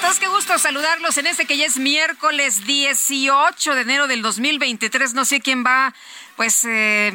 [0.00, 5.14] Todos, qué gusto saludarlos en este que ya es miércoles 18 de enero del 2023.
[5.14, 5.94] No sé quién va,
[6.36, 7.12] pues, eh,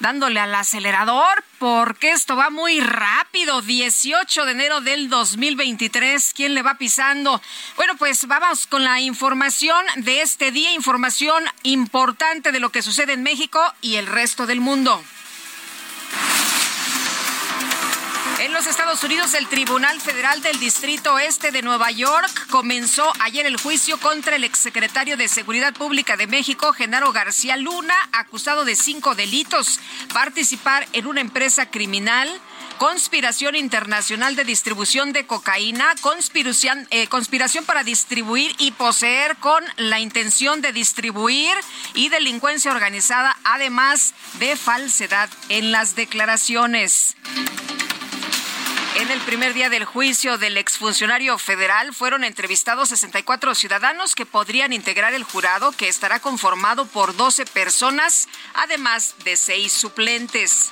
[0.00, 3.62] dándole al acelerador, porque esto va muy rápido.
[3.62, 6.32] 18 de enero del 2023.
[6.34, 7.40] ¿Quién le va pisando?
[7.76, 13.14] Bueno, pues vamos con la información de este día, información importante de lo que sucede
[13.14, 15.02] en México y el resto del mundo.
[18.40, 23.46] En los Estados Unidos, el Tribunal Federal del Distrito Este de Nueva York comenzó ayer
[23.46, 28.76] el juicio contra el exsecretario de Seguridad Pública de México, Genaro García Luna, acusado de
[28.76, 29.80] cinco delitos,
[30.14, 32.28] participar en una empresa criminal,
[32.78, 37.08] conspiración internacional de distribución de cocaína, conspiración, eh,
[37.66, 41.56] para distribuir y poseer con la intención de distribuir
[41.94, 47.16] y delincuencia organizada, además de falsedad en las declaraciones.
[48.98, 54.72] En el primer día del juicio del exfuncionario federal fueron entrevistados 64 ciudadanos que podrían
[54.72, 60.70] integrar el jurado que estará conformado por 12 personas, además de seis suplentes.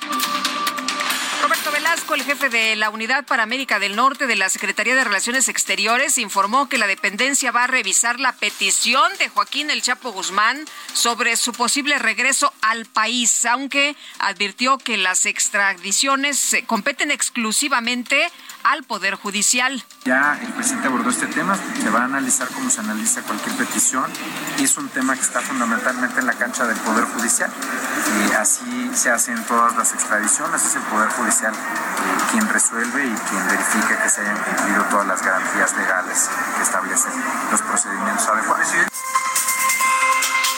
[1.57, 5.03] Roberto Velasco, el jefe de la Unidad para América del Norte de la Secretaría de
[5.03, 10.11] Relaciones Exteriores, informó que la dependencia va a revisar la petición de Joaquín El Chapo
[10.11, 18.29] Guzmán sobre su posible regreso al país, aunque advirtió que las extradiciones competen exclusivamente
[18.67, 19.81] al Poder Judicial.
[20.03, 24.05] Ya el presidente abordó este tema, se va a analizar como se analiza cualquier petición
[24.59, 27.49] y es un tema que está fundamentalmente en la cancha del Poder Judicial
[28.29, 31.53] y así se hacen todas las extradiciones, es el Poder Judicial
[32.31, 37.13] quien resuelve y quien verifica que se hayan cumplido todas las garantías legales que establecen
[37.51, 38.67] los procedimientos adecuados.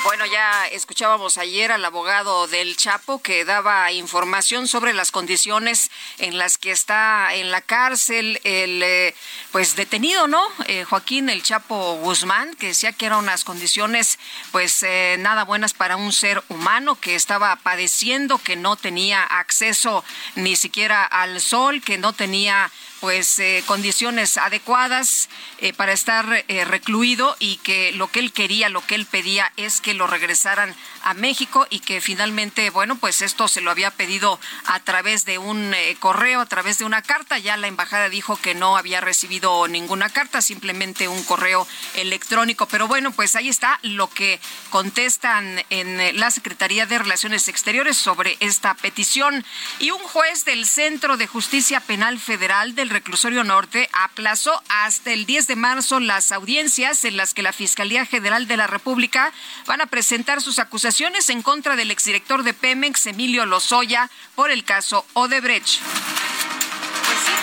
[0.10, 6.40] Bueno, ya escuchábamos ayer al abogado del Chapo que daba información sobre las condiciones en
[6.40, 9.14] las que está en la cárcel el eh,
[9.52, 10.42] pues detenido, ¿no?
[10.66, 14.18] Eh, Joaquín el Chapo Guzmán, que decía que eran unas condiciones
[14.52, 20.04] pues eh, nada buenas para un ser humano que estaba padeciendo, que no tenía acceso
[20.34, 25.30] ni siquiera al sol, que no tenía pues eh, condiciones adecuadas
[25.60, 29.52] eh, para estar eh, recluido y que lo que él quería, lo que él pedía
[29.58, 33.92] es que lo regresaran a México y que finalmente, bueno, pues esto se lo había
[33.92, 37.38] pedido a través de un correo, a través de una carta.
[37.38, 42.66] Ya la embajada dijo que no había recibido ninguna carta, simplemente un correo electrónico.
[42.66, 48.36] Pero bueno, pues ahí está lo que contestan en la Secretaría de Relaciones Exteriores sobre
[48.42, 49.46] esta petición.
[49.80, 55.26] Y un juez del Centro de Justicia Penal Federal del Reclusorio Norte aplazó hasta el
[55.26, 59.32] 10 de marzo las audiencias en las que la Fiscalía General de la República
[59.66, 64.64] van a presentar sus acusaciones en contra del exdirector de Pemex, Emilio Lozoya, por el
[64.64, 65.80] caso Odebrecht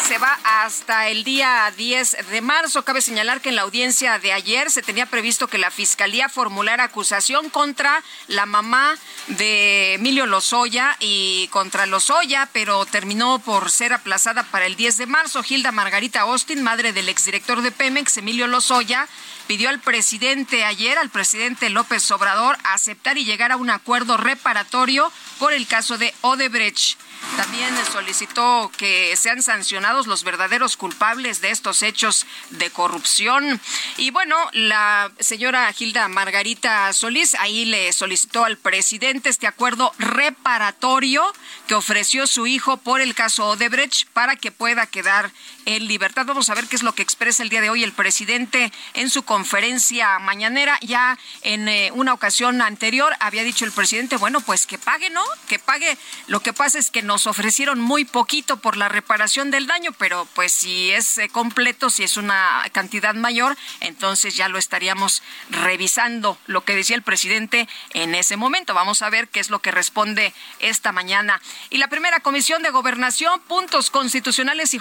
[0.07, 2.85] se va hasta el día 10 de marzo.
[2.85, 6.85] Cabe señalar que en la audiencia de ayer se tenía previsto que la Fiscalía formulara
[6.85, 8.97] acusación contra la mamá
[9.27, 15.07] de Emilio Lozoya y contra Lozoya, pero terminó por ser aplazada para el 10 de
[15.07, 15.43] marzo.
[15.43, 19.09] Gilda Margarita Austin, madre del exdirector de Pemex, Emilio Lozoya,
[19.49, 25.11] pidió al presidente ayer, al presidente López Obrador, aceptar y llegar a un acuerdo reparatorio
[25.41, 26.99] por el caso de Odebrecht.
[27.37, 29.66] También solicitó que sean sancionados
[30.07, 33.61] los verdaderos culpables de estos hechos de corrupción.
[33.97, 41.25] Y bueno, la señora Gilda Margarita Solís ahí le solicitó al presidente este acuerdo reparatorio
[41.67, 45.33] que ofreció su hijo por el caso Odebrecht para que pueda quedar
[45.65, 46.25] en libertad.
[46.27, 49.11] Vamos a ver qué es lo que expresa el día de hoy el presidente en
[49.11, 50.79] su conferencia mañanera.
[50.81, 55.25] Ya en eh, una ocasión anterior había dicho el presidente, bueno, pues que pague, ¿no?
[55.49, 55.99] Que pague.
[56.29, 60.29] Lo que pasa es que nos ofrecieron muy poquito por la reparación del daño, pero
[60.35, 66.39] pues si es eh, completo, si es una cantidad mayor, entonces ya lo estaríamos revisando
[66.47, 68.75] lo que decía el presidente en ese momento.
[68.75, 71.41] Vamos a ver qué es lo que responde esta mañana.
[71.71, 74.81] Y la primera comisión de gobernación, puntos constitucionales y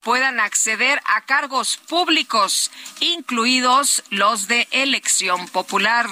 [0.00, 6.08] puedan acceder a cargos públicos, incluidos los de elección popular.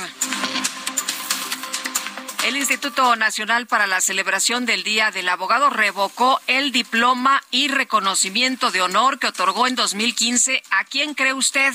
[2.44, 8.70] El Instituto Nacional para la Celebración del Día del Abogado revocó el diploma y reconocimiento
[8.70, 10.62] de honor que otorgó en 2015.
[10.70, 11.73] ¿A quién cree usted?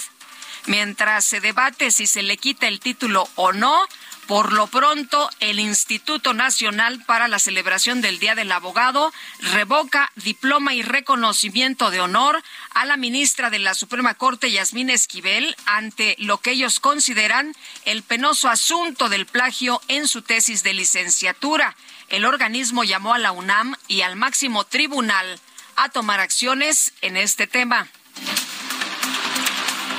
[0.68, 3.82] Mientras se debate si se le quita el título o no,
[4.30, 10.76] por lo pronto, el Instituto Nacional para la Celebración del Día del Abogado revoca diploma
[10.76, 12.44] y reconocimiento de honor
[12.76, 17.56] a la ministra de la Suprema Corte, Yasmín Esquivel, ante lo que ellos consideran
[17.86, 21.76] el penoso asunto del plagio en su tesis de licenciatura.
[22.10, 25.40] El organismo llamó a la UNAM y al máximo tribunal
[25.76, 27.88] a tomar acciones en este tema.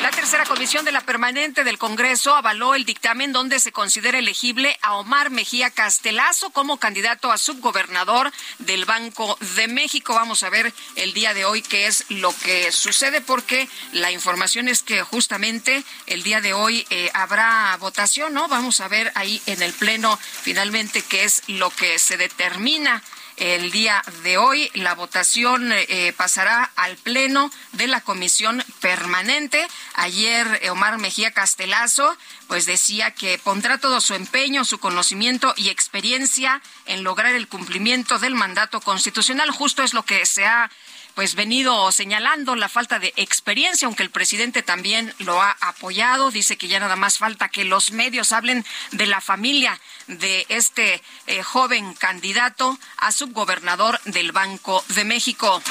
[0.01, 4.79] La tercera comisión de la permanente del Congreso avaló el dictamen donde se considera elegible
[4.81, 10.15] a Omar Mejía Castelazo como candidato a subgobernador del Banco de México.
[10.15, 14.69] Vamos a ver el día de hoy qué es lo que sucede porque la información
[14.69, 18.49] es que justamente el día de hoy eh, habrá votación, ¿no?
[18.49, 23.03] Vamos a ver ahí en el Pleno finalmente qué es lo que se determina
[23.41, 24.71] el día de hoy.
[24.75, 29.67] La votación eh, pasará al Pleno de la Comisión Permanente.
[29.95, 32.17] Ayer eh, Omar Mejía Castelazo
[32.47, 38.19] pues decía que pondrá todo su empeño, su conocimiento y experiencia en lograr el cumplimiento
[38.19, 39.51] del mandato constitucional.
[39.51, 40.71] Justo es lo que se ha
[41.15, 46.31] pues venido señalando la falta de experiencia, aunque el presidente también lo ha apoyado.
[46.31, 51.03] Dice que ya nada más falta que los medios hablen de la familia de este
[51.27, 55.63] eh, joven candidato a subgobernador del Banco de México.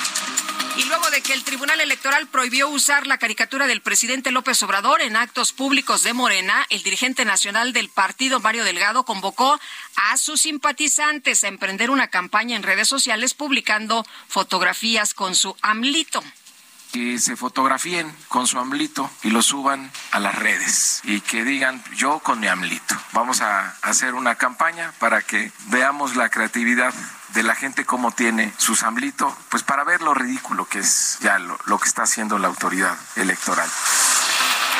[0.79, 5.01] Y luego de que el Tribunal Electoral prohibió usar la caricatura del presidente López Obrador
[5.01, 9.59] en actos públicos de Morena, el dirigente nacional del partido, Mario Delgado, convocó
[9.97, 16.23] a sus simpatizantes a emprender una campaña en redes sociales publicando fotografías con su AMLITO
[16.93, 21.83] que se fotografíen con su AMLITO y lo suban a las redes y que digan
[21.95, 22.95] yo con mi AMLITO.
[23.11, 26.93] Vamos a hacer una campaña para que veamos la creatividad
[27.33, 31.39] de la gente cómo tiene su samblito, pues para ver lo ridículo que es ya
[31.39, 33.69] lo, lo que está haciendo la autoridad electoral.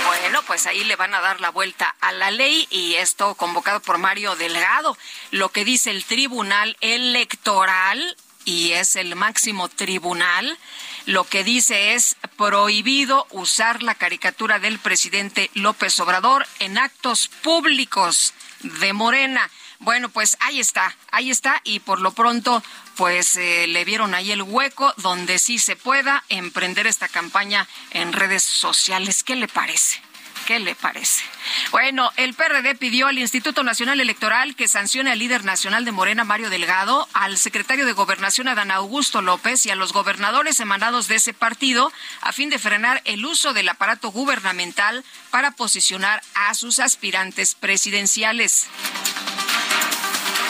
[0.06, 3.80] Bueno, pues ahí le van a dar la vuelta a la ley y esto convocado
[3.80, 4.98] por Mario Delgado.
[5.32, 10.58] Lo que dice el Tribunal Electoral, y es el máximo tribunal,
[11.06, 18.34] lo que dice es prohibido usar la caricatura del presidente López Obrador en actos públicos
[18.62, 19.50] de Morena.
[19.80, 22.62] Bueno, pues ahí está, ahí está y por lo pronto
[22.98, 28.12] pues eh, le vieron ahí el hueco donde sí se pueda emprender esta campaña en
[28.12, 29.24] redes sociales.
[29.24, 30.02] ¿Qué le parece?
[30.46, 31.24] ¿Qué le parece?
[31.72, 36.24] Bueno, el PRD pidió al Instituto Nacional Electoral que sancione al líder nacional de Morena,
[36.24, 41.16] Mario Delgado, al secretario de Gobernación, Adán Augusto López, y a los gobernadores emanados de
[41.16, 46.80] ese partido, a fin de frenar el uso del aparato gubernamental para posicionar a sus
[46.80, 48.68] aspirantes presidenciales.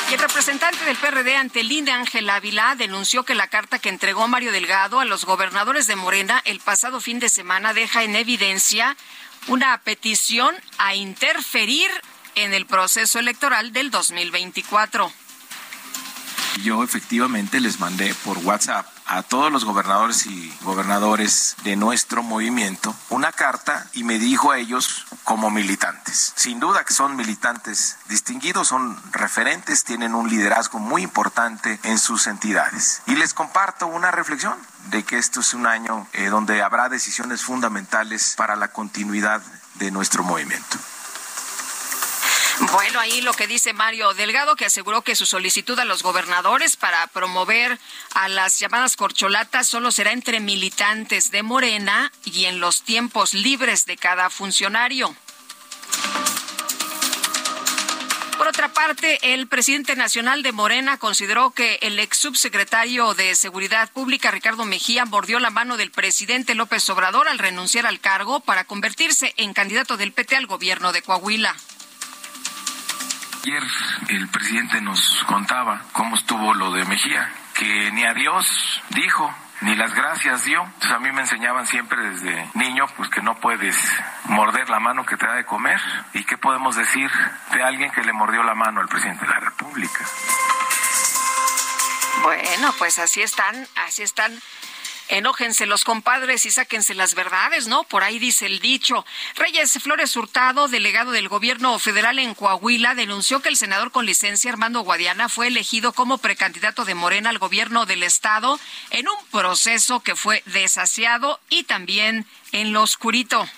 [0.09, 4.27] Y el representante del PRD ante el Ángel Ávila, denunció que la carta que entregó
[4.27, 8.97] Mario Delgado a los gobernadores de Morena el pasado fin de semana deja en evidencia
[9.47, 11.91] una petición a interferir
[12.33, 15.11] en el proceso electoral del 2024.
[16.63, 22.95] Yo efectivamente les mandé por WhatsApp a todos los gobernadores y gobernadores de nuestro movimiento
[23.09, 26.33] una carta y me dijo a ellos como militantes.
[26.35, 32.25] Sin duda que son militantes distinguidos, son referentes, tienen un liderazgo muy importante en sus
[32.25, 33.03] entidades.
[33.05, 37.43] Y les comparto una reflexión de que esto es un año eh, donde habrá decisiones
[37.43, 39.39] fundamentales para la continuidad
[39.75, 40.79] de nuestro movimiento.
[42.59, 46.75] Bueno, ahí lo que dice Mario Delgado, que aseguró que su solicitud a los gobernadores
[46.75, 47.79] para promover
[48.13, 53.85] a las llamadas corcholatas solo será entre militantes de Morena y en los tiempos libres
[53.85, 55.15] de cada funcionario.
[58.37, 63.91] Por otra parte, el presidente nacional de Morena consideró que el ex subsecretario de Seguridad
[63.91, 68.63] Pública, Ricardo Mejía, mordió la mano del presidente López Obrador al renunciar al cargo para
[68.63, 71.55] convertirse en candidato del PT al gobierno de Coahuila.
[73.41, 73.63] Ayer
[74.09, 79.75] el presidente nos contaba cómo estuvo lo de Mejía, que ni a Dios dijo, ni
[79.75, 80.61] las gracias dio.
[80.61, 83.77] Entonces a mí me enseñaban siempre desde niño pues que no puedes
[84.25, 85.79] morder la mano que te da de comer.
[86.13, 87.09] ¿Y qué podemos decir
[87.53, 90.05] de alguien que le mordió la mano al presidente de la República?
[92.23, 94.37] Bueno, pues así están, así están
[95.09, 97.83] Enójense los compadres y sáquense las verdades, ¿no?
[97.83, 99.05] Por ahí dice el dicho.
[99.35, 104.51] Reyes Flores Hurtado, delegado del gobierno federal en Coahuila, denunció que el senador con licencia
[104.51, 108.59] Armando Guadiana fue elegido como precandidato de Morena al gobierno del estado
[108.91, 113.49] en un proceso que fue desasiado y también en lo oscurito.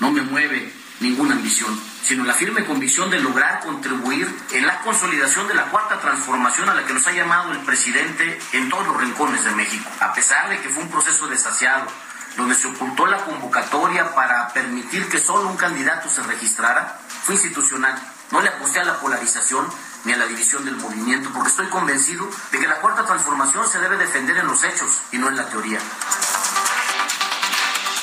[0.00, 5.48] No me mueve ninguna ambición sino la firme convicción de lograr contribuir en la consolidación
[5.48, 8.98] de la cuarta transformación a la que nos ha llamado el presidente en todos los
[8.98, 9.88] rincones de México.
[10.00, 11.86] A pesar de que fue un proceso desasiado,
[12.36, 17.98] donde se ocultó la convocatoria para permitir que solo un candidato se registrara, fue institucional.
[18.30, 19.66] No le aposté a la polarización
[20.04, 23.78] ni a la división del movimiento, porque estoy convencido de que la cuarta transformación se
[23.78, 25.78] debe defender en los hechos y no en la teoría.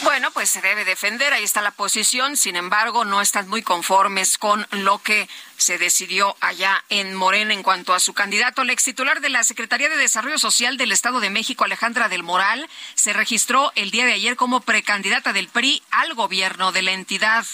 [0.03, 4.39] Bueno, pues se debe defender, ahí está la posición, sin embargo, no están muy conformes
[4.39, 8.63] con lo que se decidió allá en Morena en cuanto a su candidato.
[8.63, 12.24] El ex titular de la Secretaría de Desarrollo Social del Estado de México, Alejandra del
[12.24, 16.93] Moral, se registró el día de ayer como precandidata del PRI al gobierno de la
[16.93, 17.46] entidad.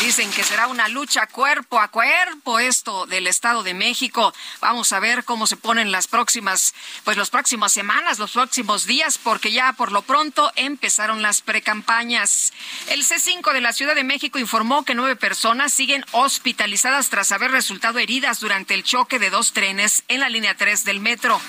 [0.00, 4.32] Dicen que será una lucha cuerpo a cuerpo esto del Estado de México.
[4.60, 9.18] Vamos a ver cómo se ponen las próximas, pues las próximas semanas, los próximos días,
[9.18, 12.52] porque ya por lo pronto empezaron las precampañas.
[12.88, 17.50] El C5 de la Ciudad de México informó que nueve personas siguen hospitalizadas tras haber
[17.50, 21.40] resultado heridas durante el choque de dos trenes en la línea 3 del metro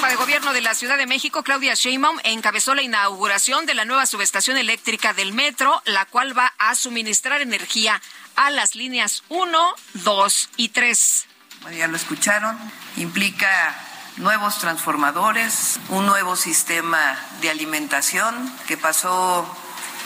[0.00, 3.84] jefa de gobierno de la Ciudad de México, Claudia Sheinbaum, encabezó la inauguración de la
[3.84, 8.00] nueva subestación eléctrica del metro, la cual va a suministrar energía
[8.34, 11.26] a las líneas 1, 2 y 3.
[11.60, 12.56] Bueno, ya lo escucharon,
[12.96, 13.76] implica
[14.16, 19.46] nuevos transformadores, un nuevo sistema de alimentación que pasó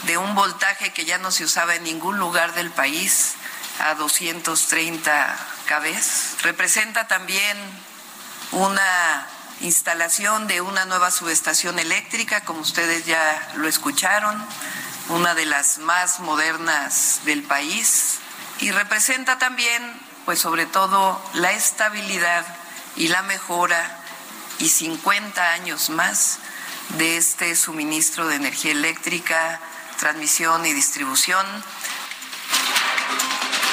[0.07, 3.35] de un voltaje que ya no se usaba en ningún lugar del país
[3.79, 5.37] a 230
[5.69, 6.43] kV.
[6.43, 7.57] Representa también
[8.51, 9.25] una
[9.61, 14.43] instalación de una nueva subestación eléctrica, como ustedes ya lo escucharon,
[15.09, 18.19] una de las más modernas del país
[18.59, 19.81] y representa también,
[20.25, 22.45] pues sobre todo, la estabilidad
[22.95, 23.99] y la mejora
[24.59, 26.39] y 50 años más
[26.97, 29.59] de este suministro de energía eléctrica,
[29.97, 31.45] transmisión y distribución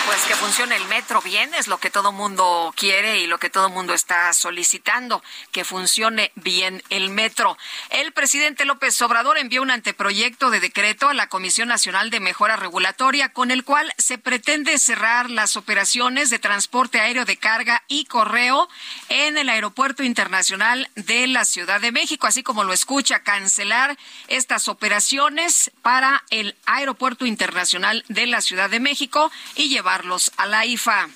[0.07, 3.51] pues que funcione el metro bien es lo que todo mundo quiere y lo que
[3.51, 7.57] todo mundo está solicitando, que funcione bien el metro.
[7.91, 12.57] El presidente López Obrador envió un anteproyecto de decreto a la Comisión Nacional de Mejora
[12.57, 18.07] Regulatoria con el cual se pretende cerrar las operaciones de transporte aéreo de carga y
[18.07, 18.69] correo
[19.09, 23.97] en el Aeropuerto Internacional de la Ciudad de México, así como lo escucha, cancelar
[24.29, 29.92] estas operaciones para el Aeropuerto Internacional de la Ciudad de México y llevar
[30.39, 31.07] a la IFA.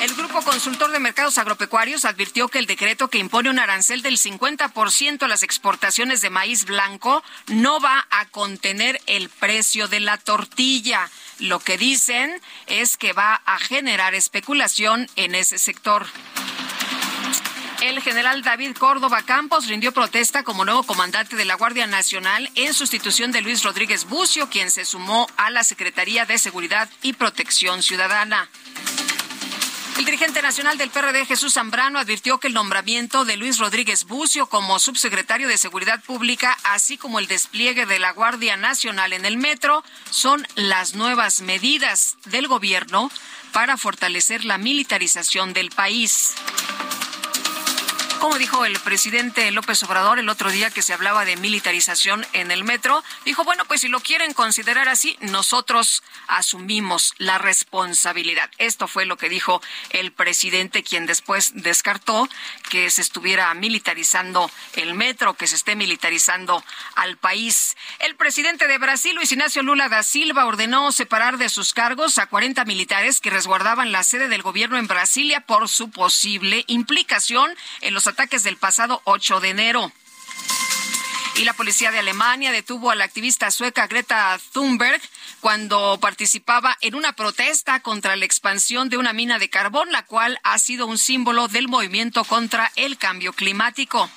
[0.00, 4.18] El Grupo Consultor de Mercados Agropecuarios advirtió que el decreto que impone un arancel del
[4.18, 10.16] 50% a las exportaciones de maíz blanco no va a contener el precio de la
[10.16, 11.10] tortilla.
[11.40, 16.06] Lo que dicen es que va a generar especulación en ese sector.
[17.80, 22.74] El general David Córdoba Campos rindió protesta como nuevo comandante de la Guardia Nacional en
[22.74, 27.82] sustitución de Luis Rodríguez Bucio, quien se sumó a la Secretaría de Seguridad y Protección
[27.82, 28.50] Ciudadana.
[29.96, 34.46] El dirigente nacional del PRD, Jesús Zambrano, advirtió que el nombramiento de Luis Rodríguez Bucio
[34.46, 39.38] como subsecretario de Seguridad Pública, así como el despliegue de la Guardia Nacional en el
[39.38, 43.10] metro, son las nuevas medidas del gobierno
[43.52, 46.34] para fortalecer la militarización del país.
[48.20, 52.50] Como dijo el presidente López Obrador el otro día que se hablaba de militarización en
[52.50, 58.50] el metro, dijo, bueno, pues si lo quieren considerar así, nosotros asumimos la responsabilidad.
[58.58, 62.28] Esto fue lo que dijo el presidente, quien después descartó
[62.68, 66.62] que se estuviera militarizando el metro, que se esté militarizando
[66.96, 67.74] al país.
[68.00, 72.26] El presidente de Brasil, Luis Ignacio Lula da Silva, ordenó separar de sus cargos a
[72.26, 77.94] 40 militares que resguardaban la sede del gobierno en Brasilia por su posible implicación en
[77.94, 79.92] los ataques del pasado 8 de enero.
[81.36, 85.00] Y la policía de Alemania detuvo a la activista sueca Greta Thunberg
[85.40, 90.38] cuando participaba en una protesta contra la expansión de una mina de carbón, la cual
[90.42, 94.10] ha sido un símbolo del movimiento contra el cambio climático.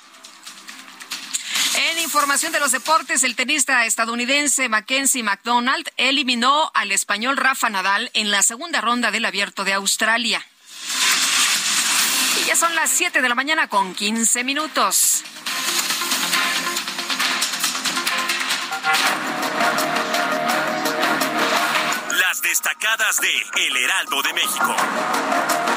[1.76, 8.10] En información de los deportes, el tenista estadounidense Mackenzie McDonald eliminó al español Rafa Nadal
[8.14, 10.44] en la segunda ronda del Abierto de Australia.
[12.40, 15.24] Y ya son las 7 de la mañana con 15 minutos.
[22.18, 25.73] Las destacadas de El Heraldo de México.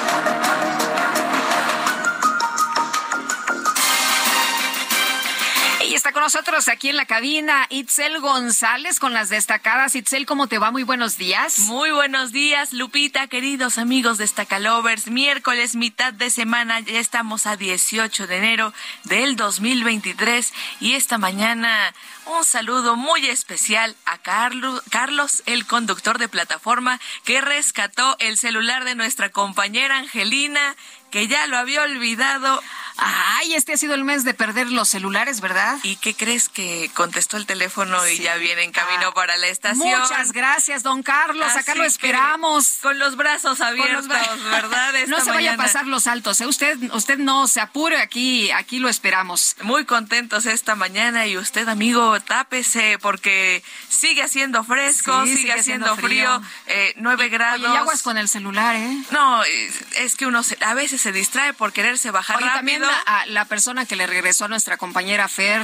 [6.17, 9.95] Con nosotros aquí en la cabina Itzel González con las destacadas.
[9.95, 10.71] Itzel, ¿cómo te va?
[10.71, 11.59] Muy buenos días.
[11.59, 15.11] Muy buenos días, Lupita, queridos amigos Destacalovers.
[15.11, 21.93] Miércoles, mitad de semana, ya estamos a 18 de enero del 2023 y esta mañana
[22.25, 28.95] un saludo muy especial a Carlos, el conductor de plataforma que rescató el celular de
[28.95, 30.75] nuestra compañera Angelina
[31.09, 32.61] que ya lo había olvidado.
[32.99, 35.77] Ay, este ha sido el mes de perder los celulares, ¿verdad?
[35.83, 39.47] ¿Y qué crees que contestó el teléfono y ya viene en camino ah, para la
[39.47, 39.87] estación?
[39.87, 41.55] Muchas gracias, don Carlos.
[41.55, 42.79] Acá lo esperamos.
[42.81, 44.93] Con los brazos abiertos, ¿verdad?
[45.07, 46.47] no se vaya a pasar los altos, ¿eh?
[46.47, 49.55] Usted, usted no se apure, aquí, aquí lo esperamos.
[49.61, 56.41] Muy contentos esta mañana y usted, amigo, tápese porque sigue haciendo fresco, sigue, haciendo frío,
[56.65, 57.61] eh, nueve grados.
[57.61, 58.97] y aguas con el celular, ¿eh?
[59.11, 62.53] No, es que uno a veces se distrae por quererse bajar rápido.
[62.55, 65.61] también la, la persona que le regresó a nuestra compañera Fer.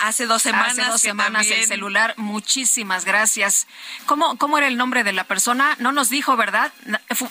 [0.00, 0.72] Hace dos semanas.
[0.72, 2.14] Hace dos semanas el celular.
[2.16, 3.66] Muchísimas gracias.
[4.06, 5.76] ¿Cómo, ¿Cómo era el nombre de la persona?
[5.78, 6.72] No nos dijo, ¿verdad?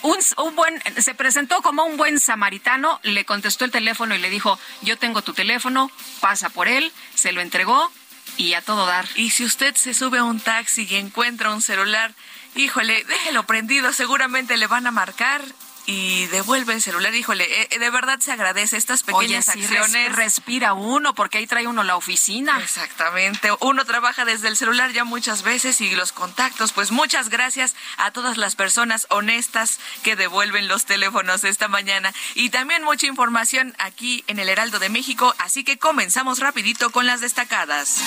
[0.02, 4.30] Un, un buen, se presentó como un buen samaritano, le contestó el teléfono y le
[4.30, 7.90] dijo, yo tengo tu teléfono, pasa por él, se lo entregó
[8.36, 9.06] y a todo dar.
[9.14, 12.12] Y si usted se sube a un taxi y encuentra un celular,
[12.54, 15.42] híjole, déjelo prendido, seguramente le van a marcar
[15.86, 17.14] y devuelve el celular.
[17.14, 20.14] Híjole, eh, de verdad se agradece estas pequeñas acciones.
[20.14, 22.58] respira uno, porque ahí trae uno la oficina.
[22.62, 23.50] Exactamente.
[23.60, 26.72] Uno trabaja desde el celular ya muchas veces y los contactos.
[26.72, 32.12] Pues muchas gracias a todas las personas honestas que devuelven los teléfonos esta mañana.
[32.34, 35.34] Y también mucha información aquí en el Heraldo de México.
[35.38, 38.00] Así que comenzamos rapidito con las destacadas.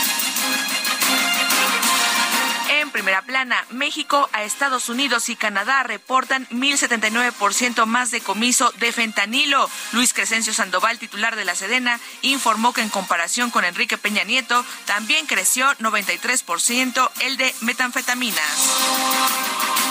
[2.70, 9.70] En primera plana, México a Estados Unidos y Canadá reportan 1.079% más decomiso de fentanilo.
[9.94, 14.66] Luis Crescencio Sandoval, titular de la Sedena, informó que en comparación con Enrique Peña Nieto,
[14.86, 19.87] también creció 93% el de metanfetaminas.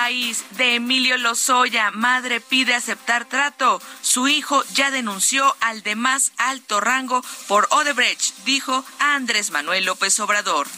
[0.00, 3.82] País de Emilio Lozoya, madre pide aceptar trato.
[4.00, 10.20] Su hijo ya denunció al de más alto rango por Odebrecht, dijo Andrés Manuel López
[10.20, 10.68] Obrador.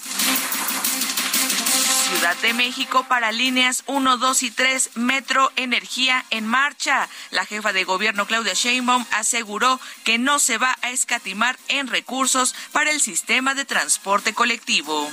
[2.08, 7.06] Ciudad de México para líneas 1, 2 y 3 Metro Energía en marcha.
[7.30, 12.54] La jefa de gobierno Claudia Sheinbaum aseguró que no se va a escatimar en recursos
[12.72, 15.10] para el sistema de transporte colectivo.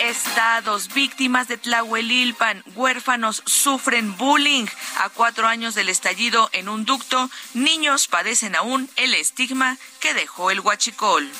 [0.00, 4.66] Estados víctimas de Tlahuelilpan, huérfanos sufren bullying.
[4.98, 10.50] A cuatro años del estallido en un ducto, niños padecen aún el estigma que dejó
[10.50, 11.30] el huachicol.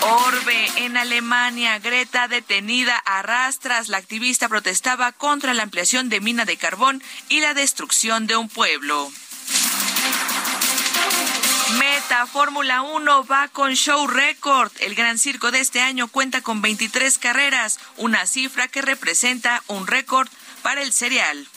[0.00, 3.88] Orbe, en Alemania, Greta detenida a rastras.
[3.88, 8.48] La activista protestaba contra la ampliación de mina de carbón y la destrucción de un
[8.48, 9.10] pueblo.
[12.04, 14.70] Meta Fórmula 1 va con show record.
[14.80, 19.86] El Gran Circo de este año cuenta con 23 carreras, una cifra que representa un
[19.86, 20.28] récord
[20.62, 21.48] para el serial.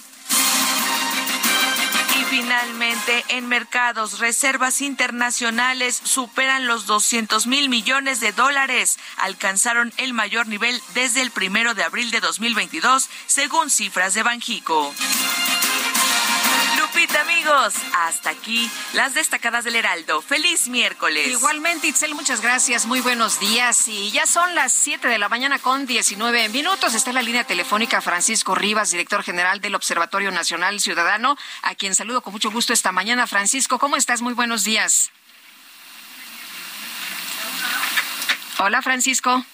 [2.17, 8.99] Y finalmente, en mercados, reservas internacionales superan los 200 mil millones de dólares.
[9.17, 14.93] Alcanzaron el mayor nivel desde el primero de abril de 2022, según cifras de Banjico.
[17.95, 20.21] Hasta aquí las destacadas del Heraldo.
[20.21, 21.27] Feliz miércoles.
[21.27, 22.86] Igualmente, Itzel, muchas gracias.
[22.86, 23.88] Muy buenos días.
[23.88, 26.93] Y ya son las 7 de la mañana con 19 minutos.
[26.93, 31.95] Está en la línea telefónica Francisco Rivas, director general del Observatorio Nacional Ciudadano, a quien
[31.95, 33.27] saludo con mucho gusto esta mañana.
[33.27, 34.21] Francisco, ¿cómo estás?
[34.21, 35.12] Muy buenos días.
[38.60, 39.45] Hola, Francisco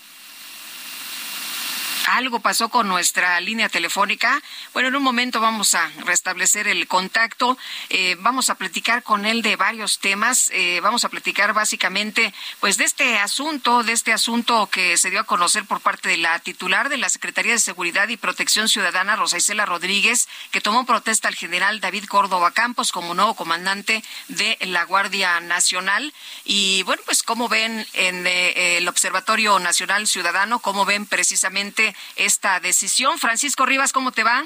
[2.14, 4.42] algo pasó con nuestra línea telefónica.
[4.72, 7.58] Bueno, en un momento vamos a restablecer el contacto.
[7.90, 10.52] Eh, vamos a platicar con él de varios temas.
[10.54, 15.22] Eh, vamos a platicar básicamente, pues, de este asunto, de este asunto que se dio
[15.22, 19.16] a conocer por parte de la titular de la Secretaría de Seguridad y Protección Ciudadana,
[19.16, 24.58] Rosa Isela Rodríguez, que tomó protesta al general David Córdoba Campos como nuevo comandante de
[24.62, 26.14] la Guardia Nacional.
[26.46, 30.60] Y bueno, pues, ¿cómo ven en eh, el Observatorio Nacional Ciudadano?
[30.60, 33.20] ¿Cómo ven precisamente esta decisión.
[33.20, 34.46] Francisco Rivas, ¿cómo te va?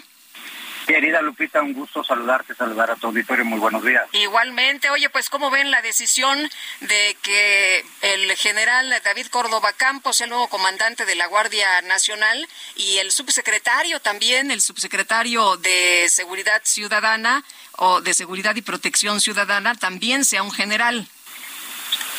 [0.88, 3.44] Querida Lupita, un gusto saludarte, saludar a tu auditorio.
[3.44, 4.06] Muy buenos días.
[4.14, 4.90] Igualmente.
[4.90, 10.30] Oye, pues, ¿cómo ven la decisión de que el general David Córdoba Campos sea el
[10.30, 17.44] nuevo comandante de la Guardia Nacional y el subsecretario también, el subsecretario de Seguridad Ciudadana
[17.74, 21.06] o de Seguridad y Protección Ciudadana, también sea un general?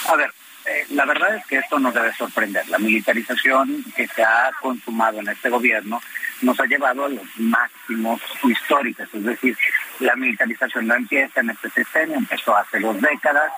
[0.09, 0.31] A ver,
[0.69, 2.69] eh, la verdad es que esto nos debe sorprender.
[2.69, 6.01] La militarización que se ha consumado en este gobierno
[6.43, 9.09] nos ha llevado a los máximos históricos.
[9.13, 9.57] Es decir,
[10.01, 13.51] la militarización no empieza en este sistema, empezó hace dos décadas,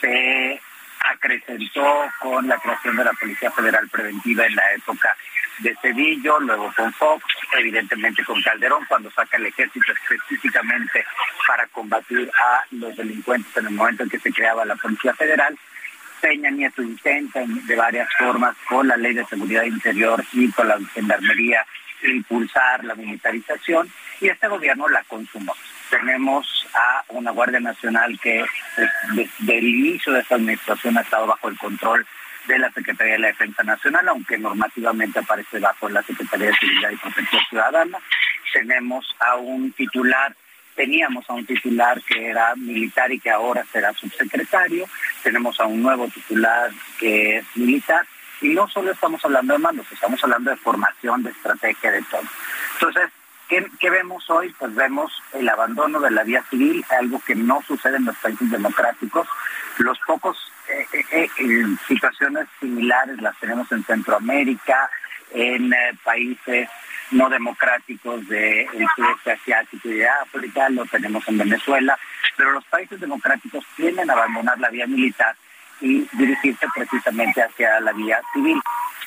[0.00, 0.60] se
[1.00, 5.16] acrecentó con la creación de la Policía Federal Preventiva en la época
[5.60, 7.24] de Cedillo, luego con Fox,
[7.58, 11.04] evidentemente con Calderón, cuando saca el ejército específicamente
[11.46, 15.58] para combatir a los delincuentes en el momento en que se creaba la Policía Federal,
[16.20, 20.78] Peña Nieto intenta de varias formas con la ley de seguridad interior y con la
[20.94, 21.64] gendarmería
[22.02, 25.54] impulsar la militarización y este gobierno la consumó.
[25.90, 28.44] Tenemos a una Guardia Nacional que
[29.14, 32.06] desde el inicio de esta administración ha estado bajo el control
[32.46, 36.90] de la Secretaría de la Defensa Nacional, aunque normativamente aparece bajo la Secretaría de Seguridad
[36.90, 37.98] y Protección Ciudadana.
[38.52, 40.34] Tenemos a un titular
[40.80, 44.86] Teníamos a un titular que era militar y que ahora será subsecretario.
[45.22, 48.06] Tenemos a un nuevo titular que es militar.
[48.40, 52.22] Y no solo estamos hablando de mandos, estamos hablando de formación, de estrategia, de todo.
[52.72, 53.10] Entonces,
[53.46, 54.54] ¿qué, vemos hoy?
[54.58, 58.50] Pues vemos el abandono de la vía civil, algo que no sucede en los países
[58.50, 59.28] democráticos.
[59.76, 64.88] Los pocos eh, eh, eh, situaciones similares las tenemos en Centroamérica,
[65.30, 66.70] en países
[67.10, 71.98] no democráticos del sudeste asiático y de África, lo tenemos en Venezuela,
[72.36, 75.36] pero los países democráticos tienden a abandonar la vía militar
[75.80, 78.60] y dirigirse precisamente hacia la vía civil.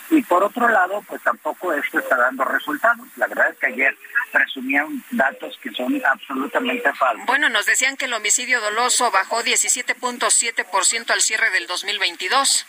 [0.09, 3.07] Y por otro lado, pues tampoco esto está dando resultados.
[3.15, 3.97] La verdad es que ayer
[4.31, 7.25] presumían datos que son absolutamente falsos.
[7.25, 12.65] Bueno, nos decían que el homicidio doloso bajó 17.7% al cierre del 2022.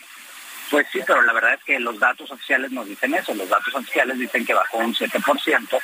[0.70, 3.35] Pues sí, pero la verdad es que los datos oficiales nos dicen eso.
[3.35, 5.79] Los datos oficiales dicen que bajó un 7%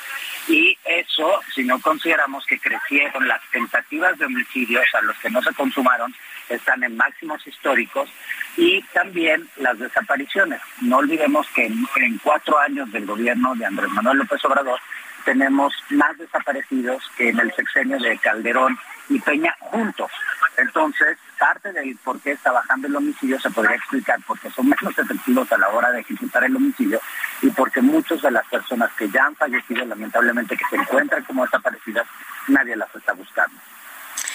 [0.47, 5.41] y eso, si no consideramos que crecieron las tentativas de homicidios a los que no
[5.41, 6.13] se consumaron,
[6.49, 8.09] están en máximos históricos
[8.57, 10.61] y también las desapariciones.
[10.81, 14.79] No olvidemos que en, cuatro años del gobierno de Andrés Manuel López Obrador
[15.25, 18.77] tenemos más desaparecidos que en el sexenio de Calderón
[19.09, 20.11] y Peña juntos.
[20.57, 24.97] Entonces, parte del por qué está bajando el homicidio se podría explicar porque son menos
[24.97, 26.99] efectivos a la hora de ejecutar el homicidio
[27.41, 31.45] y porque muchas de las personas que ya han fallecido, lamentablemente, que se encuentran como
[31.45, 32.05] desaparecidas,
[32.47, 33.55] nadie las está buscando.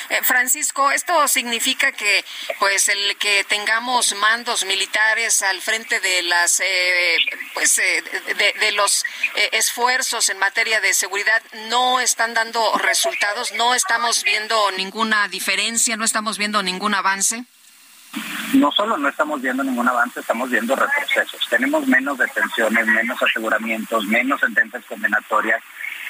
[0.09, 2.25] Eh, Francisco, esto significa que,
[2.59, 7.17] pues, el que tengamos mandos militares al frente de las, eh,
[7.55, 8.03] pues, eh,
[8.61, 9.05] de, los
[9.53, 16.05] esfuerzos en materia de seguridad no están dando resultados, no estamos viendo ninguna diferencia, no
[16.05, 17.45] estamos viendo ningún avance.
[18.53, 21.47] No solo no estamos viendo ningún avance, estamos viendo retrocesos.
[21.49, 25.63] Tenemos menos detenciones, menos aseguramientos, menos sentencias condenatorias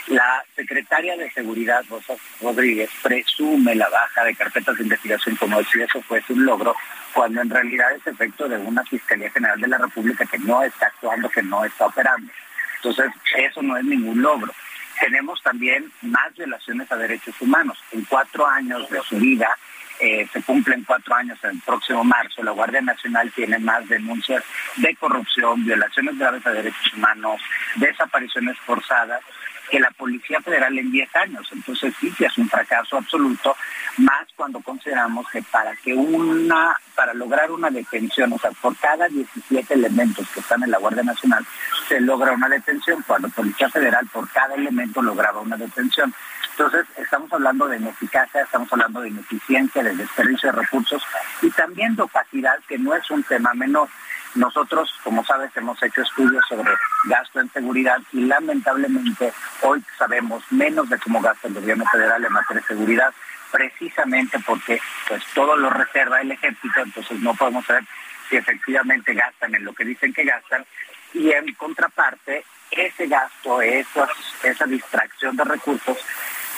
[0.09, 5.83] la secretaria de Seguridad, Rosa Rodríguez, presume la baja de carpetas de investigación como si
[5.83, 6.75] eso fuese un logro,
[7.13, 10.87] cuando en realidad es efecto de una Fiscalía General de la República que no está
[10.87, 12.31] actuando, que no está operando.
[12.77, 14.53] Entonces, eso no es ningún logro.
[15.01, 17.79] Tenemos también más violaciones a derechos humanos.
[17.93, 19.57] En cuatro años de su vida,
[19.99, 24.45] eh, se cumplen cuatro años en el próximo marzo, la Guardia Nacional tiene más denuncias
[24.77, 27.41] de corrupción, violaciones graves a derechos humanos,
[27.77, 29.23] desapariciones forzadas
[29.71, 31.49] que la Policía Federal en 10 años.
[31.53, 33.57] Entonces sí que es un fracaso absoluto,
[33.99, 39.09] más cuando consideramos que para que una, para lograr una detención, o sea, por cada
[39.09, 41.45] 17 elementos que están en la Guardia Nacional,
[41.89, 46.13] se logra una detención, cuando Policía Federal por cada elemento lograba una detención.
[46.53, 51.03] Entonces, estamos hablando de ineficacia, estamos hablando de ineficiencia, de desperdicio de recursos
[51.43, 53.89] y también de opacidad, que no es un tema menor.
[54.37, 56.73] Nosotros, como sabes, hemos hecho estudios sobre
[57.07, 62.33] gasto en seguridad y lamentablemente hoy sabemos menos de cómo gasta el gobierno federal en
[62.33, 63.15] materia de seguridad,
[63.51, 67.85] precisamente porque pues todo lo reserva el ejército, entonces no podemos saber
[68.29, 70.67] si efectivamente gastan en lo que dicen que gastan
[71.15, 75.97] y en contraparte ese gasto, esa, distracción de recursos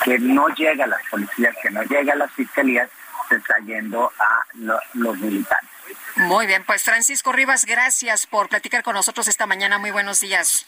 [0.03, 2.91] que no llega a las policías, que no llega a las fiscalías,
[3.29, 4.45] se está yendo a
[4.95, 5.78] los militares.
[6.19, 9.79] Muy bien, pues Francisco Rivas, gracias por platicar con nosotros esta mañana.
[9.79, 10.67] Muy buenos días.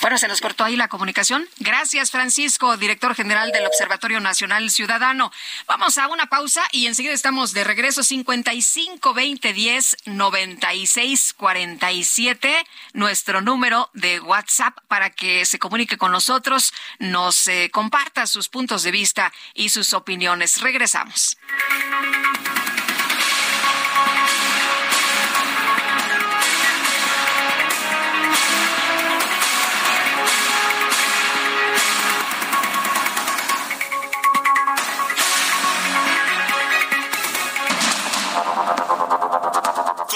[0.00, 1.48] Bueno, se nos cortó ahí la comunicación.
[1.58, 5.32] Gracias, Francisco, director general del Observatorio Nacional Ciudadano.
[5.66, 13.40] Vamos a una pausa y enseguida estamos de regreso 55 20 10 96 47, nuestro
[13.40, 18.90] número de WhatsApp para que se comunique con nosotros, nos eh, comparta sus puntos de
[18.90, 20.60] vista y sus opiniones.
[20.60, 21.36] Regresamos.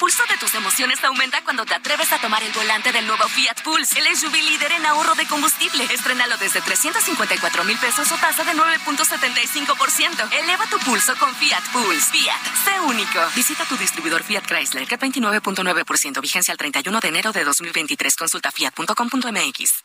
[0.00, 3.62] Pulso de tus emociones aumenta cuando te atreves a tomar el volante del nuevo Fiat
[3.62, 5.84] Pulse, el SUV líder en ahorro de combustible.
[5.92, 10.32] Estrenalo desde 354 mil pesos o tasa de 9.75%.
[10.32, 12.10] Eleva tu pulso con Fiat Pulse.
[12.12, 13.20] Fiat, sé único.
[13.36, 18.16] Visita tu distribuidor Fiat Chrysler, que 29.9%, vigencia al 31 de enero de 2023.
[18.16, 19.84] Consulta fiat.com.mx.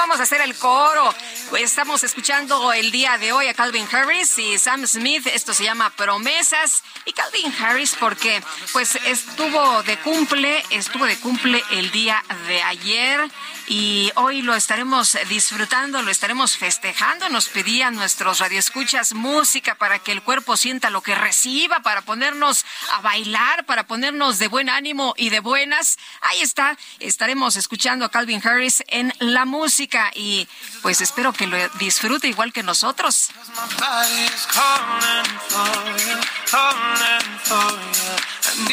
[0.00, 1.14] vamos a hacer el coro.
[1.58, 5.26] Estamos escuchando el día de hoy a Calvin Harris y Sam Smith.
[5.26, 6.82] Esto se llama Promesas.
[7.04, 13.30] Y Calvin Harris porque pues estuvo de cumple, estuvo de cumple el día de ayer
[13.70, 17.28] y hoy lo estaremos disfrutando, lo estaremos festejando.
[17.28, 22.64] Nos pedían nuestros radioescuchas música para que el cuerpo sienta lo que reciba, para ponernos
[22.92, 25.98] a bailar, para ponernos de buen ánimo y de buenas.
[26.20, 30.48] Ahí está, estaremos escuchando a Calvin Harris en la música y
[30.82, 33.30] pues espero que lo disfrute igual que nosotros.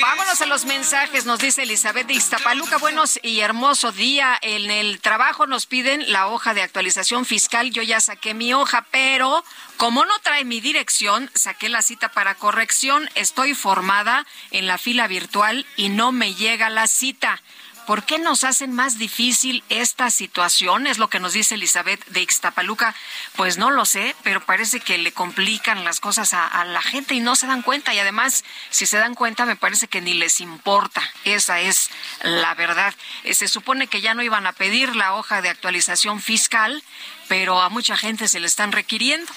[0.01, 2.77] Vámonos a los mensajes, nos dice Elizabeth de Iztapaluca.
[2.77, 4.37] Buenos y hermoso día.
[4.41, 7.71] En el trabajo nos piden la hoja de actualización fiscal.
[7.71, 9.43] Yo ya saqué mi hoja, pero
[9.77, 13.09] como no trae mi dirección, saqué la cita para corrección.
[13.15, 17.41] Estoy formada en la fila virtual y no me llega la cita.
[17.87, 20.87] ¿Por qué nos hacen más difícil esta situación?
[20.87, 22.93] Es lo que nos dice Elizabeth de Ixtapaluca.
[23.37, 27.21] Pues no lo sé, pero parece que le complican las cosas a, la gente y
[27.21, 27.93] no se dan cuenta.
[27.93, 31.01] Y además, si se dan cuenta, me parece que ni les importa.
[31.23, 31.89] Esa es
[32.23, 32.93] la verdad.
[33.23, 36.83] Eh, se supone que ya no iban a pedir la hoja de actualización fiscal,
[37.29, 39.31] pero a mucha gente se le están requiriendo.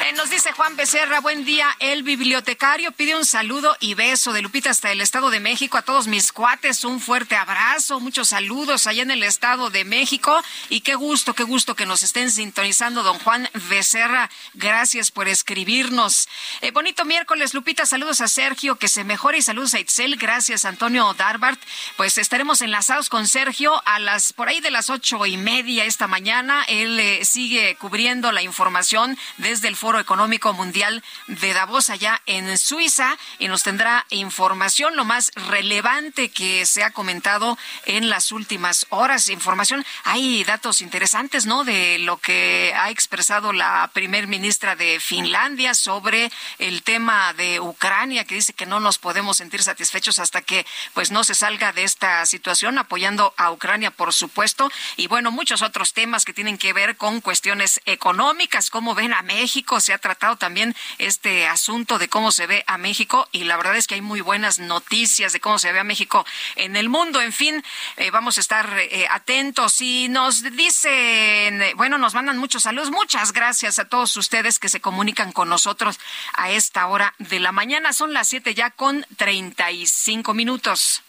[0.00, 1.74] Eh, nos dice Juan Becerra, buen día.
[1.80, 5.76] El bibliotecario pide un saludo y beso de Lupita hasta el Estado de México.
[5.76, 10.40] A todos mis cuates, un fuerte abrazo, muchos saludos allá en el Estado de México.
[10.68, 14.30] Y qué gusto, qué gusto que nos estén sintonizando, don Juan Becerra.
[14.54, 16.28] Gracias por escribirnos.
[16.60, 17.84] Eh, bonito miércoles, Lupita.
[17.84, 20.16] Saludos a Sergio, que se mejore y saludos a Itzel.
[20.16, 21.60] Gracias, Antonio Darbart.
[21.96, 26.06] Pues estaremos enlazados con Sergio a las por ahí de las ocho y media esta
[26.06, 26.64] mañana.
[26.68, 32.20] Él eh, sigue cubriendo la información desde el foro Foro Económico Mundial de Davos allá
[32.26, 38.30] en Suiza y nos tendrá información, lo más relevante que se ha comentado en las
[38.30, 39.30] últimas horas.
[39.30, 41.64] Información, hay datos interesantes, ¿no?
[41.64, 48.26] De lo que ha expresado la primer ministra de Finlandia sobre el tema de Ucrania,
[48.26, 51.84] que dice que no nos podemos sentir satisfechos hasta que pues no se salga de
[51.84, 56.74] esta situación, apoyando a Ucrania, por supuesto, y bueno, muchos otros temas que tienen que
[56.74, 62.08] ver con cuestiones económicas, cómo ven a México, se ha tratado también este asunto de
[62.08, 65.40] cómo se ve a México y la verdad es que hay muy buenas noticias de
[65.40, 66.24] cómo se ve a México
[66.56, 67.62] en el mundo, en fin,
[67.96, 69.80] eh, vamos a estar eh, atentos.
[69.80, 74.80] Y nos dicen, bueno, nos mandan muchos saludos, muchas gracias a todos ustedes que se
[74.80, 75.98] comunican con nosotros
[76.34, 81.02] a esta hora de la mañana, son las siete ya con 35 minutos.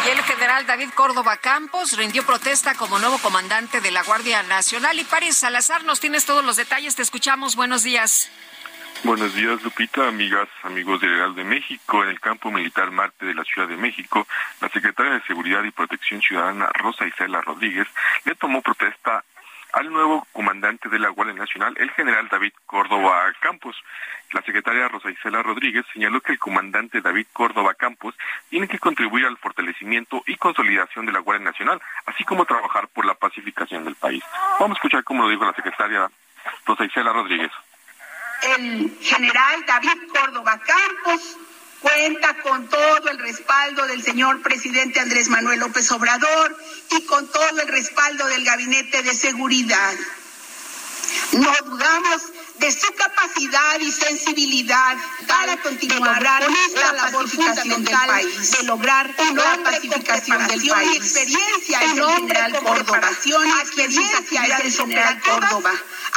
[0.05, 4.97] Y el general David Córdoba Campos rindió protesta como nuevo comandante de la Guardia Nacional.
[4.97, 6.95] Y París Salazar, nos tienes todos los detalles.
[6.95, 7.55] Te escuchamos.
[7.55, 8.31] Buenos días.
[9.03, 12.03] Buenos días, Lupita, amigas, amigos del Real de México.
[12.03, 14.27] En el campo militar Marte de la Ciudad de México,
[14.61, 17.87] la secretaria de Seguridad y Protección Ciudadana, Rosa Isela Rodríguez,
[18.25, 19.23] le tomó protesta
[19.73, 23.75] al nuevo comandante de la Guardia Nacional, el general David Córdoba Campos.
[24.31, 28.15] La secretaria Rosa Isela Rodríguez señaló que el comandante David Córdoba Campos
[28.49, 33.05] tiene que contribuir al fortalecimiento y consolidación de la Guardia Nacional, así como trabajar por
[33.05, 34.23] la pacificación del país.
[34.59, 36.09] Vamos a escuchar cómo lo dijo la secretaria
[36.65, 37.51] Rosa Isela Rodríguez.
[38.57, 41.37] El general David Córdoba Campos
[41.79, 46.55] cuenta con todo el respaldo del señor presidente Andrés Manuel López Obrador
[46.91, 49.93] y con todo el respaldo del Gabinete de Seguridad.
[51.33, 58.51] No dudamos de su capacidad y sensibilidad para continuar con esta labor fundamental del país,
[58.51, 60.91] de lograr la pacificación del país.
[60.93, 63.09] Y experiencia es el general Córdoba,
[63.61, 65.71] experiencia es el general Córdoba,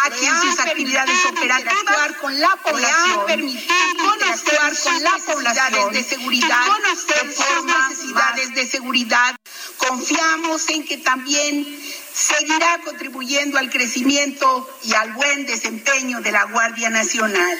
[0.04, 6.66] a quien sus actividades operativas con la población, permitir conectar con la población de seguridad,
[6.66, 9.36] conocer sus necesidades de seguridad.
[9.78, 11.66] Confiamos en que también
[12.12, 17.58] seguirá contribuyendo al crecimiento y al buen desempeño de la Guardia Nacional.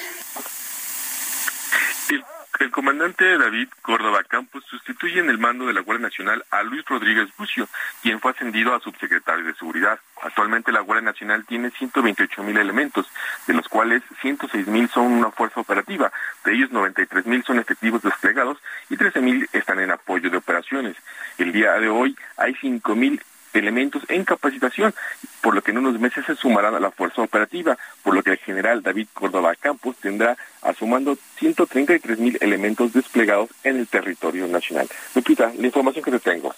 [2.59, 6.85] El, comandante David Córdoba Campos sustituye en el mando de la Guardia Nacional a Luis
[6.85, 7.67] Rodríguez Bucio,
[8.01, 9.99] quien fue ascendido a subsecretario de Seguridad.
[10.21, 13.05] Actualmente la Guardia Nacional tiene 128 mil elementos,
[13.47, 16.11] de los cuales 106 mil son una fuerza operativa,
[16.45, 18.57] de ellos 93 mil son efectivos desplegados
[18.89, 20.95] y 13 mil están en apoyo de operaciones.
[21.37, 23.21] El día de hoy hay 5 mil
[23.53, 24.93] elementos en capacitación,
[25.41, 28.31] por lo que en unos meses se sumarán a la fuerza operativa, por lo que
[28.31, 34.87] el general David Córdoba Campos tendrá asumando 133 mil elementos desplegados en el territorio nacional.
[35.15, 36.53] Lupita, la información que te tengo.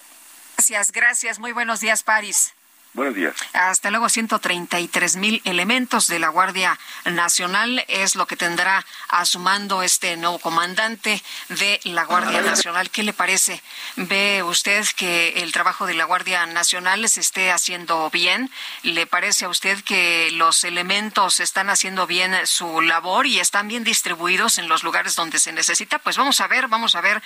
[0.56, 1.38] Gracias, gracias.
[1.38, 2.54] Muy buenos días, París.
[2.96, 3.34] Buenos días.
[3.52, 10.16] Hasta luego, 133 mil elementos de la Guardia Nacional es lo que tendrá asumando este
[10.16, 12.88] nuevo comandante de la Guardia Nacional.
[12.88, 13.62] ¿Qué le parece?
[13.96, 18.50] ¿Ve usted que el trabajo de la Guardia Nacional se esté haciendo bien?
[18.82, 23.84] ¿Le parece a usted que los elementos están haciendo bien su labor y están bien
[23.84, 25.98] distribuidos en los lugares donde se necesita?
[25.98, 27.22] Pues vamos a ver, vamos a ver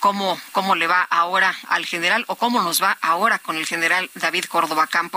[0.00, 4.10] cómo, cómo le va ahora al general o cómo nos va ahora con el general
[4.12, 5.13] David Córdoba Campos.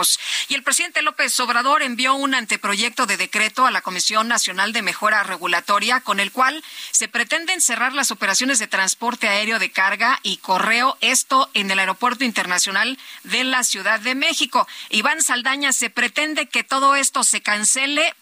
[0.48, 4.82] Y el presidente López Obrador envió un anteproyecto de decreto a la Comisión Nacional de
[4.82, 10.20] Mejora Regulatoria con el cual se pretenden cerrar las operaciones de transporte aéreo de carga
[10.24, 14.68] y correo, esto en el Aeropuerto Internacional de la Ciudad de México.
[14.90, 18.14] Iván Saldaña, se pretende que todo esto se cancele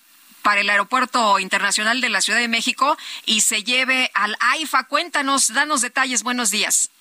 [0.42, 4.84] para el Aeropuerto Internacional de la Ciudad de México y se lleve al AIFA.
[4.84, 6.22] Cuéntanos, danos detalles.
[6.22, 6.92] Buenos días.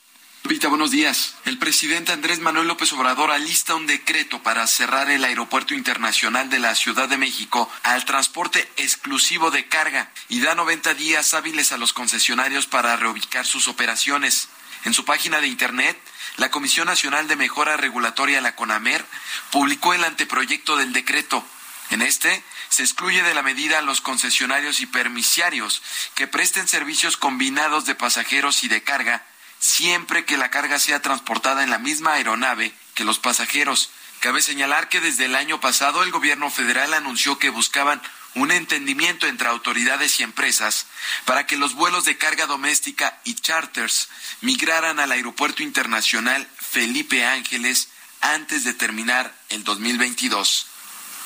[0.47, 1.37] Lupita, buenos días.
[1.47, 6.59] El presidente Andrés Manuel López Obrador alista un decreto para cerrar el Aeropuerto Internacional de
[6.59, 11.79] la Ciudad de México al transporte exclusivo de carga y da 90 días hábiles a
[11.79, 14.51] los concesionarios para reubicar sus operaciones.
[14.85, 15.99] En su página de Internet,
[16.37, 19.03] la Comisión Nacional de Mejora Regulatoria, la CONAMER,
[19.51, 21.43] publicó el anteproyecto del decreto.
[21.89, 25.81] En este, se excluye de la medida a los concesionarios y permisiarios
[26.15, 29.25] que presten servicios combinados de pasajeros y de carga
[29.65, 33.89] siempre que la carga sea transportada en la misma aeronave que los pasajeros.
[34.21, 38.03] Cabe señalar que desde el año pasado el gobierno federal anunció que buscaban
[38.35, 40.85] un entendimiento entre autoridades y empresas
[41.25, 44.09] para que los vuelos de carga doméstica y charters
[44.43, 47.89] migraran al Aeropuerto Internacional Felipe Ángeles
[48.21, 50.67] antes de terminar el 2022.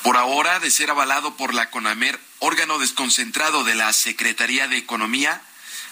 [0.01, 5.41] Por ahora, de ser avalado por la CONAMER, órgano desconcentrado de la Secretaría de Economía,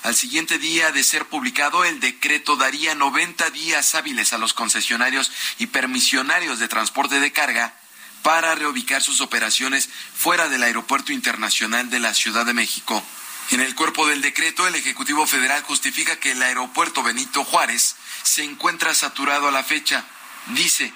[0.04, 5.32] al siguiente día de ser publicado, el decreto daría 90 días hábiles a los concesionarios
[5.58, 7.74] y permisionarios de transporte de carga
[8.22, 13.04] para reubicar sus operaciones fuera del Aeropuerto Internacional de la Ciudad de México.
[13.52, 18.44] En el cuerpo del decreto, el Ejecutivo Federal justifica que el aeropuerto Benito Juárez se
[18.44, 20.04] encuentra saturado a la fecha.
[20.48, 20.94] Dice,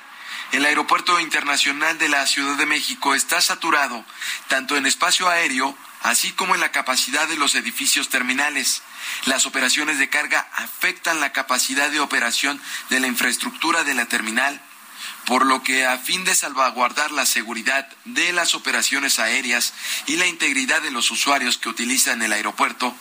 [0.52, 4.04] el Aeropuerto Internacional de la Ciudad de México está saturado
[4.50, 8.82] tanto en espacio aéreo así como en la capacidad de los edificios terminales.
[9.26, 14.62] Las operaciones de carga afectan la capacidad de operación de la infraestructura de la terminal,
[15.26, 19.74] por lo que a fin de salvaguardar la seguridad de las operaciones aéreas
[20.08, 22.96] y la integridad de los usuarios que utilizan el aeropuerto,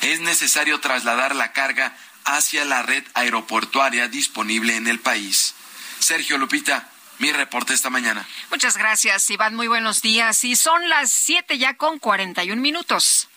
[0.00, 5.54] es necesario trasladar la carga hacia la red aeroportuaria disponible en el país.
[6.00, 8.26] Sergio Lupita, mi reporte esta mañana.
[8.50, 9.54] Muchas gracias, Iván.
[9.54, 10.44] Muy buenos días.
[10.44, 13.28] Y son las siete ya con 41 minutos.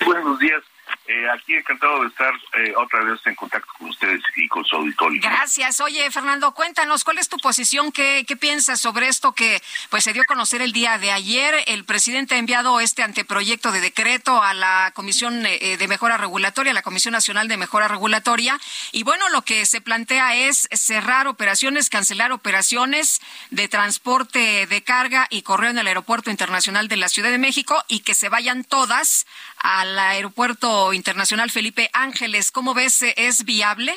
[0.04, 0.62] Buenos días.
[1.08, 4.74] Eh, aquí encantado de estar eh, otra vez en contacto con ustedes y con su
[4.74, 5.20] auditorio.
[5.22, 5.80] Gracias.
[5.80, 7.92] Oye, Fernando, cuéntanos, ¿cuál es tu posición?
[7.92, 11.54] ¿Qué, qué piensas sobre esto que pues se dio a conocer el día de ayer?
[11.66, 16.72] El presidente ha enviado este anteproyecto de decreto a la Comisión eh, de Mejora Regulatoria,
[16.72, 18.58] la Comisión Nacional de Mejora Regulatoria.
[18.90, 25.28] Y bueno, lo que se plantea es cerrar operaciones, cancelar operaciones de transporte de carga
[25.30, 28.64] y correo en el Aeropuerto Internacional de la Ciudad de México y que se vayan
[28.64, 29.26] todas
[29.58, 32.50] al Aeropuerto Internacional Felipe Ángeles.
[32.50, 33.02] ¿Cómo ves?
[33.16, 33.96] ¿Es viable?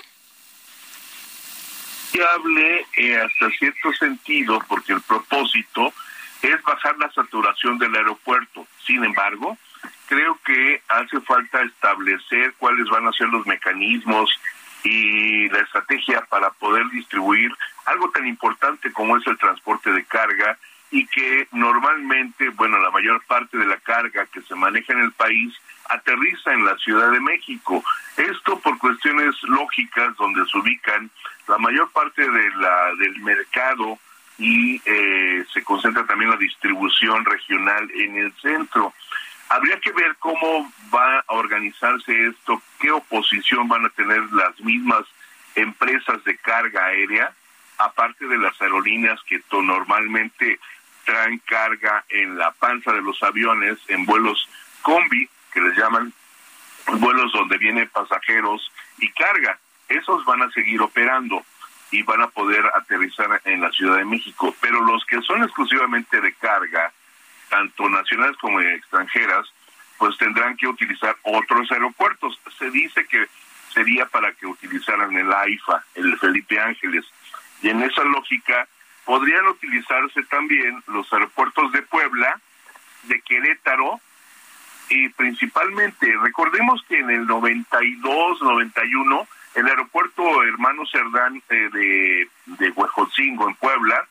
[2.13, 5.93] Viable eh, hasta cierto sentido, porque el propósito
[6.41, 8.67] es bajar la saturación del aeropuerto.
[8.85, 9.57] Sin embargo,
[10.07, 14.29] creo que hace falta establecer cuáles van a ser los mecanismos
[14.83, 17.51] y la estrategia para poder distribuir
[17.85, 20.57] algo tan importante como es el transporte de carga
[20.91, 25.11] y que normalmente, bueno, la mayor parte de la carga que se maneja en el
[25.11, 25.53] país
[25.89, 27.83] aterriza en la Ciudad de México.
[28.17, 31.09] Esto por cuestiones lógicas donde se ubican
[31.47, 33.99] la mayor parte de la del mercado
[34.37, 38.93] y eh, se concentra también la distribución regional en el centro.
[39.49, 45.03] Habría que ver cómo va a organizarse esto, qué oposición van a tener las mismas
[45.55, 47.33] empresas de carga aérea,
[47.79, 50.59] aparte de las aerolíneas que normalmente
[51.09, 54.47] traen carga en la panza de los aviones en vuelos
[54.83, 56.13] combi, que les llaman
[56.99, 59.57] vuelos donde vienen pasajeros y carga.
[59.87, 61.43] Esos van a seguir operando
[61.89, 64.55] y van a poder aterrizar en la Ciudad de México.
[64.61, 66.93] Pero los que son exclusivamente de carga,
[67.49, 69.51] tanto nacionales como extranjeras,
[69.97, 72.39] pues tendrán que utilizar otros aeropuertos.
[72.59, 73.27] Se dice que
[73.73, 77.05] sería para que utilizaran el AIFA, el Felipe Ángeles.
[77.63, 78.67] Y en esa lógica,
[79.09, 82.39] podrían utilizarse también los aeropuertos de Puebla,
[83.05, 83.99] de Querétaro
[84.87, 92.67] y principalmente, recordemos que en el 92, 91, el aeropuerto Hermano Cerdán eh, de, de
[92.67, 94.07] en Puebla,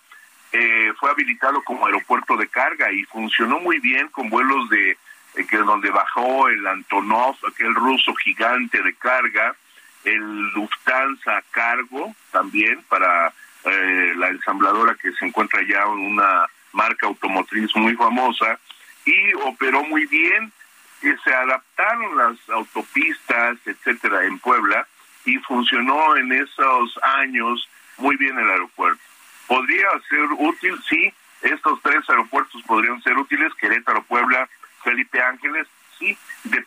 [0.51, 5.47] eh, fue habilitado como aeropuerto de carga y funcionó muy bien con vuelos de eh,
[5.49, 9.55] que donde bajó el Antonov, aquel ruso gigante de carga,
[10.03, 13.33] el Lufthansa Cargo también para
[13.65, 18.59] eh, la ensambladora que se encuentra ya en una marca automotriz muy famosa
[19.05, 20.53] y operó muy bien.
[21.01, 24.87] Y se adaptaron las autopistas, etcétera, en Puebla
[25.25, 29.01] y funcionó en esos años muy bien el aeropuerto.
[29.47, 30.77] ¿Podría ser útil?
[30.89, 34.49] Sí, estos tres aeropuertos podrían ser útiles, Querétaro, Puebla,
[34.83, 35.67] Felipe Ángeles,
[35.99, 36.17] sí,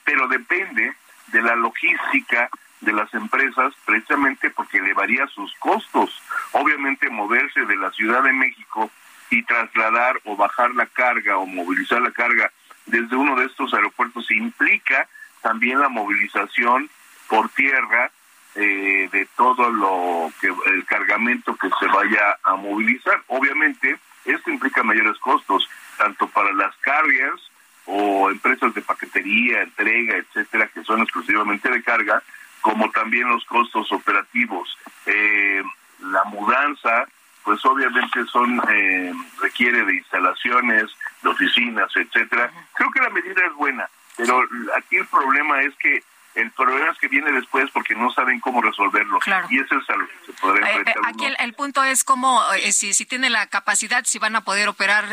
[0.03, 0.93] pero depende
[1.27, 2.49] de la logística
[2.82, 6.21] de las empresas precisamente porque elevaría sus costos.
[6.51, 8.89] Obviamente moverse de la Ciudad de México
[9.29, 12.51] y trasladar o bajar la carga o movilizar la carga
[12.86, 15.07] desde uno de estos aeropuertos implica
[15.41, 16.89] también la movilización
[17.27, 18.11] por tierra
[18.55, 23.21] eh, de todo lo que el cargamento que se vaya a movilizar.
[23.27, 25.67] Obviamente, esto implica mayores costos,
[25.97, 27.41] tanto para las carriers
[27.86, 32.21] o empresas de paquetería, entrega, etcétera, que son exclusivamente de carga,
[32.62, 34.78] como también los costos operativos.
[35.05, 35.64] Eh,
[35.99, 37.07] la mudanza,
[37.43, 40.86] pues obviamente son eh, requiere de instalaciones,
[41.22, 42.51] de oficinas, etcétera.
[42.74, 44.43] Creo que la medida es buena, pero
[44.78, 46.03] aquí el problema es que
[46.34, 49.20] el problema es que viene después porque no saben cómo resolverlo.
[49.49, 51.03] Y eso es algo que se podrá eh, enfrentar.
[51.05, 52.41] aquí el, punto es cómo,
[52.72, 55.09] si, si tiene la capacidad, si van a poder operar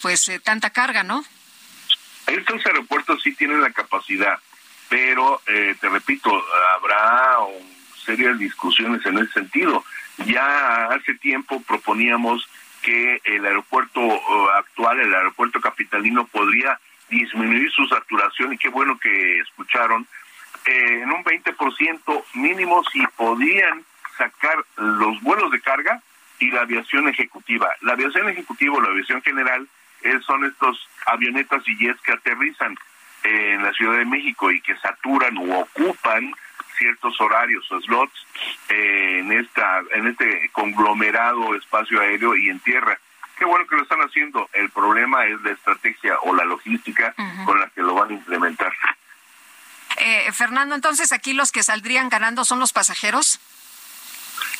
[0.00, 1.22] pues tanta carga, ¿no?
[2.26, 4.38] Estos aeropuertos sí tienen la capacidad,
[4.90, 6.30] pero eh, te repito,
[6.74, 7.36] habrá
[8.04, 9.84] serias discusiones en ese sentido.
[10.26, 12.46] Ya hace tiempo proponíamos
[12.82, 14.20] que el aeropuerto eh,
[14.56, 16.78] actual, el aeropuerto capitalino, podría
[17.08, 20.06] disminuir su saturación y qué bueno que escucharon
[20.66, 23.84] eh, en un 20% mínimo si podían
[24.18, 26.02] sacar los vuelos de carga
[26.40, 27.68] y la aviación ejecutiva.
[27.82, 29.68] La aviación ejecutiva o la aviación general
[30.26, 32.74] son estos avionetas y jets que aterrizan
[33.22, 36.32] en la Ciudad de México y que saturan o ocupan
[36.76, 38.26] ciertos horarios o slots
[38.68, 42.98] eh, en esta en este conglomerado espacio aéreo y en tierra.
[43.36, 44.48] Qué bueno que lo están haciendo.
[44.52, 47.14] El problema es la estrategia o la logística
[47.46, 48.72] con la que lo van a implementar.
[49.96, 53.40] Eh, Fernando, entonces aquí los que saldrían ganando son los pasajeros.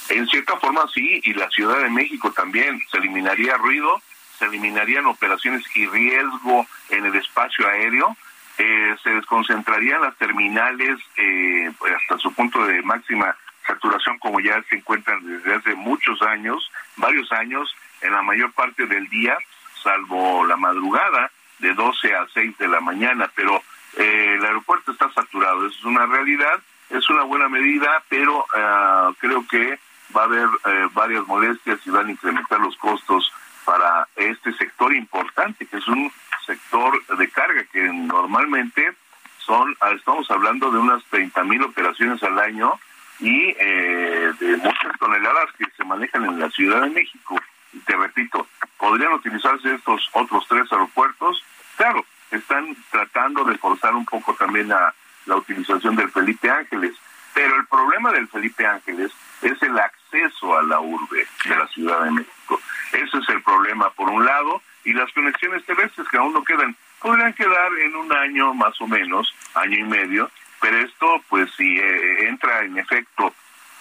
[0.09, 2.81] En cierta forma sí, y la Ciudad de México también.
[2.91, 4.03] Se eliminaría ruido,
[4.39, 8.17] se eliminarían operaciones y riesgo en el espacio aéreo,
[8.63, 13.35] eh, se desconcentrarían las terminales eh, hasta su punto de máxima
[13.67, 18.85] saturación como ya se encuentran desde hace muchos años, varios años, en la mayor parte
[18.87, 19.39] del día,
[19.83, 23.63] salvo la madrugada de 12 a 6 de la mañana, pero
[23.97, 29.11] eh, el aeropuerto está saturado, eso es una realidad, es una buena medida, pero ah,
[29.21, 29.79] creo que
[30.15, 30.49] va a haber
[30.93, 33.33] varias molestias y van a incrementar los costos
[33.65, 36.11] para este sector importante, que es un
[36.47, 38.93] sector de carga que normalmente
[39.39, 42.79] son, ah, estamos hablando de unas 30 mil operaciones al año
[43.21, 47.37] y eh, de muchas toneladas que se manejan en la Ciudad de México.
[47.73, 48.47] Y te repito,
[48.79, 51.43] podrían utilizarse estos otros tres aeropuertos.
[51.77, 54.95] Claro, están tratando de forzar un poco también la,
[55.27, 56.95] la utilización del Felipe Ángeles,
[57.35, 62.05] pero el problema del Felipe Ángeles es el acceso a la urbe de la Ciudad
[62.05, 62.61] de México.
[62.93, 66.77] Ese es el problema, por un lado, y las conexiones terrestres que aún no quedan,
[67.01, 70.31] podrían quedar en un año más o menos, año y medio,
[70.61, 73.33] pero esto, pues si eh, entra en efecto,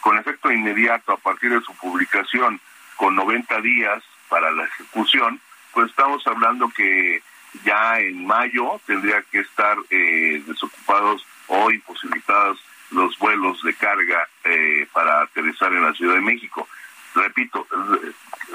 [0.01, 2.59] con efecto inmediato a partir de su publicación,
[2.95, 5.41] con 90 días para la ejecución,
[5.73, 7.21] pues estamos hablando que
[7.63, 12.59] ya en mayo tendría que estar eh, desocupados o imposibilitados
[12.91, 16.67] los vuelos de carga eh, para aterrizar en la Ciudad de México.
[17.15, 17.67] Repito,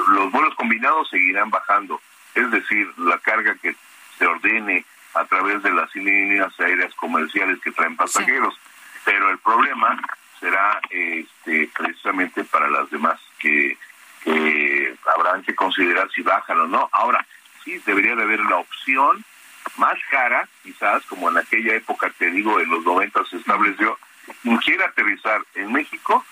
[0.08, 2.00] los vuelos combinados seguirán bajando,
[2.34, 3.74] es decir, la carga que
[4.18, 8.58] se ordene a través de las líneas aéreas comerciales que traen pasajeros,
[9.04, 10.00] pero el problema
[10.40, 13.78] será este, precisamente para las demás que,
[14.22, 16.88] que habrán que considerar si bajan o no.
[16.92, 17.24] Ahora,
[17.64, 19.24] sí, debería de haber la opción
[19.76, 23.98] más cara, quizás, como en aquella época, te digo, en los 90 se estableció,
[24.42, 26.24] quien quiera aterrizar en México,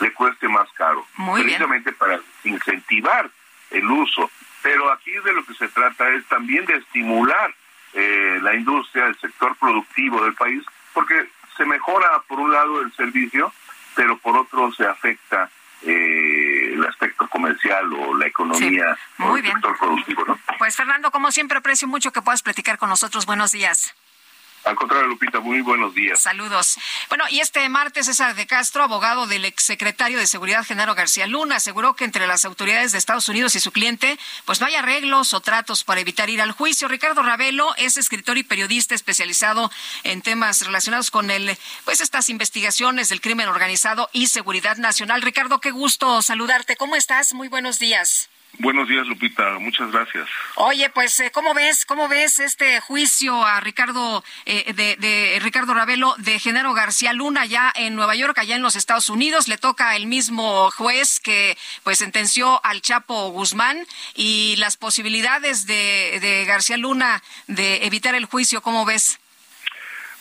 [0.00, 1.06] le cueste más caro.
[1.34, 3.30] precisamente para incentivar
[3.70, 4.30] el uso.
[4.62, 7.54] Pero aquí de lo que se trata es también de estimular
[7.94, 10.62] eh, la industria, el sector productivo del país,
[10.92, 13.52] porque se mejora por un lado el servicio,
[13.94, 15.50] pero por otro se afecta
[15.82, 20.24] eh, el aspecto comercial o la economía o el sector productivo.
[20.26, 20.38] ¿no?
[20.58, 23.26] Pues Fernando, como siempre, aprecio mucho que puedas platicar con nosotros.
[23.26, 23.94] Buenos días.
[24.68, 26.20] Al contrario, Lupita, muy buenos días.
[26.20, 26.76] Saludos.
[27.08, 31.56] Bueno, y este martes César de Castro, abogado del exsecretario de Seguridad Genaro García Luna,
[31.56, 35.32] aseguró que entre las autoridades de Estados Unidos y su cliente, pues no hay arreglos
[35.32, 36.86] o tratos para evitar ir al juicio.
[36.86, 39.70] Ricardo Ravelo es escritor y periodista especializado
[40.02, 41.56] en temas relacionados con el,
[41.86, 45.22] pues estas investigaciones del crimen organizado y seguridad nacional.
[45.22, 46.76] Ricardo, qué gusto saludarte.
[46.76, 47.32] ¿Cómo estás?
[47.32, 48.28] Muy buenos días.
[48.60, 49.58] Buenos días, Lupita.
[49.60, 50.28] Muchas gracias.
[50.56, 56.14] Oye, pues, eh, ¿cómo ves, cómo ves este juicio a Ricardo eh, de, Ricardo Ravelo
[56.18, 59.46] de Genaro García Luna ya en Nueva York, allá en los Estados Unidos?
[59.46, 66.18] Le toca el mismo juez que, pues, sentenció al Chapo Guzmán y las posibilidades de,
[66.20, 69.20] de García Luna de evitar el juicio, ¿cómo ves?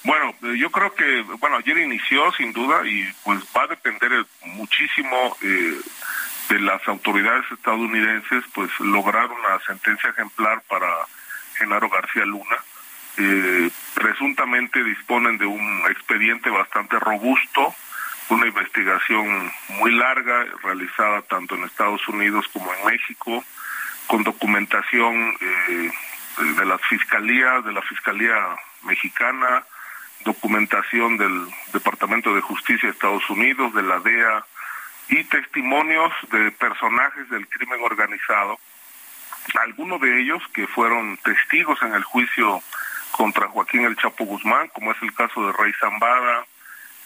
[0.03, 4.25] Bueno, eh, yo creo que, bueno, ayer inició sin duda y pues va a depender
[4.45, 5.36] muchísimo
[6.49, 10.87] de las autoridades estadounidenses pues lograr una sentencia ejemplar para
[11.55, 12.57] Genaro García Luna.
[13.17, 17.73] Eh, presuntamente disponen de un expediente bastante robusto,
[18.29, 23.43] una investigación muy larga realizada tanto en Estados Unidos como en México,
[24.07, 25.91] con documentación eh,
[26.57, 28.35] de las fiscalías, de la Fiscalía
[28.83, 29.63] Mexicana,
[30.23, 34.45] documentación del Departamento de Justicia de Estados Unidos, de la DEA,
[35.10, 38.60] y testimonios de personajes del crimen organizado,
[39.62, 42.62] algunos de ellos que fueron testigos en el juicio
[43.12, 46.45] contra Joaquín El Chapo Guzmán, como es el caso de Rey Zambada,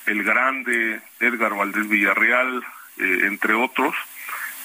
[0.05, 2.63] El Grande, Edgar Valdés Villarreal,
[2.97, 3.95] eh, entre otros,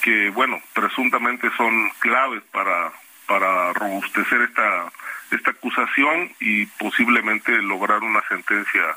[0.01, 2.93] que, bueno, presuntamente son claves para,
[3.26, 4.91] para robustecer esta,
[5.30, 8.97] esta acusación y posiblemente lograr una sentencia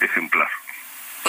[0.00, 0.48] ejemplar.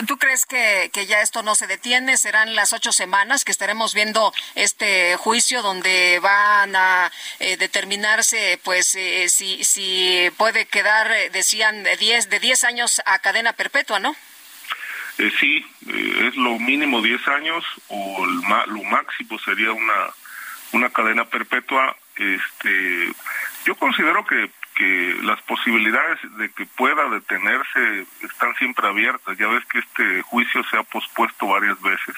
[0.07, 2.17] ¿Tú crees que, que, ya esto no se detiene?
[2.17, 8.95] ¿Serán las ocho semanas que estaremos viendo este juicio donde van a eh, determinarse, pues,
[8.95, 13.99] eh, si, si puede quedar, eh, decían, de diez, de diez años a cadena perpetua,
[13.99, 14.15] ¿no?
[15.41, 18.35] sí, es lo mínimo diez años o el
[18.73, 20.13] lo máximo sería una,
[20.71, 21.97] una cadena perpetua.
[22.15, 23.11] Este,
[23.65, 24.49] yo considero que
[24.79, 29.37] que las posibilidades de que pueda detenerse están siempre abiertas.
[29.37, 32.15] Ya ves que este juicio se ha pospuesto varias veces.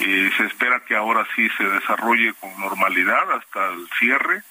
[0.00, 4.42] y se espera que ahora sí se desarrolle con normalidad hasta el cierre.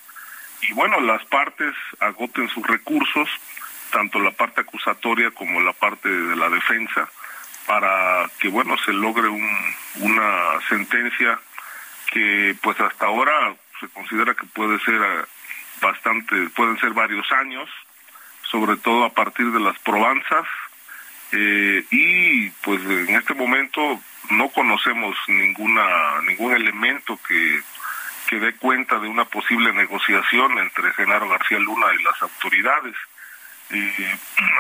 [0.62, 3.28] Y bueno, las partes agoten sus recursos,
[3.92, 7.10] tanto la parte acusatoria como la parte de la defensa,
[7.66, 11.38] para que bueno se logre un, una sentencia
[12.12, 15.28] que pues hasta ahora se considera que puede ser
[15.82, 17.70] bastante, pueden ser varios años,
[18.44, 20.46] sobre todo a partir de las probanzas,
[21.32, 24.02] eh, y pues en este momento
[24.32, 27.62] no conocemos ninguna ningún elemento que,
[28.28, 32.96] que dé cuenta de una posible negociación entre Genaro García Luna y las autoridades.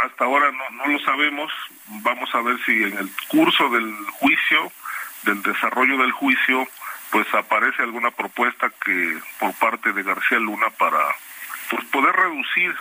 [0.03, 1.51] hasta ahora no, no lo sabemos,
[1.87, 4.71] vamos a ver si en el curso del juicio,
[5.23, 6.67] del desarrollo del juicio,
[7.11, 10.99] pues aparece alguna propuesta que por parte de García Luna para
[11.69, 12.75] pues poder reducir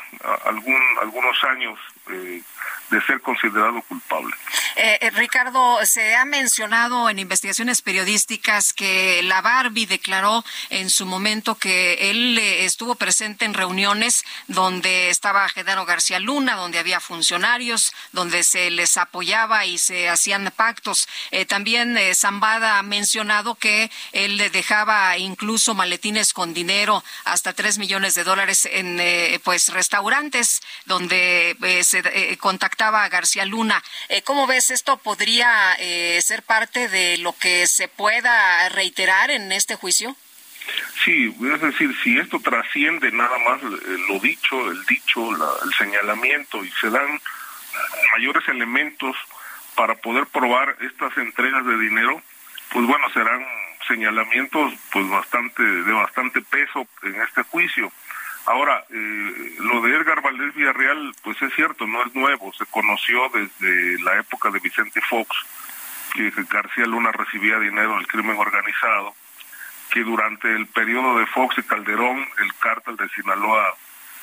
[0.45, 1.79] algún algunos años
[2.11, 2.43] eh,
[2.91, 4.35] de ser considerado culpable.
[4.77, 11.05] Eh, eh, Ricardo, se ha mencionado en investigaciones periodísticas que la Barbie declaró en su
[11.05, 17.01] momento que él eh, estuvo presente en reuniones donde estaba Genaro García Luna, donde había
[17.01, 21.09] funcionarios, donde se les apoyaba y se hacían pactos.
[21.49, 28.15] también Zambada ha mencionado que él le dejaba incluso maletines con dinero hasta tres millones
[28.15, 29.01] de dólares en
[29.43, 31.98] pues restaurantes donde se
[32.39, 33.83] contactaba a García Luna.
[34.25, 39.75] ¿Cómo ves esto podría eh, ser parte de lo que se pueda reiterar en este
[39.75, 40.17] juicio?
[41.05, 46.65] Sí, es decir, si esto trasciende nada más eh, lo dicho, el dicho, el señalamiento
[46.65, 47.21] y se dan
[48.13, 49.17] mayores elementos
[49.75, 52.21] para poder probar estas entregas de dinero,
[52.71, 53.45] pues bueno, serán
[53.87, 57.91] señalamientos pues bastante de bastante peso en este juicio.
[58.49, 63.29] Ahora, eh, lo de Edgar Valdés Villarreal, pues es cierto, no es nuevo, se conoció
[63.29, 65.29] desde la época de Vicente Fox,
[66.15, 69.15] que García Luna recibía dinero del crimen organizado,
[69.91, 73.75] que durante el periodo de Fox y Calderón, el cártel de Sinaloa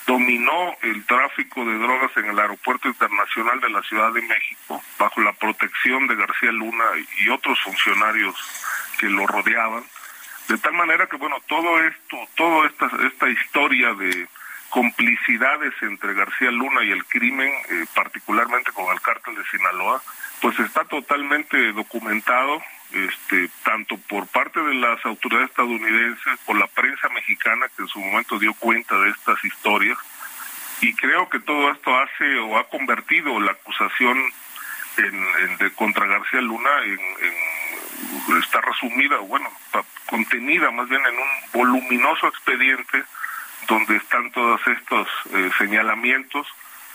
[0.08, 5.22] dominó el tráfico de drogas en el aeropuerto internacional de la Ciudad de México, bajo
[5.22, 6.86] la protección de García Luna
[7.20, 8.36] y otros funcionarios
[8.98, 9.84] que lo rodeaban
[10.48, 14.28] de tal manera que, bueno, todo esto, toda esta, esta historia de
[14.70, 20.02] complicidades entre García Luna y el crimen, eh, particularmente con el cártel de Sinaloa,
[20.42, 27.10] pues está totalmente documentado, este, tanto por parte de las autoridades estadounidenses, por la prensa
[27.10, 29.98] mexicana que en su momento dio cuenta de estas historias,
[30.82, 34.18] y creo que todo esto hace o ha convertido la acusación
[34.98, 37.00] en, de contra García Luna en,
[38.40, 39.50] está resumida, bueno,
[40.08, 43.04] contenida más bien en un voluminoso expediente
[43.68, 46.48] donde están todos estos eh, señalamientos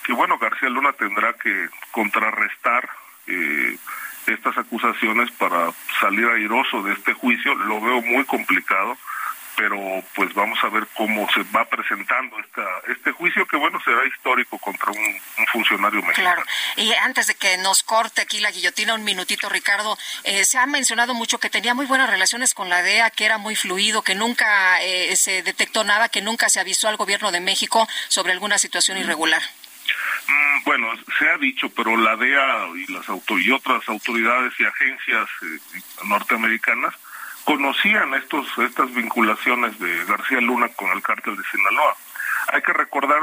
[0.04, 2.88] que bueno García Luna tendrá que contrarrestar
[3.26, 3.76] eh,
[4.26, 7.54] estas acusaciones para salir airoso de este juicio.
[7.54, 8.96] Lo veo muy complicado
[9.60, 14.06] pero pues vamos a ver cómo se va presentando esta, este juicio que bueno será
[14.06, 15.20] histórico contra un,
[15.52, 16.36] funcionario mexicano.
[16.36, 16.44] Claro,
[16.76, 20.64] y antes de que nos corte aquí la guillotina un minutito Ricardo, eh, se ha
[20.64, 24.14] mencionado mucho que tenía muy buenas relaciones con la DEA, que era muy fluido, que
[24.14, 28.56] nunca eh, se detectó nada, que nunca se avisó al gobierno de México sobre alguna
[28.56, 29.00] situación mm.
[29.02, 29.42] irregular.
[30.26, 30.88] Mm, bueno,
[31.18, 35.80] se ha dicho, pero la DEA y las auto y otras autoridades y agencias eh,
[36.04, 36.94] norteamericanas
[37.50, 41.96] conocían estos estas vinculaciones de García Luna con el cártel de Sinaloa.
[42.52, 43.20] Hay que recordar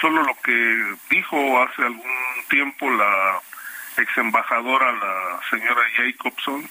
[0.00, 2.02] solo lo que dijo hace algún
[2.48, 3.40] tiempo la
[3.98, 6.66] ex embajadora, la señora Jacobson.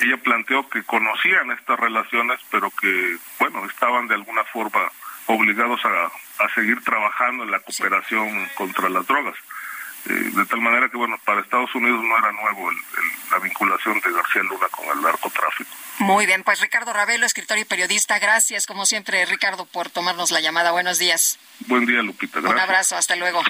[0.00, 4.90] Ella planteó que conocían estas relaciones, pero que, bueno, estaban de alguna forma
[5.26, 9.36] obligados a, a seguir trabajando en la cooperación contra las drogas.
[10.08, 12.70] Eh, de tal manera que, bueno, para Estados Unidos no era nuevo
[13.30, 15.70] la vinculación de García Luna con el narcotráfico.
[15.98, 20.40] Muy bien, pues Ricardo Ravelo, escritor y periodista, gracias como siempre, Ricardo, por tomarnos la
[20.40, 20.70] llamada.
[20.70, 21.38] Buenos días.
[21.66, 22.38] Buen día, Lupita.
[22.38, 23.42] Un abrazo, hasta luego.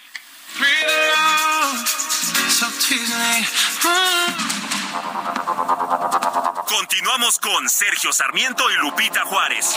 [6.66, 9.76] Continuamos con Sergio Sarmiento y Lupita Juárez.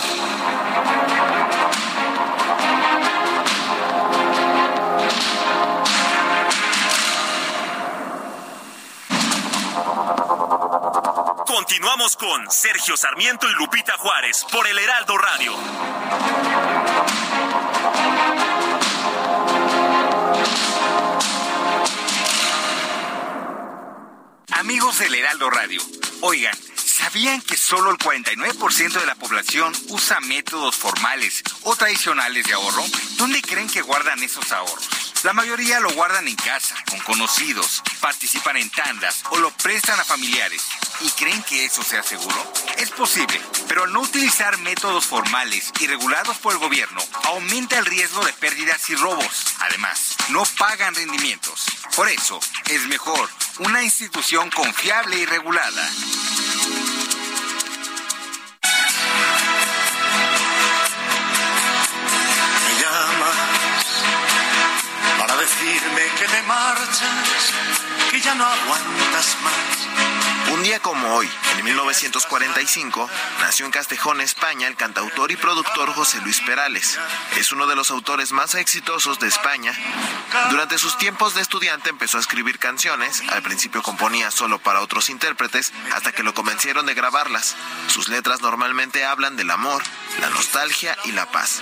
[11.62, 15.55] Continuamos con Sergio Sarmiento y Lupita Juárez por el Heraldo Radio.
[24.53, 25.84] Amigos del Heraldo Radio,
[26.22, 32.53] oigan, ¿sabían que solo el 49% de la población usa métodos formales o tradicionales de
[32.53, 32.84] ahorro?
[33.18, 35.11] ¿Dónde creen que guardan esos ahorros?
[35.24, 40.03] La mayoría lo guardan en casa, con conocidos, participan en tandas o lo prestan a
[40.03, 40.63] familiares.
[41.01, 42.53] ¿Y creen que eso sea seguro?
[42.78, 47.86] Es posible, pero al no utilizar métodos formales y regulados por el gobierno, aumenta el
[47.86, 49.45] riesgo de pérdidas y robos.
[49.59, 51.65] Además, no pagan rendimientos.
[51.95, 55.88] Por eso, es mejor una institución confiable y regulada.
[66.52, 67.54] Marchas,
[68.10, 70.11] que ya no aguantas más.
[70.54, 76.20] Un día como hoy, en 1945, nació en Castejón, España, el cantautor y productor José
[76.22, 76.99] Luis Perales.
[77.38, 79.74] Es uno de los autores más exitosos de España.
[80.49, 85.10] Durante sus tiempos de estudiante empezó a escribir canciones, al principio componía solo para otros
[85.10, 87.56] intérpretes, hasta que lo convencieron de grabarlas.
[87.88, 89.82] Sus letras normalmente hablan del amor,
[90.20, 91.62] la nostalgia y la paz.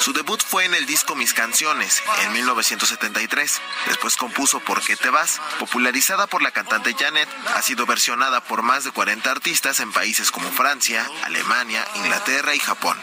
[0.00, 3.60] Su debut fue en el disco Mis Canciones, en 1973.
[3.86, 5.40] Después compuso ¿Por qué te vas?
[5.58, 7.86] Popularizada por la cantante Janet, ha sido
[8.16, 12.96] versionada por más de 40 artistas en países como Francia, Alemania, Inglaterra y Japón.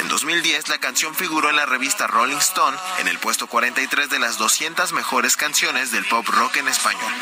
[0.00, 4.20] En 2010 la canción figuró en la revista Rolling Stone en el puesto 43 de
[4.20, 7.12] las 200 mejores canciones del pop rock en español.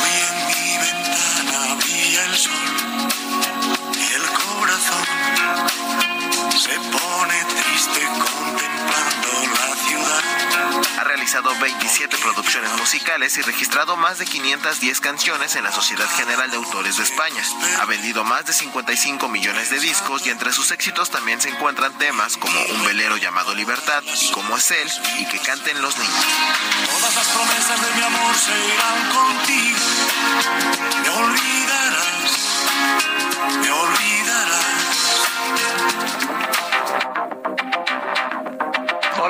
[0.00, 2.52] Hoy en mi ventana brilla el sol
[3.94, 5.73] y el corazón
[6.58, 10.22] se pone triste contemplando la ciudad.
[10.98, 16.48] Ha realizado 27 producciones musicales y registrado más de 510 canciones en la Sociedad General
[16.48, 17.42] de Autores de España.
[17.80, 21.92] Ha vendido más de 55 millones de discos y entre sus éxitos también se encuentran
[21.98, 24.88] temas como Un velero llamado Libertad y Como es él
[25.18, 26.24] y Que canten los niños.
[26.86, 29.78] Todas las promesas de mi amor se irán contigo.
[31.02, 32.38] Me olvidarás,
[33.60, 34.04] me olvidarás.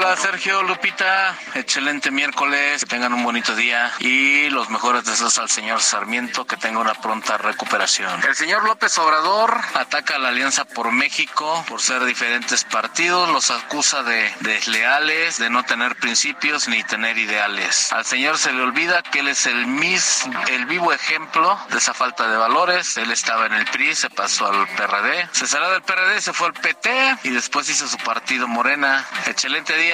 [0.05, 5.49] Hola Sergio, Lupita, excelente miércoles, que tengan un bonito día y los mejores deseos al
[5.49, 8.23] señor Sarmiento, que tenga una pronta recuperación.
[8.23, 13.51] El señor López Obrador ataca a la Alianza por México por ser diferentes partidos, los
[13.51, 17.91] acusa de desleales, de no tener principios ni tener ideales.
[17.91, 21.95] Al señor se le olvida que él es el mis, el vivo ejemplo de esa
[21.95, 22.99] falta de valores.
[22.99, 26.49] Él estaba en el PRI, se pasó al PRD, se salió del PRD, se fue
[26.49, 29.07] al PT y después hizo su partido Morena.
[29.27, 29.94] Excelente día,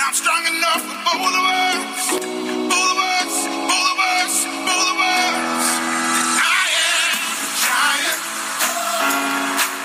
[0.00, 2.18] I'm strong enough for both of us,
[7.62, 8.18] giant.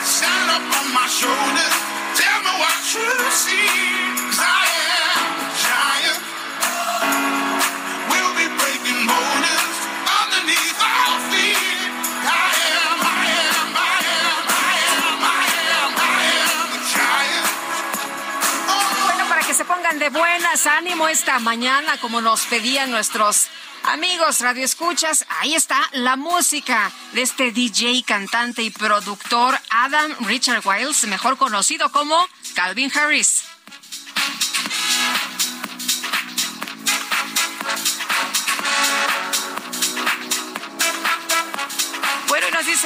[0.06, 1.76] Stand up on my shoulders.
[2.18, 3.70] Tell me what you see.
[4.40, 4.73] I
[20.00, 23.48] de buenas, ánimo esta mañana, como nos pedían nuestros
[23.84, 25.26] amigos radioescuchas.
[25.42, 31.92] Ahí está la música de este DJ, cantante y productor Adam Richard Wiles, mejor conocido
[31.92, 32.18] como
[32.56, 33.44] Calvin Harris.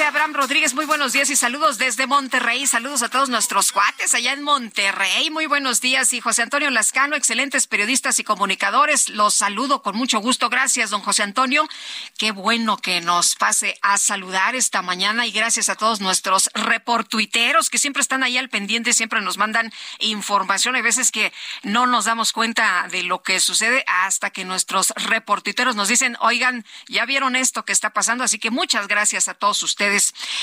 [0.06, 2.66] Abraham Rodríguez, muy buenos días y saludos desde Monterrey.
[2.68, 5.28] Saludos a todos nuestros cuates allá en Monterrey.
[5.30, 6.12] Muy buenos días.
[6.12, 9.08] Y José Antonio Lascano, excelentes periodistas y comunicadores.
[9.08, 10.50] Los saludo con mucho gusto.
[10.50, 11.68] Gracias, don José Antonio.
[12.16, 17.68] Qué bueno que nos pase a saludar esta mañana y gracias a todos nuestros reportuiteros
[17.68, 20.76] que siempre están ahí al pendiente, siempre nos mandan información.
[20.76, 21.32] Hay veces que
[21.64, 26.64] no nos damos cuenta de lo que sucede hasta que nuestros reportuiteros nos dicen, oigan,
[26.86, 28.22] ya vieron esto que está pasando.
[28.22, 29.87] Así que muchas gracias a todos ustedes.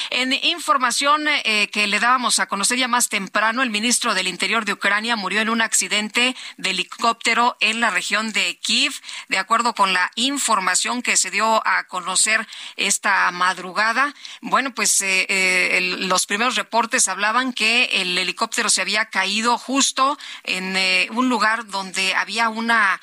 [0.10, 4.66] En información eh, que le dábamos a conocer ya más temprano, el ministro del Interior
[4.66, 8.94] de Ucrania murió en un accidente de helicóptero en la región de Kiev,
[9.30, 14.14] de acuerdo con la información que se dio a conocer esta madrugada.
[14.42, 20.18] Bueno, pues eh, eh, los primeros reportes hablaban que el helicóptero se había caído justo
[20.44, 20.76] en
[21.12, 23.00] un lugar donde había una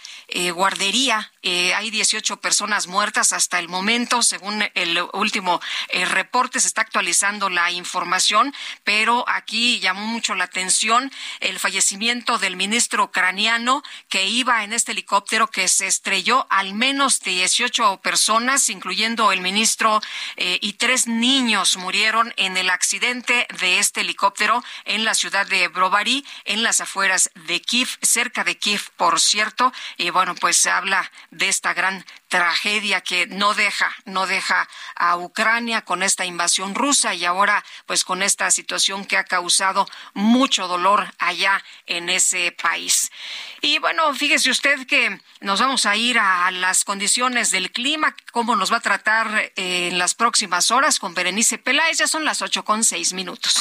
[0.55, 1.31] guardería.
[1.43, 6.61] Hay 18 personas muertas hasta el momento, según el último eh, reporte.
[6.61, 8.55] Se está actualizando la información,
[8.85, 11.11] pero aquí llamó mucho la atención
[11.41, 16.47] el fallecimiento del ministro ucraniano que iba en este helicóptero que se estrelló.
[16.49, 20.01] Al menos 18 personas, incluyendo el ministro
[20.37, 25.69] eh, y tres niños, murieron en el accidente de este helicóptero en la ciudad de
[25.69, 29.73] Brovary, en las afueras de Kiev, cerca de Kiev, por cierto.
[29.97, 34.67] Y bueno, pues se habla de esta gran tragedia que no deja, no deja
[34.97, 39.87] a Ucrania con esta invasión rusa y ahora pues con esta situación que ha causado
[40.15, 43.13] mucho dolor allá en ese país.
[43.61, 48.57] Y bueno, fíjese usted que nos vamos a ir a las condiciones del clima, cómo
[48.57, 52.41] nos va a tratar eh, en las próximas horas con Berenice Peláez, ya son las
[52.41, 53.61] ocho con seis minutos.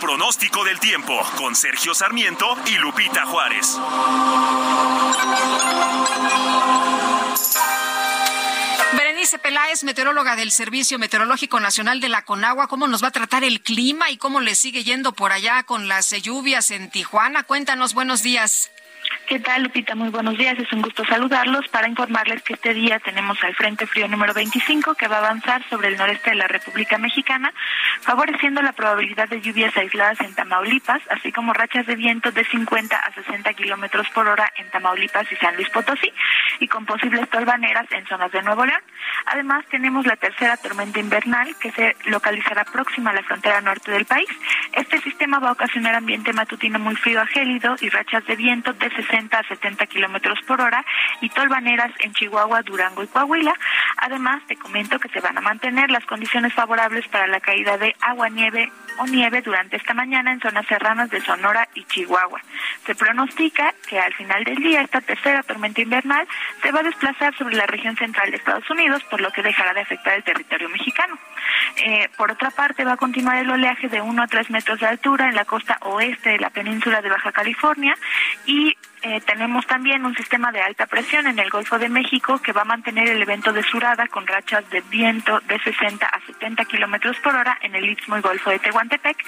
[0.00, 3.78] Pronóstico del tiempo con Sergio Sarmiento y Lupita Juárez.
[8.96, 13.44] Berenice Peláez, meteoróloga del Servicio Meteorológico Nacional de la Conagua, ¿cómo nos va a tratar
[13.44, 17.44] el clima y cómo le sigue yendo por allá con las lluvias en Tijuana?
[17.44, 18.70] Cuéntanos, buenos días.
[19.26, 19.94] ¿Qué tal, Lupita?
[19.94, 20.58] Muy buenos días.
[20.58, 24.94] Es un gusto saludarlos para informarles que este día tenemos al Frente Frío número 25
[24.96, 27.50] que va a avanzar sobre el noreste de la República Mexicana,
[28.02, 32.94] favoreciendo la probabilidad de lluvias aisladas en Tamaulipas, así como rachas de viento de 50
[32.94, 36.12] a 60 kilómetros por hora en Tamaulipas y San Luis Potosí,
[36.60, 38.82] y con posibles tolvaneras en zonas de Nuevo León.
[39.24, 44.04] Además, tenemos la tercera tormenta invernal que se localizará próxima a la frontera norte del
[44.04, 44.28] país.
[44.74, 48.74] Este sistema va a ocasionar ambiente matutino muy frío a gélido y rachas de viento
[48.74, 50.84] de 60 a 70 kilómetros por hora
[51.20, 53.54] y tolvaneras en Chihuahua, Durango y Coahuila.
[53.98, 57.94] Además, te comento que se van a mantener las condiciones favorables para la caída de
[58.00, 62.40] agua, nieve o nieve durante esta mañana en zonas serranas de Sonora y Chihuahua.
[62.86, 66.26] Se pronostica que al final del día esta tercera tormenta invernal
[66.62, 69.72] se va a desplazar sobre la región central de Estados Unidos, por lo que dejará
[69.74, 71.16] de afectar el territorio mexicano.
[71.76, 74.86] Eh, por otra parte, va a continuar el oleaje de 1 a 3 metros de
[74.86, 77.94] altura en la costa oeste de la península de Baja California
[78.46, 78.76] y
[79.06, 82.62] eh, tenemos también un sistema de alta presión en el Golfo de México que va
[82.62, 87.18] a mantener el evento de surada con rachas de viento de 60 a 70 kilómetros
[87.18, 89.18] por hora en el Istmo y Golfo de Tehuantepec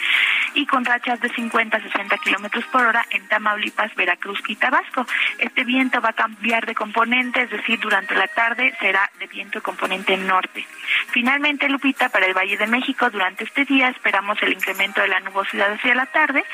[0.55, 5.07] y con rachas de 50 a 60 kilómetros por hora en Tamaulipas, Veracruz y Tabasco.
[5.39, 9.63] Este viento va a cambiar de componente, es decir, durante la tarde será de viento
[9.63, 10.67] componente norte.
[11.09, 15.21] Finalmente, Lupita, para el Valle de México, durante este día esperamos el incremento de la
[15.21, 16.45] nubosidad hacia la tarde,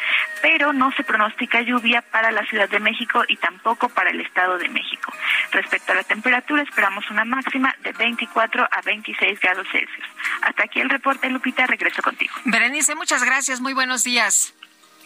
[0.40, 4.58] pero no se pronostica lluvia para la Ciudad de México y tampoco para el Estado
[4.58, 5.12] de México.
[5.50, 10.06] Respecto a la temperatura, esperamos una máxima de 24 a 26 grados Celsius.
[10.42, 11.66] Hasta aquí el reporte, Lupita.
[11.66, 12.34] Regreso contigo.
[12.44, 13.60] Berenice, muchas gracias.
[13.60, 14.54] Muy buenos días.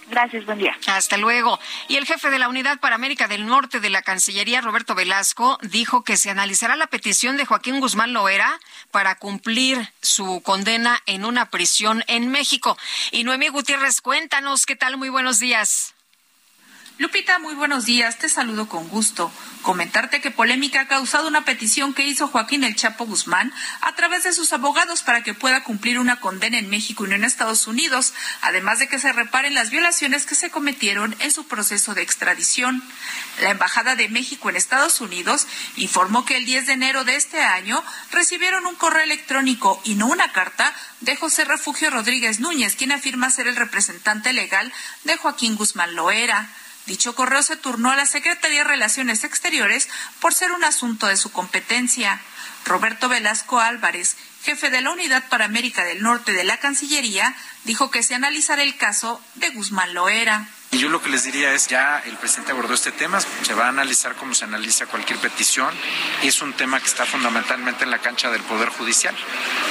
[0.08, 0.76] Gracias, buen día.
[0.86, 1.58] Hasta luego.
[1.88, 5.58] Y el jefe de la Unidad para América del Norte de la Cancillería, Roberto Velasco,
[5.62, 8.60] dijo que se analizará la petición de Joaquín Guzmán Loera
[8.92, 12.78] para cumplir su condena en una prisión en México.
[13.10, 14.96] Y Noemí Gutiérrez, cuéntanos qué tal.
[14.96, 15.95] Muy buenos días.
[16.98, 18.18] Lupita, muy buenos días.
[18.18, 19.30] Te saludo con gusto.
[19.60, 24.24] Comentarte que polémica ha causado una petición que hizo Joaquín El Chapo Guzmán a través
[24.24, 27.66] de sus abogados para que pueda cumplir una condena en México y no en Estados
[27.66, 32.00] Unidos, además de que se reparen las violaciones que se cometieron en su proceso de
[32.00, 32.82] extradición.
[33.42, 37.42] La Embajada de México en Estados Unidos informó que el 10 de enero de este
[37.42, 42.92] año recibieron un correo electrónico y no una carta de José Refugio Rodríguez Núñez, quien
[42.92, 44.72] afirma ser el representante legal
[45.04, 46.48] de Joaquín Guzmán Loera.
[46.86, 49.88] Dicho correo se turnó a la Secretaría de Relaciones Exteriores
[50.20, 52.20] por ser un asunto de su competencia.
[52.64, 57.34] Roberto Velasco Álvarez, jefe de la Unidad para América del Norte de la Cancillería,
[57.64, 60.48] dijo que se analizará el caso de Guzmán Loera.
[60.72, 63.66] Y yo lo que les diría es, ya el presidente abordó este tema, se va
[63.66, 65.72] a analizar como se analiza cualquier petición.
[66.22, 69.14] Es un tema que está fundamentalmente en la cancha del Poder Judicial.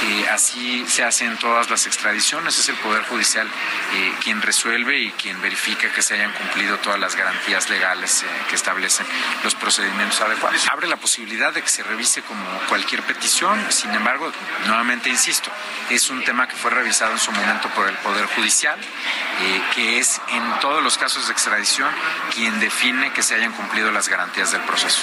[0.10, 3.48] Y así se hacen todas las extradiciones, es el Poder Judicial
[3.93, 8.28] eh, quien resuelve y quien verifica que se hayan cumplido todas las garantías legales eh,
[8.50, 9.06] que establecen
[9.43, 10.68] los procedimientos adecuados.
[10.72, 14.32] Abre la posibilidad de que se revise como cualquier petición, sin embargo,
[14.66, 15.52] nuevamente insisto,
[15.89, 20.00] es un tema que fue revisado en su momento por el Poder Judicial, eh, que
[20.00, 21.89] es en todos los casos de extradición
[22.34, 25.02] quien define que se hayan cumplido las garantías del proceso.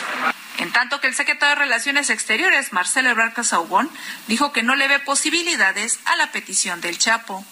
[0.59, 3.91] En tanto que el secretario de Relaciones Exteriores, Marcelo Ebrard Casaubon,
[4.29, 7.45] dijo que no le ve posibilidades a la petición del Chapo.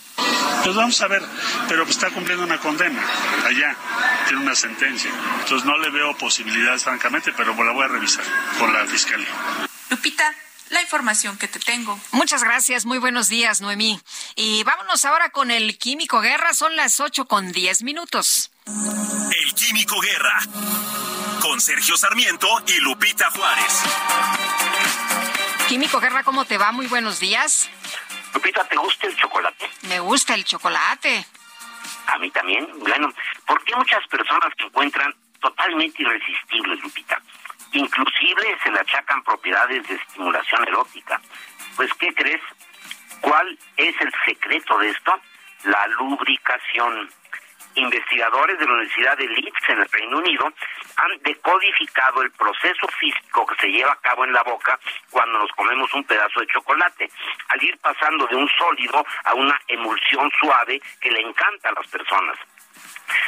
[0.63, 1.23] Pues vamos a ver,
[1.69, 3.01] pero está cumpliendo una condena
[3.47, 3.75] allá,
[4.27, 5.11] tiene una sentencia.
[5.41, 8.25] Entonces no le veo posibilidades, francamente, pero la voy a revisar
[8.59, 9.29] con la fiscalía.
[9.89, 10.33] Lupita,
[10.71, 11.99] la información que te tengo.
[12.13, 14.01] Muchas gracias, muy buenos días, Noemí.
[14.37, 18.51] Y vámonos ahora con el Químico Guerra, son las 8 con 10 minutos.
[18.67, 20.41] El Químico Guerra,
[21.41, 23.83] con Sergio Sarmiento y Lupita Juárez.
[25.69, 26.73] Químico Guerra, ¿cómo te va?
[26.73, 27.69] Muy buenos días.
[28.35, 29.71] Lupita, ¿te gusta el chocolate?
[29.83, 31.27] Me gusta el chocolate.
[32.07, 32.67] A mí también.
[32.79, 33.13] Bueno,
[33.47, 37.21] ¿por qué muchas personas se encuentran totalmente irresistibles, Lupita?
[37.73, 41.21] Inclusive se le achacan propiedades de estimulación erótica.
[41.77, 42.41] Pues, ¿qué crees?
[43.21, 45.15] ¿Cuál es el secreto de esto?
[45.65, 47.11] La lubricación.
[47.77, 50.53] Investigadores de la Universidad de Leeds en el Reino Unido
[50.97, 55.53] han decodificado el proceso físico que se lleva a cabo en la boca cuando nos
[55.53, 57.09] comemos un pedazo de chocolate,
[57.49, 61.87] al ir pasando de un sólido a una emulsión suave que le encanta a las
[61.87, 62.37] personas.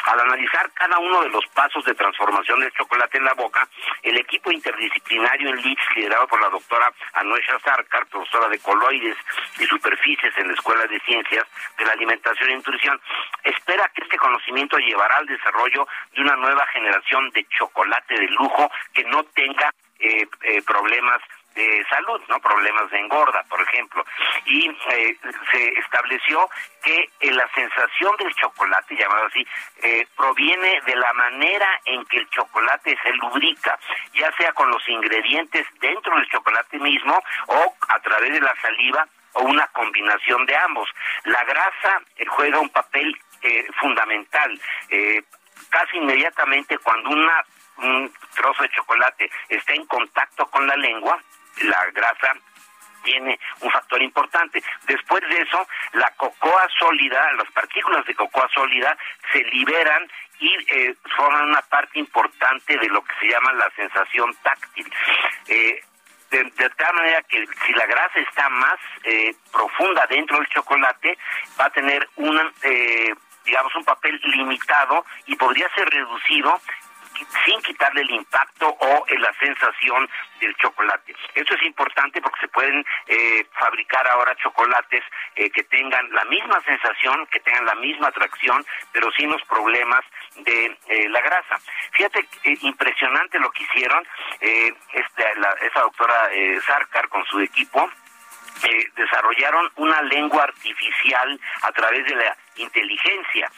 [0.04, 3.68] Al analizar cada uno de los pasos de transformación del chocolate en la boca,
[4.02, 9.16] el equipo interdisciplinario en Leeds, liderado por la doctora Anuesha Sarkar, profesora de coloides
[9.58, 11.46] y superficies en la Escuela de Ciencias
[11.78, 13.00] de la Alimentación e Nutrición,
[13.44, 18.70] espera que este conocimiento llevará al desarrollo de una nueva generación de chocolate de lujo
[18.92, 21.20] que no tenga eh, eh, problemas
[21.54, 22.40] de salud, ¿no?
[22.40, 24.04] Problemas de engorda, por ejemplo.
[24.46, 25.16] Y eh,
[25.50, 26.48] se estableció
[26.82, 29.46] que eh, la sensación del chocolate, llamado así,
[29.82, 33.78] eh, proviene de la manera en que el chocolate se lubrica,
[34.14, 39.06] ya sea con los ingredientes dentro del chocolate mismo o a través de la saliva
[39.34, 40.88] o una combinación de ambos.
[41.24, 43.18] La grasa juega un papel
[43.80, 44.60] fundamental.
[45.68, 47.44] casi inmediatamente cuando una
[47.78, 51.18] un trozo de chocolate está en contacto con la lengua,
[51.62, 52.34] la grasa
[53.02, 54.62] tiene un factor importante.
[54.86, 58.96] Después de eso, la cocoa sólida, las partículas de cocoa sólida
[59.32, 64.34] se liberan y eh, forman una parte importante de lo que se llama la sensación
[64.42, 64.92] táctil.
[65.48, 65.80] Eh,
[66.30, 71.18] de, tal manera que si la grasa está más eh, profunda dentro del chocolate,
[71.60, 72.40] va a tener un,
[73.44, 76.58] digamos, un papel limitado y podría ser reducido
[77.44, 80.08] sin quitarle el impacto o la sensación
[80.40, 81.14] del chocolate.
[81.34, 85.02] Eso es importante porque se pueden eh, fabricar ahora chocolates
[85.36, 90.04] eh, que tengan la misma sensación, que tengan la misma atracción, pero sin los problemas
[90.36, 91.58] de eh, la grasa.
[91.92, 92.26] Fíjate,
[92.62, 94.06] impresionante lo que hicieron
[94.40, 96.30] esta, la, esa doctora
[96.66, 97.88] Sarkar con su equipo.
[98.94, 103.50] desarrollaron una lengua artificial a través de la inteligencia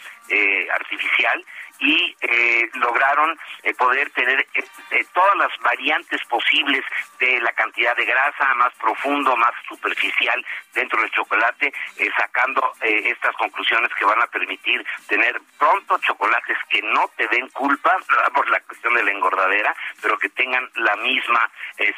[0.73, 1.45] artificial
[1.79, 6.85] y eh, lograron eh, poder tener eh, todas las variantes posibles
[7.19, 11.73] de la cantidad de grasa más profundo, más superficial dentro del chocolate,
[12.17, 17.97] sacando estas conclusiones que van a permitir tener pronto chocolates que no te den culpa
[18.35, 21.51] por la cuestión de la engordadera, pero que tengan la misma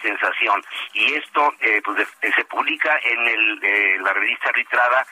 [0.03, 0.63] sensación.
[0.93, 1.55] Y esto
[1.85, 5.07] pues, se publica en el, la revista arbitrada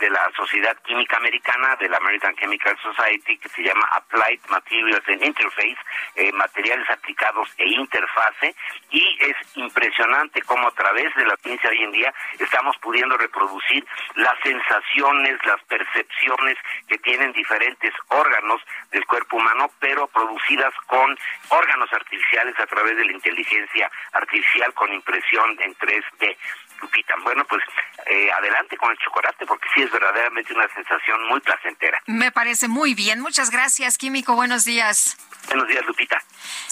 [0.00, 5.06] de la Sociedad Química Americana, de la American Chemical Society, que se llama Applied Materials
[5.08, 5.76] and Interface,
[6.16, 8.54] eh, materiales aplicados e interfase,
[8.90, 13.86] y es impresionante cómo a través de la ciencia hoy en día estamos pudiendo reproducir
[14.16, 16.56] las sensaciones, las percepciones
[16.88, 21.16] que tienen diferentes órganos del cuerpo humano, pero producidas con
[21.50, 26.36] órganos artificiales a través de la inteligencia artificial con impresión en 3D.
[26.80, 27.14] Lupita.
[27.22, 27.62] Bueno, pues
[28.06, 32.02] eh, adelante con el chocolate porque sí es verdaderamente una sensación muy placentera.
[32.06, 33.20] Me parece muy bien.
[33.20, 34.34] Muchas gracias, Químico.
[34.34, 35.16] Buenos días.
[35.46, 36.22] Buenos días, Lupita.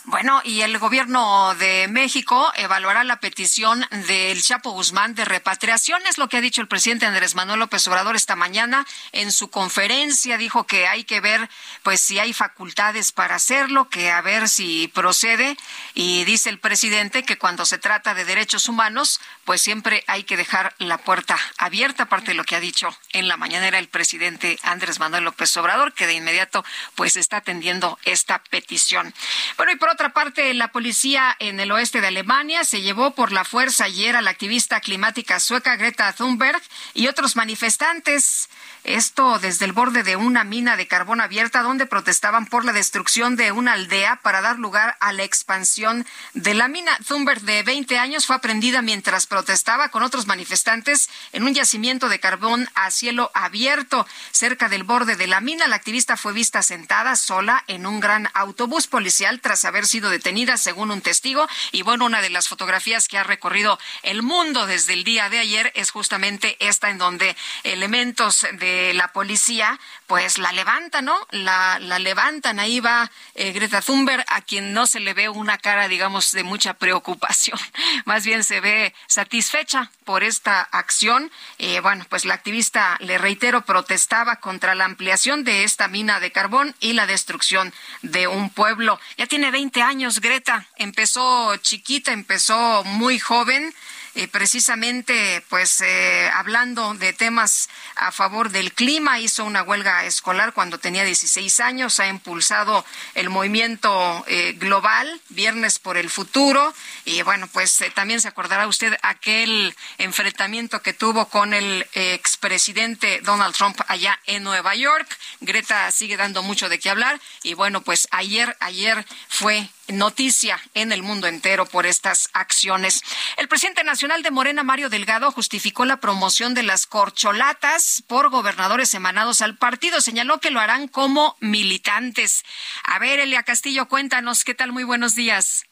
[0.05, 6.17] Bueno, y el gobierno de México evaluará la petición del Chapo Guzmán de repatriación, es
[6.17, 10.39] lo que ha dicho el presidente Andrés Manuel López Obrador esta mañana en su conferencia.
[10.39, 11.49] Dijo que hay que ver,
[11.83, 15.57] pues, si hay facultades para hacerlo, que a ver si procede.
[15.95, 20.37] Y dice el presidente que cuando se trata de derechos humanos, pues siempre hay que
[20.37, 24.59] dejar la puerta abierta, aparte de lo que ha dicho en la mañanera el presidente
[24.63, 29.15] Andrés Manuel López Obrador, que de inmediato, pues, está atendiendo esta petición.
[29.57, 33.33] Bueno, y por otra parte, la policía en el oeste de Alemania se llevó por
[33.33, 36.61] la fuerza ayer a la activista climática sueca Greta Thunberg
[36.93, 38.51] y otros manifestantes.
[38.85, 43.37] Esto desde el borde de una mina de carbón abierta donde protestaban por la destrucción
[43.37, 46.97] de una aldea para dar lugar a la expansión de la mina.
[47.07, 52.19] Thunberg, de 20 años, fue aprendida mientras protestaba con otros manifestantes en un yacimiento de
[52.19, 55.69] carbón a cielo abierto cerca del borde de la mina.
[55.69, 60.57] La activista fue vista sentada sola en un gran autobús policial tras haber sido detenida,
[60.57, 61.47] según un testigo.
[61.71, 65.39] Y bueno, una de las fotografías que ha recorrido el mundo desde el día de
[65.39, 69.79] ayer es justamente esta en donde elementos de la policía
[70.09, 71.17] pues la levantan, ¿no?
[71.31, 72.59] La, la levantan.
[72.59, 76.43] Ahí va eh, Greta Thunberg, a quien no se le ve una cara, digamos, de
[76.43, 77.59] mucha preocupación.
[78.07, 81.31] Más bien se ve satisfecha por esta acción.
[81.59, 86.33] Eh, bueno, pues la activista, le reitero, protestaba contra la ampliación de esta mina de
[86.33, 88.99] carbón y la destrucción de un pueblo.
[89.19, 90.67] Ya tiene 20 años, Greta.
[90.77, 93.75] Empezó chiquita, empezó muy joven
[94.19, 100.53] eh, precisamente pues eh, hablando de temas a favor del clima, hizo una huelga escolar
[100.55, 107.23] cuando tenía 16 años, ha impulsado el movimiento eh, global, Viernes por el Futuro, y
[107.23, 113.81] bueno, pues también se acordará usted aquel enfrentamiento que tuvo con el expresidente Donald Trump
[113.87, 115.17] allá en Nueva York.
[115.39, 120.93] Greta sigue dando mucho de qué hablar y bueno, pues ayer, ayer fue noticia en
[120.93, 123.03] el mundo entero por estas acciones.
[123.37, 128.95] El presidente nacional de Morena, Mario Delgado, justificó la promoción de las corcholatas por gobernadores
[128.95, 130.01] emanados al partido.
[130.01, 132.45] Señaló que lo harán como militantes.
[132.85, 134.73] A ver, Elia Castillo, cuéntanos, ¿qué tal?
[134.73, 135.65] Muy buenos días.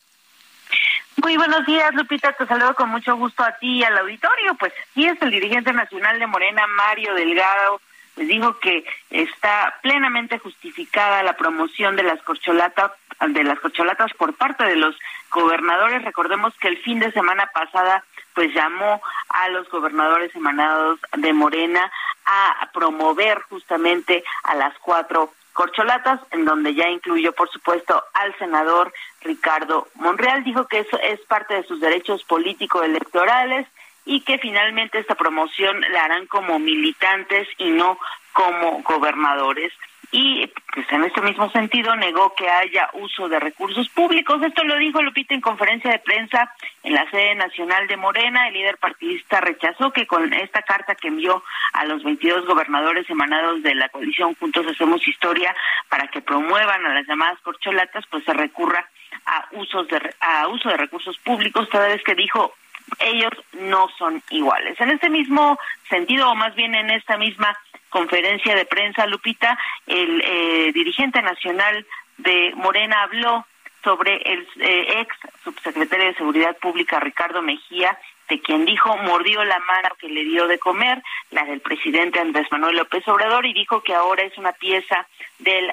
[1.16, 2.32] Muy buenos días, Lupita.
[2.32, 4.54] Te saludo con mucho gusto a ti y al auditorio.
[4.56, 7.80] Pues sí, es el dirigente nacional de Morena, Mario Delgado,
[8.16, 12.92] dijo que está plenamente justificada la promoción de las corcholatas
[13.28, 14.94] de las corcholatas por parte de los
[15.30, 16.04] gobernadores.
[16.04, 18.04] Recordemos que el fin de semana pasada
[18.34, 19.00] pues llamó
[19.30, 21.90] a los gobernadores emanados de Morena
[22.26, 28.92] a promover justamente a las cuatro corcholatas, en donde ya incluyó, por supuesto, al senador
[29.22, 30.44] Ricardo Monreal.
[30.44, 33.66] Dijo que eso es parte de sus derechos políticos electorales
[34.06, 37.98] y que finalmente esta promoción la harán como militantes y no
[38.32, 39.72] como gobernadores.
[40.12, 44.40] Y pues en este mismo sentido negó que haya uso de recursos públicos.
[44.40, 46.52] Esto lo dijo Lupita en conferencia de prensa
[46.84, 48.46] en la sede nacional de Morena.
[48.46, 51.42] El líder partidista rechazó que con esta carta que envió
[51.72, 55.54] a los 22 gobernadores emanados de la coalición Juntos Hacemos Historia
[55.88, 58.88] para que promuevan a las llamadas corcholatas, pues se recurra
[59.24, 62.54] a usos de a uso de recursos públicos, toda vez que dijo
[63.00, 64.80] ellos no son iguales.
[64.80, 65.58] En este mismo
[65.88, 67.56] sentido, o más bien en esta misma
[67.90, 71.86] conferencia de prensa, Lupita, el eh, dirigente nacional
[72.18, 73.46] de Morena habló
[73.82, 77.96] sobre el eh, ex subsecretario de Seguridad Pública, Ricardo Mejía,
[78.28, 82.46] de quien dijo mordió la mano que le dio de comer, la del presidente Andrés
[82.50, 85.06] Manuel López Obrador, y dijo que ahora es una pieza
[85.38, 85.72] del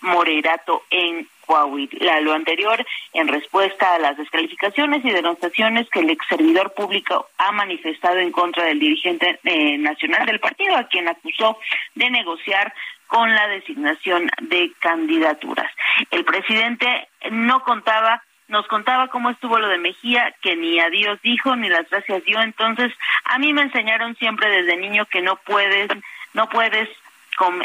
[0.00, 2.20] Moreirato en Coahuila.
[2.20, 7.50] Lo anterior en respuesta a las descalificaciones y denunciaciones que el ex servidor público ha
[7.52, 11.58] manifestado en contra del dirigente eh, nacional del partido, a quien acusó
[11.94, 12.72] de negociar
[13.08, 15.70] con la designación de candidaturas.
[16.12, 21.18] El presidente no contaba nos contaba cómo estuvo lo de Mejía, que ni a Dios
[21.22, 22.40] dijo ni las gracias dio.
[22.42, 22.92] Entonces,
[23.24, 25.88] a mí me enseñaron siempre desde niño que no puedes,
[26.34, 26.88] no puedes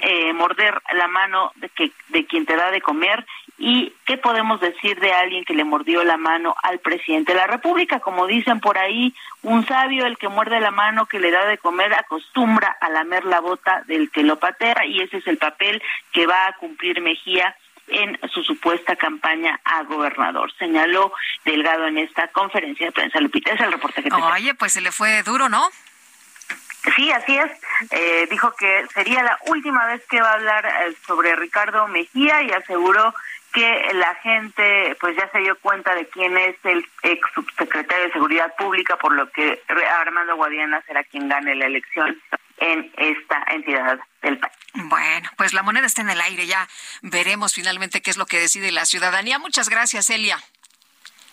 [0.04, 3.26] eh, morder la mano de, que, de quien te da de comer
[3.58, 7.48] y qué podemos decir de alguien que le mordió la mano al presidente de la
[7.48, 8.00] República.
[8.00, 11.58] Como dicen por ahí, un sabio, el que muerde la mano que le da de
[11.58, 15.82] comer, acostumbra a lamer la bota del que lo patea y ese es el papel
[16.12, 17.56] que va a cumplir Mejía
[17.88, 20.52] en su supuesta campaña a gobernador.
[20.58, 21.14] Señaló
[21.44, 23.20] Delgado en esta conferencia de prensa.
[23.20, 24.10] Lupita, es el reporte que.
[24.14, 25.70] Oye, pues se le fue duro, ¿no?
[26.96, 27.52] Sí, así es.
[27.92, 32.44] Eh, dijo que sería la última vez que va a hablar eh, sobre Ricardo Mejía
[32.44, 33.14] y aseguró
[33.54, 38.12] que la gente pues ya se dio cuenta de quién es el ex subsecretario de
[38.12, 39.62] Seguridad Pública, por lo que
[40.02, 42.22] Armando Guadiana será quien gane la elección
[42.58, 44.65] en esta entidad del país.
[44.76, 46.68] Bueno, pues la moneda está en el aire, ya
[47.02, 49.40] veremos finalmente qué es lo que decide la ciudadanía.
[49.40, 50.44] Muchas gracias, Elia.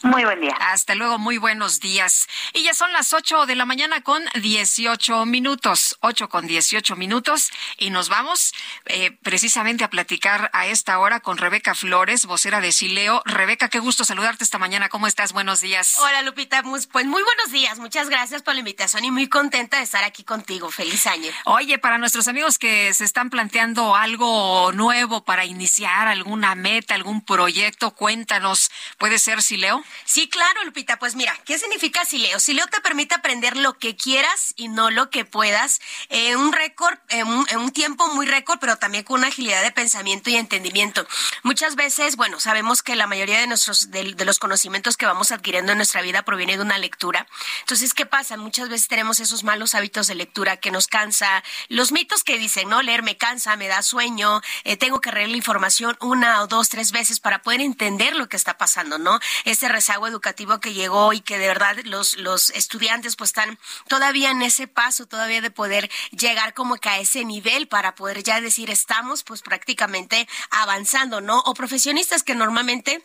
[0.02, 0.56] Muy buen día.
[0.58, 2.26] Hasta luego, muy buenos días.
[2.54, 7.50] Y ya son las 8 de la mañana con 18 minutos, 8 con 18 minutos,
[7.78, 8.52] y nos vamos
[8.86, 13.22] eh, precisamente a platicar a esta hora con Rebeca Flores, vocera de Sileo.
[13.26, 14.88] Rebeca, qué gusto saludarte esta mañana.
[14.88, 15.32] ¿Cómo estás?
[15.32, 15.96] Buenos días.
[16.00, 16.64] Hola, Lupita.
[16.64, 17.78] Pues muy buenos días.
[17.78, 20.70] Muchas gracias por la invitación y muy contenta de estar aquí contigo.
[20.72, 21.30] Feliz año.
[21.44, 27.24] Oye, para nuestros amigos que se están planteando algo nuevo para iniciar alguna meta, algún
[27.24, 28.70] proyecto, cuéntanos.
[28.98, 29.84] ¿Puede ser Sileo?
[30.04, 30.98] Sí, claro, Lupita.
[30.98, 32.40] Pues mira, ¿qué significa Sileo?
[32.40, 36.98] Sileo te permite aprender lo que quieras y no lo que puedas en un récord,
[37.08, 41.06] en un, tiempo muy récord, pero también con una agilidad de pensamiento y entendimiento.
[41.42, 45.72] Muchas veces, bueno, sabemos que la mayoría de nuestros de, los conocimientos que vamos adquiriendo
[45.72, 47.26] en nuestra vida proviene de una lectura.
[47.60, 48.36] Entonces, ¿qué pasa?
[48.36, 51.42] Muchas veces tenemos esos malos hábitos de lectura que nos cansa.
[51.68, 55.28] Los mitos que dicen, no, leer me cansa, me da sueño, eh, tengo que leer
[55.28, 59.18] la información una o dos, tres veces para poder entender lo que está pasando, ¿no?
[59.44, 64.30] Ese rezago educativo que llegó y que de verdad los, los estudiantes pues están todavía
[64.30, 68.40] en ese paso, todavía de poder llegar como que a ese nivel para poder ya
[68.40, 71.40] decir estamos pues prácticamente avanzando, ¿no?
[71.40, 73.04] O profesionistas que normalmente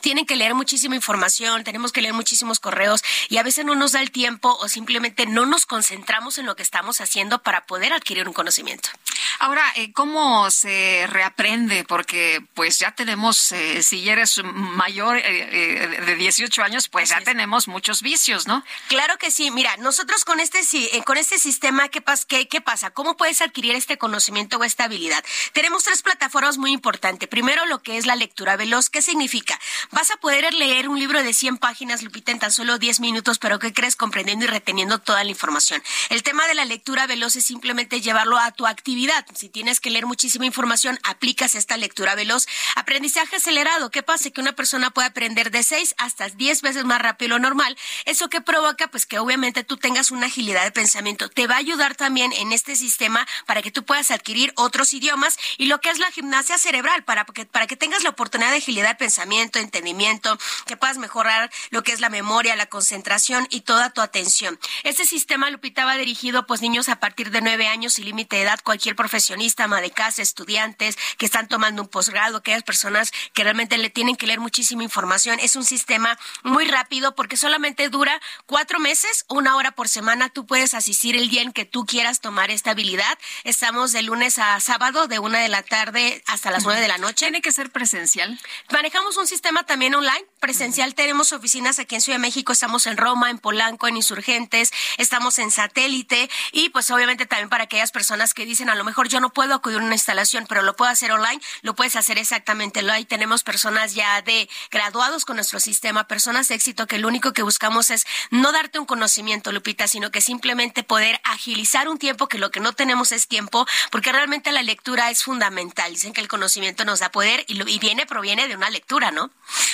[0.00, 3.92] tienen que leer muchísima información, tenemos que leer muchísimos correos y a veces no nos
[3.92, 7.92] da el tiempo o simplemente no nos concentramos en lo que estamos haciendo para poder
[7.92, 8.90] adquirir un conocimiento.
[9.38, 11.84] Ahora, eh, ¿cómo se reaprende?
[11.84, 17.68] Porque pues ya tenemos, eh, si eres mayor eh, de 18 años, pues ya tenemos
[17.68, 18.64] muchos vicios, ¿no?
[18.88, 19.50] Claro que sí.
[19.50, 20.60] Mira, nosotros con este,
[21.04, 22.90] con este sistema, ¿qué, qué, ¿qué pasa?
[22.90, 25.24] ¿Cómo puedes adquirir este conocimiento o esta habilidad?
[25.52, 27.28] Tenemos tres plataformas muy importantes.
[27.28, 28.90] Primero, lo que es la lectura veloz.
[28.90, 29.58] ¿Qué significa?
[29.90, 33.38] Vas a poder leer un libro de 100 páginas, Lupita, en tan solo 10 minutos,
[33.38, 33.96] pero ¿qué crees?
[33.96, 35.82] Comprendiendo y reteniendo toda la información.
[36.10, 39.26] El tema de la lectura veloz es simplemente llevarlo a tu actividad.
[39.34, 42.46] Si tienes que leer muchísima información, aplicas esta lectura veloz.
[42.76, 43.90] Aprendizaje acelerado.
[43.90, 44.30] ¿Qué pasa?
[44.30, 47.76] Que una persona puede aprender de 6 hasta 10 veces más rápido lo normal.
[48.04, 48.88] ¿Eso que provoca?
[48.88, 51.28] Pues que obviamente tú tengas una agilidad de pensamiento.
[51.28, 55.38] Te va a ayudar también en este sistema para que tú puedas adquirir otros idiomas
[55.58, 58.58] y lo que es la gimnasia cerebral, para que, para que tengas la oportunidad de
[58.58, 63.62] agilidad de pensamiento, entendimiento, que puedas mejorar lo que es la memoria, la concentración y
[63.62, 64.58] toda tu atención.
[64.84, 68.42] Este sistema, Lupita, va dirigido pues niños a partir de 9 años y límite de
[68.42, 73.42] edad, cualquier profesionista, ama de casa, estudiantes que están tomando un posgrado, aquellas personas que
[73.42, 75.40] realmente le tienen que leer muchísima información.
[75.40, 80.28] Es un sistema muy rápido porque solamente dura cuatro meses, una hora por semana.
[80.28, 83.18] Tú puedes asistir el día en que tú quieras tomar esta habilidad.
[83.42, 86.98] Estamos de lunes a sábado, de una de la tarde hasta las nueve de la
[86.98, 87.26] noche.
[87.26, 88.38] ¿Tiene que ser presencial?
[88.70, 90.24] Manejamos un sistema también online.
[90.40, 94.72] Presencial tenemos oficinas aquí en Ciudad de México, estamos en Roma, en Polanco, en Insurgentes,
[94.98, 99.08] estamos en Satélite y pues obviamente también para aquellas personas que dicen a lo mejor
[99.08, 102.18] yo no puedo acudir a una instalación, pero lo puedo hacer online, lo puedes hacer
[102.18, 102.80] exactamente.
[102.90, 107.32] Ahí tenemos personas ya de graduados con nuestro sistema, personas de éxito que lo único
[107.32, 112.28] que buscamos es no darte un conocimiento, Lupita, sino que simplemente poder agilizar un tiempo
[112.28, 115.92] que lo que no tenemos es tiempo, porque realmente la lectura es fundamental.
[115.92, 119.10] Dicen que el conocimiento nos da poder y, lo, y viene, proviene de una lectura,
[119.10, 119.30] ¿no?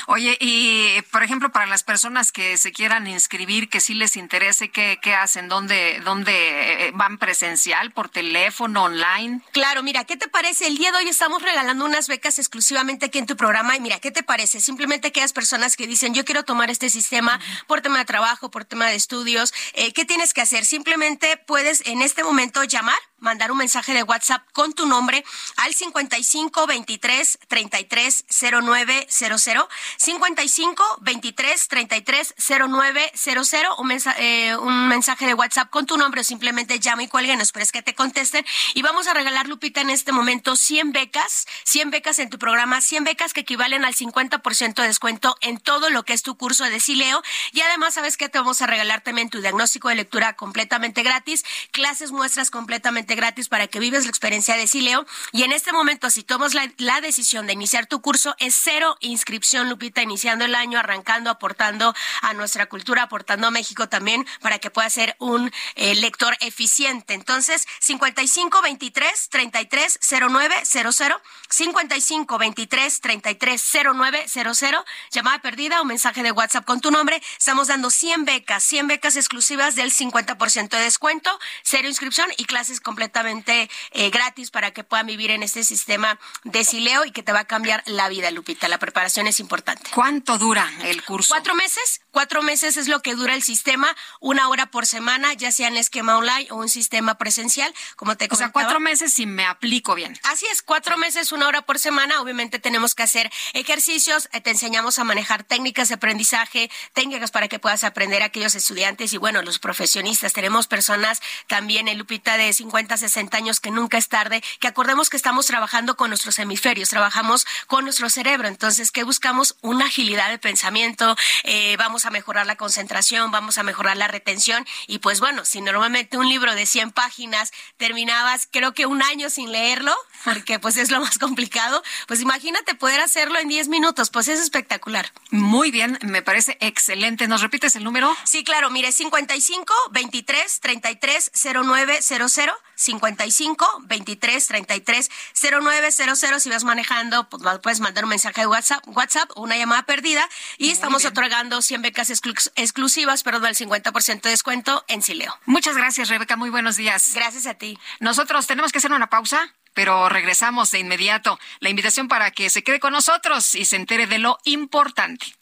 [0.06, 4.70] Oye, y por ejemplo, para las personas que se quieran inscribir, que sí les interese,
[4.70, 5.48] ¿qué, qué hacen?
[5.48, 9.40] ¿Dónde, ¿Dónde eh, van presencial, por teléfono, online?
[9.52, 10.66] Claro, mira, ¿qué te parece?
[10.66, 13.98] El día de hoy estamos regalando unas becas exclusivamente aquí en tu programa y mira,
[13.98, 14.60] ¿qué te parece?
[14.60, 18.64] Simplemente aquellas personas que dicen, yo quiero tomar este sistema por tema de trabajo, por
[18.64, 20.64] tema de estudios, eh, ¿qué tienes que hacer?
[20.64, 25.24] Simplemente puedes en este momento llamar mandar un mensaje de WhatsApp con tu nombre
[25.56, 28.24] al 55 23 33
[28.62, 32.34] 09 00 55 23 33
[32.68, 37.36] 09 00 un, mensaje, un mensaje de WhatsApp con tu nombre simplemente llama y cuelga
[37.36, 38.44] no esperes que te contesten.
[38.74, 42.80] Y vamos a regalar Lupita en este momento 100 becas 100 becas en tu programa
[42.80, 46.64] 100 becas que equivalen al 50% de descuento en todo lo que es tu curso
[46.64, 47.22] de Sileo.
[47.52, 51.44] Y además sabes que te vamos a regalar también tu diagnóstico de lectura completamente gratis
[51.70, 55.06] clases muestras completamente gratis para que vives la experiencia de Sileo.
[55.32, 59.68] Y en este momento, si tomas la, decisión de iniciar tu curso, es cero inscripción,
[59.68, 64.70] Lupita, iniciando el año, arrancando, aportando a nuestra cultura, aportando a México también, para que
[64.70, 67.14] pueda ser un eh, lector eficiente.
[67.14, 76.22] Entonces, 55 23 33 09 00, 55 23 33 09 00, llamada perdida o mensaje
[76.22, 77.22] de WhatsApp con tu nombre.
[77.38, 81.30] Estamos dando 100 becas, 100 becas exclusivas del 50% de descuento,
[81.62, 86.18] cero inscripción y clases completamente completamente eh, gratis para que puedan vivir en este sistema
[86.44, 88.68] de Sileo y que te va a cambiar la vida, Lupita.
[88.68, 89.90] La preparación es importante.
[89.94, 91.32] ¿Cuánto dura el curso?
[91.32, 92.02] Cuatro meses.
[92.10, 95.76] Cuatro meses es lo que dura el sistema, una hora por semana, ya sea en
[95.76, 99.94] esquema online o un sistema presencial, como te O sea, cuatro meses si me aplico
[99.94, 100.18] bien.
[100.24, 102.20] Así es, cuatro meses, una hora por semana.
[102.20, 107.46] Obviamente tenemos que hacer ejercicios, eh, te enseñamos a manejar técnicas de aprendizaje, técnicas para
[107.46, 110.32] que puedas aprender a aquellos estudiantes y bueno, los profesionistas.
[110.32, 115.10] Tenemos personas también en Lupita de 50, 60 años que nunca es tarde, que acordemos
[115.10, 118.48] que estamos trabajando con nuestros hemisferios, trabajamos con nuestro cerebro.
[118.48, 119.56] Entonces, ¿qué buscamos?
[119.60, 124.66] Una agilidad de pensamiento, eh, vamos a mejorar la concentración, vamos a mejorar la retención
[124.86, 129.30] y pues bueno, si normalmente un libro de 100 páginas terminabas creo que un año
[129.30, 129.94] sin leerlo,
[130.24, 134.40] porque pues es lo más complicado, pues imagínate poder hacerlo en 10 minutos, pues es
[134.40, 135.12] espectacular.
[135.30, 137.28] Muy bien, me parece excelente.
[137.28, 138.14] ¿Nos repites el número?
[138.24, 147.42] Sí, claro, mire, 55 23 33 0900 55 23 33 0900 si vas manejando, pues
[147.62, 150.26] puedes mandar un mensaje de WhatsApp, WhatsApp o una llamada perdida
[150.58, 155.38] y estamos otorgando 100 becas exclu- exclusivas, perdón, el 50% de descuento en Sileo.
[155.44, 156.36] Muchas gracias, Rebeca.
[156.36, 157.12] Muy buenos días.
[157.14, 157.78] Gracias a ti.
[157.98, 161.38] Nosotros tenemos que hacer una pausa, pero regresamos de inmediato.
[161.60, 165.34] La invitación para que se quede con nosotros y se entere de lo importante.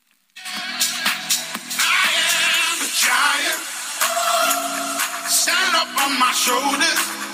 [2.98, 3.58] giant.
[5.28, 7.27] Stand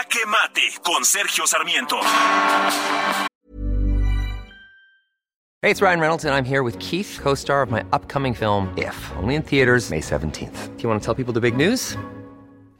[0.00, 1.96] Jaque Mate con Sergio Sarmiento.
[5.60, 8.72] Hey, it's Ryan Reynolds, and I'm here with Keith, co star of my upcoming film,
[8.78, 10.74] If, only in theaters, May 17th.
[10.76, 11.98] Do you want to tell people the big news?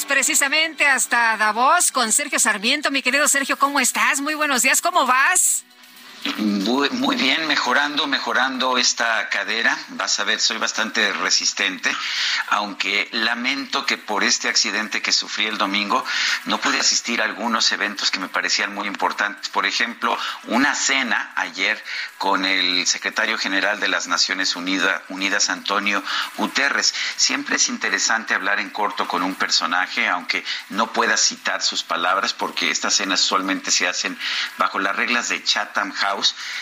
[0.00, 2.90] Precisamente hasta Davos con Sergio Sarmiento.
[2.90, 4.22] Mi querido Sergio, ¿cómo estás?
[4.22, 5.64] Muy buenos días, ¿cómo vas?
[6.38, 9.76] Muy, bien, mejorando, mejorando esta cadera.
[9.88, 11.94] Vas a ver, soy bastante resistente,
[12.48, 16.04] aunque lamento que por este accidente que sufrí el domingo
[16.44, 19.48] no pude asistir a algunos eventos que me parecían muy importantes.
[19.48, 21.82] Por ejemplo, una cena ayer
[22.18, 26.04] con el secretario general de las Naciones Unidas, Unidas Antonio
[26.36, 26.94] Guterres.
[27.16, 32.32] Siempre es interesante hablar en corto con un personaje, aunque no pueda citar sus palabras,
[32.32, 34.16] porque estas cenas usualmente se hacen
[34.56, 36.11] bajo las reglas de Chatham House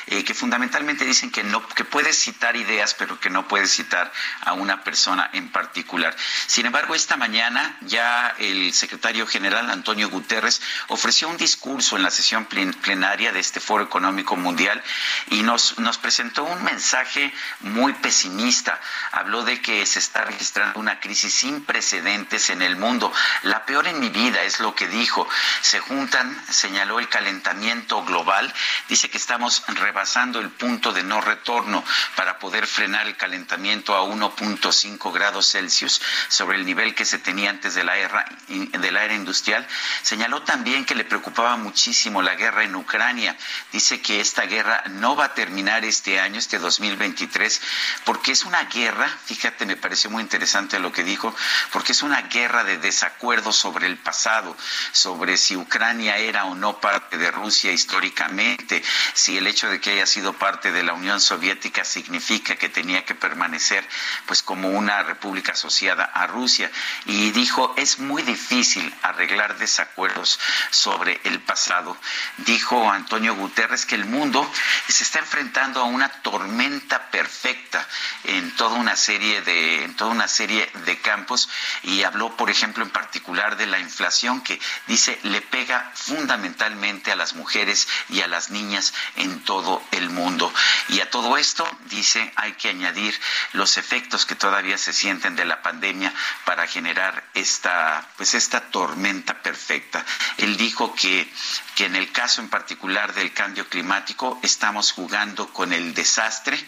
[0.07, 4.13] eh, que fundamentalmente dicen que no que puedes citar ideas pero que no puedes citar
[4.43, 6.17] a una persona en particular.
[6.47, 12.11] Sin embargo, esta mañana ya el secretario general Antonio Guterres ofreció un discurso en la
[12.11, 14.83] sesión plen- plenaria de este Foro Económico Mundial
[15.29, 18.81] y nos, nos presentó un mensaje muy pesimista.
[19.13, 23.13] Habló de que se está registrando una crisis sin precedentes en el mundo.
[23.43, 25.29] La peor en mi vida es lo que dijo.
[25.63, 28.53] Se juntan, señaló el calentamiento global,
[28.89, 29.17] dice que
[29.49, 31.83] estamos rebasando el punto de no retorno
[32.15, 37.49] para poder frenar el calentamiento a 1.5 grados Celsius sobre el nivel que se tenía
[37.49, 39.67] antes de la era, de la era industrial.
[40.03, 43.35] Señaló también que le preocupaba muchísimo la guerra en Ucrania.
[43.73, 47.63] Dice que esta guerra no va a terminar este año, este 2023,
[48.05, 51.35] porque es una guerra, fíjate, me pareció muy interesante lo que dijo,
[51.73, 54.55] porque es una guerra de desacuerdo sobre el pasado,
[54.93, 58.83] sobre si Ucrania era o no parte de Rusia históricamente,
[59.31, 63.05] si el hecho de que haya sido parte de la Unión Soviética significa que tenía
[63.05, 63.87] que permanecer
[64.27, 66.69] pues como una república asociada a Rusia
[67.07, 70.41] y dijo es muy difícil arreglar desacuerdos
[70.71, 71.97] sobre el pasado.
[72.39, 74.51] Dijo Antonio Guterres que el mundo
[74.89, 77.87] se está enfrentando a una tormenta perfecta
[78.25, 81.49] en toda una serie de en toda una serie de campos
[81.85, 84.59] y habló por ejemplo en particular de la inflación que
[84.89, 90.53] dice le pega fundamentalmente a las mujeres y a las niñas en todo el mundo.
[90.89, 93.19] Y a todo esto, dice, hay que añadir
[93.53, 96.13] los efectos que todavía se sienten de la pandemia
[96.45, 100.05] para generar esta, pues esta tormenta perfecta.
[100.39, 101.31] Él dijo que,
[101.75, 106.59] que en el caso en particular del cambio climático estamos jugando con el desastre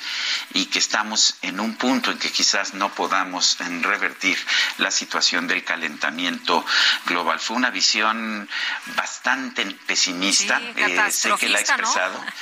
[0.53, 4.39] y que estamos en un punto en que quizás no podamos revertir
[4.79, 6.65] la situación del calentamiento
[7.07, 7.41] global.
[7.41, 8.49] Fue una visión
[8.97, 12.25] bastante pesimista, eh, sé que la ha expresado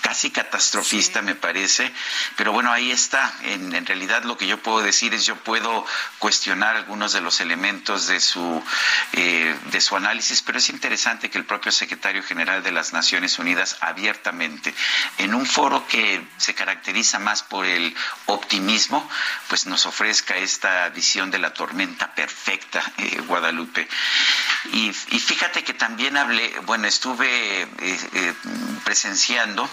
[0.00, 1.92] casi catastrofista, me parece.
[2.36, 3.32] Pero bueno, ahí está.
[3.42, 5.86] En, en, realidad lo que yo puedo decir es yo puedo
[6.18, 8.62] cuestionar algunos de los elementos de su,
[9.12, 13.38] eh, de su análisis, pero es interesante que el propio secretario general de las Naciones
[13.38, 14.74] Unidas abiertamente,
[15.18, 17.94] en un foro que se caracteriza más por el
[18.26, 19.08] optimismo,
[19.48, 23.88] pues nos ofrezca esta visión de la tormenta perfecta, eh, Guadalupe.
[24.72, 28.34] Y, y, fíjate que también hablé, bueno, estuve eh,
[28.84, 29.68] presenciando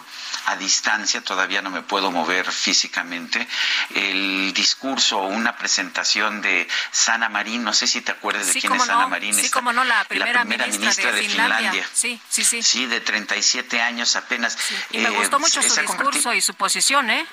[0.45, 3.48] a distancia, todavía no me puedo mover físicamente,
[3.95, 8.74] el discurso o una presentación de Sana Marín, no sé si te acuerdas de quién
[8.74, 9.34] es Sana Marín.
[9.34, 11.86] Sí, como no, la primera, ministra, de, Finlandia.
[11.94, 12.64] Sí, sí, sí.
[12.64, 14.58] Sí, de 37 años apenas.
[14.91, 17.26] Y me gustó mucho su discurso y su posición, ¿eh?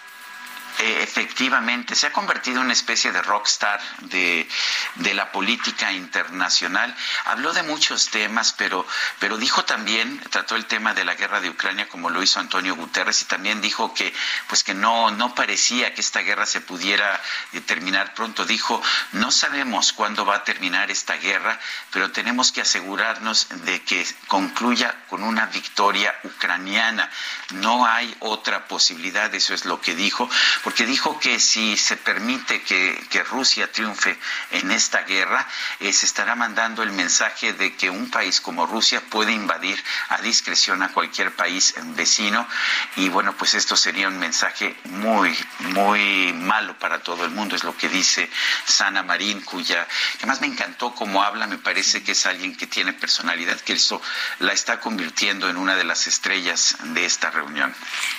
[0.81, 4.49] Eh, efectivamente, se ha convertido en una especie de rockstar de,
[4.97, 6.95] de la política internacional.
[7.27, 8.85] Habló de muchos temas, pero,
[9.21, 12.75] pero dijo también, trató el tema de la guerra de Ucrania como lo hizo Antonio
[12.75, 14.13] Guterres y también dijo que,
[14.49, 17.21] pues que no, no parecía que esta guerra se pudiera
[17.53, 18.45] eh, terminar pronto.
[18.45, 18.83] Dijo,
[19.13, 21.61] no sabemos cuándo va a terminar esta guerra,
[21.93, 27.09] pero tenemos que asegurarnos de que concluya con una victoria ucraniana.
[27.51, 30.29] No hay otra posibilidad, eso es lo que dijo
[30.65, 32.95] porque dijo que si se permite que,
[33.31, 34.19] Rusia triunfe
[34.51, 35.47] en esta guerra,
[35.81, 40.21] eh, se estará mandando el mensaje de que un país como Rusia puede invadir a
[40.21, 42.47] discreción a cualquier país vecino
[42.97, 47.65] y bueno, pues esto sería un mensaje muy, muy malo para todo el mundo, es
[47.65, 48.31] lo que dice
[48.67, 49.87] Sana Marín, cuya,
[50.19, 53.75] que más me encantó cómo habla, me parece que es alguien que tiene personalidad, que
[53.75, 54.01] eso
[54.39, 57.75] la está convirtiendo en una de las estrellas de esta reunión.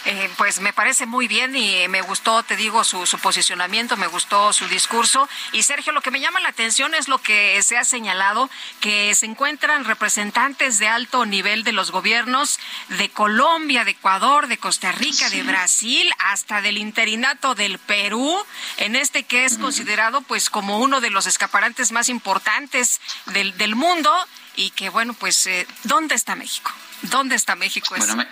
[0.05, 4.07] Eh, pues me parece muy bien y me gustó te digo, su, su, posicionamiento, me
[4.07, 5.27] gustó su discurso.
[5.51, 8.49] Y Sergio, lo que me llama la atención es lo que se ha señalado,
[8.79, 12.59] que se encuentran representantes de alto nivel de los gobiernos
[12.89, 15.37] de Colombia, de Ecuador, de Costa Rica, sí.
[15.37, 18.37] de Brasil, hasta del interinato del Perú,
[18.77, 23.75] en este que es considerado pues como uno de los escaparantes más importantes del, del
[23.75, 24.11] mundo
[24.55, 26.71] y que bueno, pues, eh, ¿dónde está México?
[27.03, 27.93] ¿Dónde está México?
[27.97, 28.27] Bueno, me,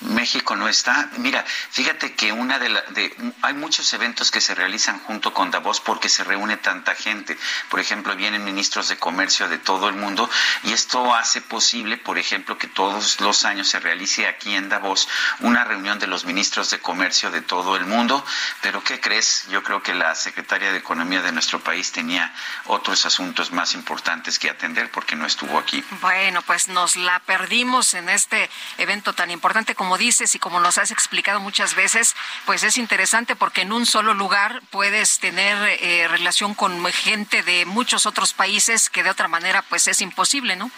[0.00, 1.10] México no está.
[1.18, 5.50] Mira, fíjate que una de, la, de hay muchos eventos que se realizan junto con
[5.50, 7.36] Davos porque se reúne tanta gente.
[7.68, 10.30] Por ejemplo, vienen ministros de comercio de todo el mundo
[10.64, 15.08] y esto hace posible, por ejemplo, que todos los años se realice aquí en Davos
[15.40, 18.24] una reunión de los ministros de comercio de todo el mundo.
[18.62, 19.46] Pero ¿qué crees?
[19.50, 22.32] Yo creo que la secretaria de Economía de nuestro país tenía
[22.66, 25.84] otros asuntos más importantes que atender porque no estuvo aquí.
[26.00, 28.48] Bueno, pues nos la perdimos en este
[28.78, 32.14] evento tan importante como dices y como nos has explicado muchas veces,
[32.46, 37.66] pues es interesante porque en un solo lugar puedes tener eh, relación con gente de
[37.66, 40.70] muchos otros países que de otra manera pues es imposible, ¿no?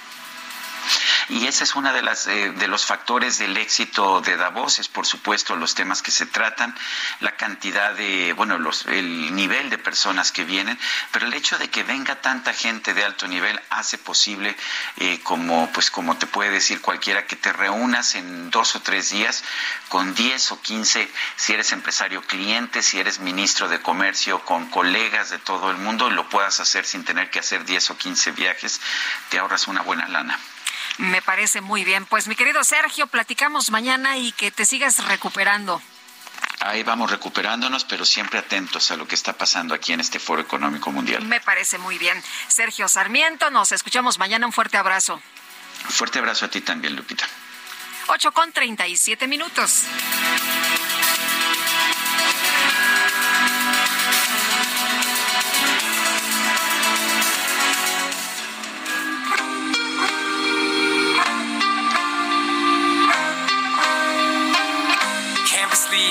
[1.29, 4.89] Y ese es uno de, las, eh, de los factores del éxito de Davos, es
[4.89, 6.75] por supuesto los temas que se tratan,
[7.21, 10.77] la cantidad de, bueno, los, el nivel de personas que vienen,
[11.13, 14.57] pero el hecho de que venga tanta gente de alto nivel hace posible,
[14.97, 19.11] eh, como, pues como te puede decir cualquiera, que te reúnas en dos o tres
[19.11, 19.45] días
[19.89, 25.31] con 10 o 15, si eres empresario cliente, si eres ministro de comercio, con colegas
[25.31, 28.81] de todo el mundo, lo puedas hacer sin tener que hacer 10 o 15 viajes,
[29.29, 30.39] te ahorras una buena lana.
[31.01, 32.05] Me parece muy bien.
[32.05, 35.81] Pues mi querido Sergio, platicamos mañana y que te sigas recuperando.
[36.61, 40.43] Ahí vamos recuperándonos, pero siempre atentos a lo que está pasando aquí en este Foro
[40.43, 41.25] Económico Mundial.
[41.25, 42.23] Me parece muy bien.
[42.49, 44.47] Sergio Sarmiento, nos escuchamos mañana.
[44.47, 45.23] Un fuerte abrazo.
[45.89, 47.27] Fuerte abrazo a ti también, Lupita.
[48.09, 49.85] 8 con 37 minutos.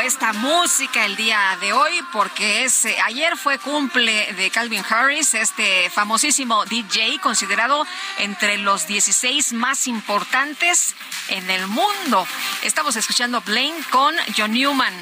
[0.00, 5.34] esta música el día de hoy porque es eh, ayer fue cumple de Calvin Harris,
[5.34, 7.86] este famosísimo DJ considerado
[8.16, 10.94] entre los 16 más importantes
[11.28, 12.26] en el mundo.
[12.62, 14.94] Estamos escuchando Blaine con John Newman.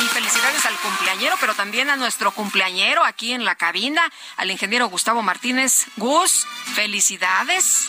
[0.00, 4.02] Y felicidades al cumpleañero, pero también a nuestro cumpleañero aquí en la cabina,
[4.36, 5.86] al ingeniero Gustavo Martínez.
[5.96, 7.88] Gus, felicidades.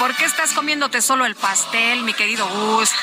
[0.00, 2.90] ¿Por qué estás comiéndote solo el pastel, mi querido Gus?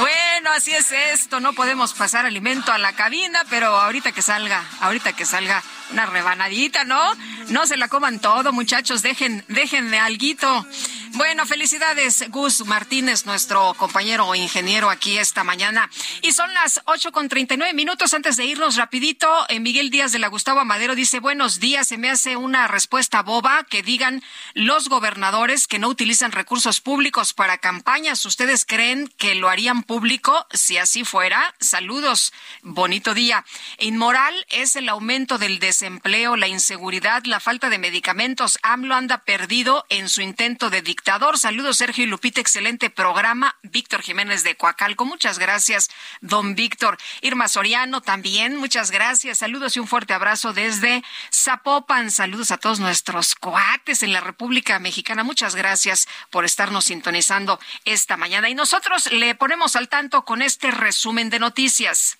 [0.00, 4.64] Bueno, así es esto, no podemos pasar alimento a la cabina, pero ahorita que salga,
[4.80, 5.62] ahorita que salga
[5.92, 7.00] una rebanadita, ¿no?
[7.48, 10.66] No se la coman todo, muchachos, dejen, déjenme alguito.
[11.14, 15.90] Bueno, felicidades, Gus Martínez, nuestro compañero ingeniero aquí esta mañana.
[16.22, 19.28] Y son las ocho con treinta y nueve minutos antes de irnos rapidito.
[19.48, 23.22] eh, Miguel Díaz de la Gustavo Amadero dice, buenos días, se me hace una respuesta
[23.22, 24.22] boba que digan
[24.54, 28.24] los gobernadores que no utilizan recursos públicos para campañas.
[28.24, 31.56] ¿Ustedes creen que lo harían público si así fuera?
[31.58, 33.44] Saludos, bonito día.
[33.78, 35.79] Inmoral es el aumento del desempleo,
[36.36, 38.58] la inseguridad, la falta de medicamentos.
[38.62, 41.38] AMLO anda perdido en su intento de dictador.
[41.38, 43.56] Saludos, Sergio y Lupita, excelente programa.
[43.62, 45.88] Víctor Jiménez de Coacalco, muchas gracias,
[46.20, 46.98] don Víctor.
[47.22, 49.38] Irma Soriano también, muchas gracias.
[49.38, 51.02] Saludos y un fuerte abrazo desde
[51.32, 52.10] Zapopan.
[52.10, 55.24] Saludos a todos nuestros coates en la República Mexicana.
[55.24, 58.50] Muchas gracias por estarnos sintonizando esta mañana.
[58.50, 62.18] Y nosotros le ponemos al tanto con este resumen de noticias.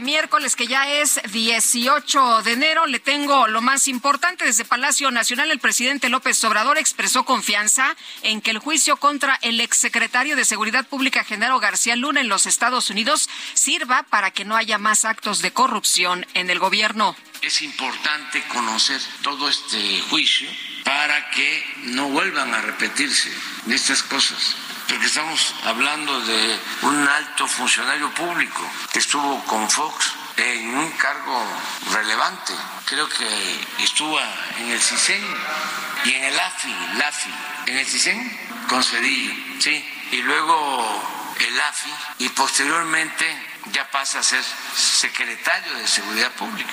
[0.00, 4.44] Miércoles que ya es 18 de enero le tengo lo más importante.
[4.44, 9.60] Desde Palacio Nacional el presidente López Obrador expresó confianza en que el juicio contra el
[9.60, 14.56] exsecretario de Seguridad Pública Genaro García Luna en los Estados Unidos sirva para que no
[14.56, 17.16] haya más actos de corrupción en el gobierno.
[17.42, 20.48] Es importante conocer todo este juicio
[20.84, 23.30] para que no vuelvan a repetirse
[23.68, 24.56] estas cosas.
[24.88, 31.44] Porque estamos hablando de un alto funcionario público que estuvo con Fox en un cargo
[31.92, 32.54] relevante.
[32.86, 34.18] Creo que estuvo
[34.58, 35.22] en el CISEN
[36.04, 37.34] y en el AFI, el AFI,
[37.66, 38.38] en el CISEN
[38.68, 39.84] con Cedillo, sí.
[40.12, 41.02] Y luego
[41.38, 43.26] el AFI y posteriormente
[43.72, 44.42] ya pasa a ser
[44.74, 46.72] secretario de Seguridad Pública.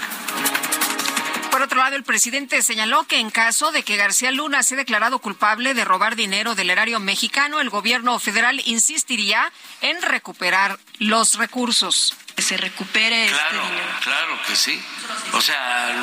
[1.56, 5.20] Por otro lado, el presidente señaló que en caso de que García Luna sea declarado
[5.20, 12.14] culpable de robar dinero del erario mexicano, el gobierno federal insistiría en recuperar los recursos.
[12.36, 13.62] Que se recupere Claro,
[14.04, 14.78] claro que sí.
[15.32, 15.94] O sea,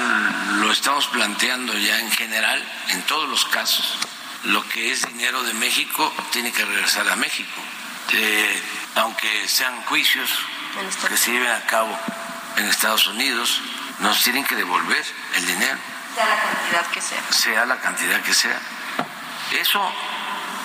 [0.63, 3.99] lo estamos planteando ya en general, en todos los casos.
[4.45, 7.61] Lo que es dinero de México tiene que regresar a México.
[8.15, 8.63] Eh,
[8.95, 10.31] aunque sean juicios
[11.07, 11.95] que se lleven a cabo
[12.57, 13.61] en Estados Unidos,
[14.03, 15.05] nos tienen que devolver
[15.37, 15.79] el dinero,
[16.15, 17.33] Sea la cantidad que sea.
[17.33, 18.61] sea la cantidad que sea.
[19.61, 19.81] Eso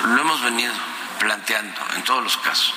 [0.06, 0.74] lo hemos venido
[1.20, 2.74] planteando en todos los casos.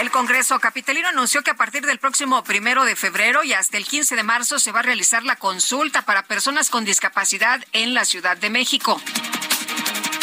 [0.00, 3.86] El Congreso Capitalino anunció que a partir del próximo primero de febrero y hasta el
[3.86, 8.04] 15 de marzo se va a realizar la consulta para personas con discapacidad en la
[8.04, 9.00] Ciudad de México.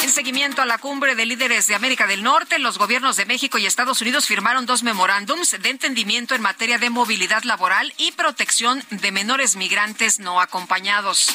[0.03, 3.59] En seguimiento a la cumbre de líderes de América del Norte, los gobiernos de México
[3.59, 8.83] y Estados Unidos firmaron dos memorándums de entendimiento en materia de movilidad laboral y protección
[8.89, 11.27] de menores migrantes no acompañados.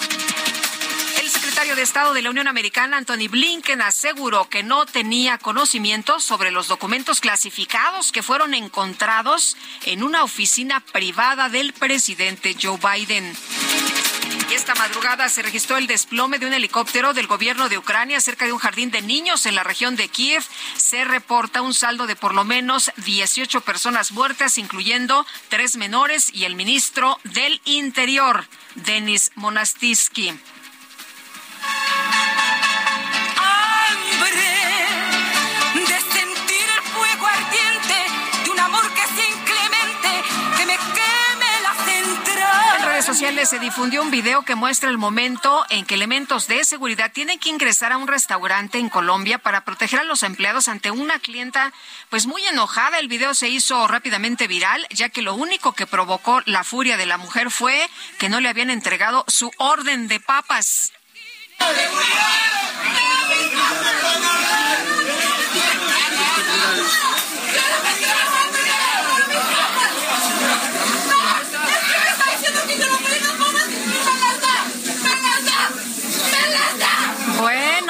[1.20, 6.18] El secretario de Estado de la Unión Americana, Anthony Blinken, aseguró que no tenía conocimiento
[6.18, 13.32] sobre los documentos clasificados que fueron encontrados en una oficina privada del presidente Joe Biden.
[14.48, 18.44] Y esta madrugada se registró el desplome de un helicóptero del gobierno de Ucrania cerca
[18.44, 20.44] de un jardín de niños en la región de Kiev.
[20.76, 26.44] Se reporta un saldo de por lo menos 18 personas muertas, incluyendo tres menores y
[26.44, 28.46] el ministro del Interior,
[28.76, 30.38] Denis Monastisky.
[43.06, 47.38] Sociales se difundió un video que muestra el momento en que elementos de seguridad tienen
[47.38, 51.72] que ingresar a un restaurante en Colombia para proteger a los empleados ante una clienta
[52.10, 52.98] pues muy enojada.
[52.98, 57.06] El video se hizo rápidamente viral, ya que lo único que provocó la furia de
[57.06, 57.88] la mujer fue
[58.18, 60.90] que no le habían entregado su orden de papas.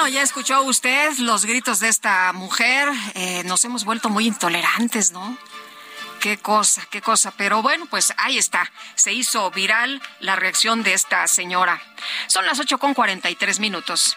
[0.09, 2.87] Ya escuchó usted los gritos de esta mujer.
[3.13, 5.37] Eh, nos hemos vuelto muy intolerantes, ¿no?
[6.21, 7.33] Qué cosa, qué cosa.
[7.35, 8.71] Pero bueno, pues ahí está.
[8.95, 11.81] Se hizo viral la reacción de esta señora.
[12.27, 14.15] Son las ocho con cuarenta y tres minutos.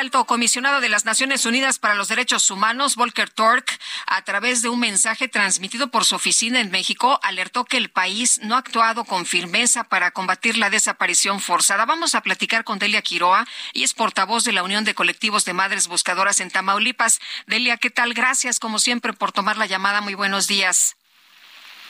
[0.00, 3.70] Alto comisionado de las Naciones Unidas para los Derechos Humanos, Volker Turk,
[4.06, 8.40] a través de un mensaje transmitido por su oficina en México, alertó que el país
[8.42, 11.84] no ha actuado con firmeza para combatir la desaparición forzada.
[11.84, 15.52] Vamos a platicar con Delia Quiroa, y es portavoz de la Unión de Colectivos de
[15.52, 17.20] Madres Buscadoras en Tamaulipas.
[17.46, 18.14] Delia, ¿qué tal?
[18.14, 20.00] Gracias, como siempre, por tomar la llamada.
[20.00, 20.96] Muy buenos días.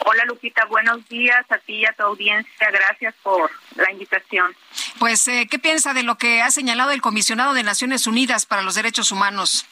[0.05, 2.71] Hola Lupita, buenos días a ti y a tu audiencia.
[2.71, 4.55] Gracias por la invitación.
[4.99, 8.63] Pues, eh, ¿qué piensa de lo que ha señalado el comisionado de Naciones Unidas para
[8.63, 9.67] los Derechos Humanos?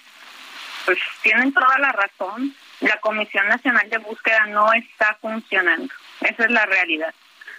[0.84, 2.55] Pues tienen toda la razón.
[2.80, 5.92] La Comisión Nacional de Búsqueda no está funcionando.
[6.20, 7.14] Esa es la realidad.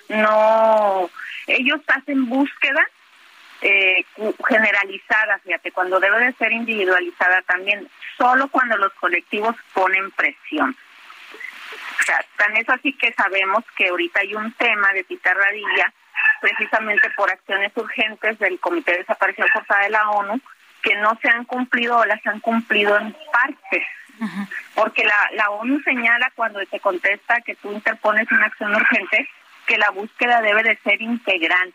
[0.08, 1.10] No,
[1.48, 2.88] ellos hacen búsqueda
[3.62, 4.06] eh,
[4.48, 10.76] generalizada, fíjate, cuando debe de ser individualizada también, solo cuando los colectivos ponen presión.
[12.00, 15.94] O sea, tan es así que sabemos que ahorita hay un tema de Tita Radilla,
[16.42, 20.40] precisamente por acciones urgentes del Comité de Desaparición Forzada de la ONU,
[20.82, 23.84] que no se han cumplido o las han cumplido en partes.
[24.76, 29.30] Porque la, la ONU señala cuando te contesta que tú interpones una acción urgente
[29.66, 31.74] que la búsqueda debe de ser integral,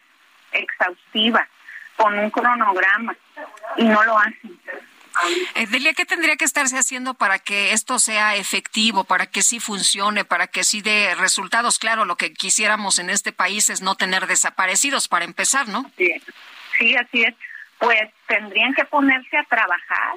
[0.53, 1.47] exhaustiva,
[1.97, 3.15] con un cronograma,
[3.77, 4.59] y no lo hacen.
[5.55, 9.61] Eh, Delia, ¿qué tendría que estarse haciendo para que esto sea efectivo, para que sí
[9.61, 11.79] funcione, para que sí dé resultados?
[11.79, 15.91] Claro, lo que quisiéramos en este país es no tener desaparecidos, para empezar, ¿no?
[15.97, 16.13] Sí,
[16.79, 17.35] sí así es.
[17.79, 20.15] Pues tendrían que ponerse a trabajar.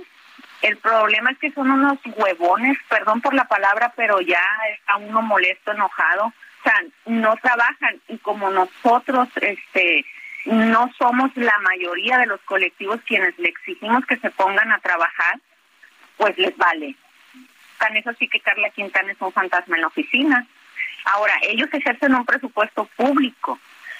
[0.61, 4.43] El problema es que son unos huevones, perdón por la palabra, pero ya
[4.73, 6.27] está uno molesto, enojado.
[6.27, 10.05] O sea, no trabajan y como nosotros, este,
[10.45, 15.39] no somos la mayoría de los colectivos quienes le exigimos que se pongan a trabajar,
[16.17, 16.95] pues les vale.
[17.77, 20.47] Tan eso sí que Carla Quintana es un fantasma en la oficina.
[21.05, 23.59] Ahora, ellos ejercen un presupuesto público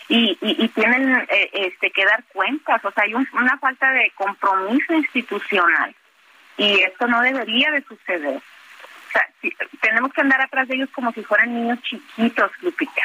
[0.10, 4.12] y, y, tienen eh, este que dar cuentas, o sea, hay un- una falta de
[4.16, 5.94] compromiso institucional
[6.58, 8.38] y esto no debería de suceder.
[8.38, 9.30] O sea,
[9.82, 13.02] tenemos que andar atrás de ellos como si fueran niños chiquitos, Lupita.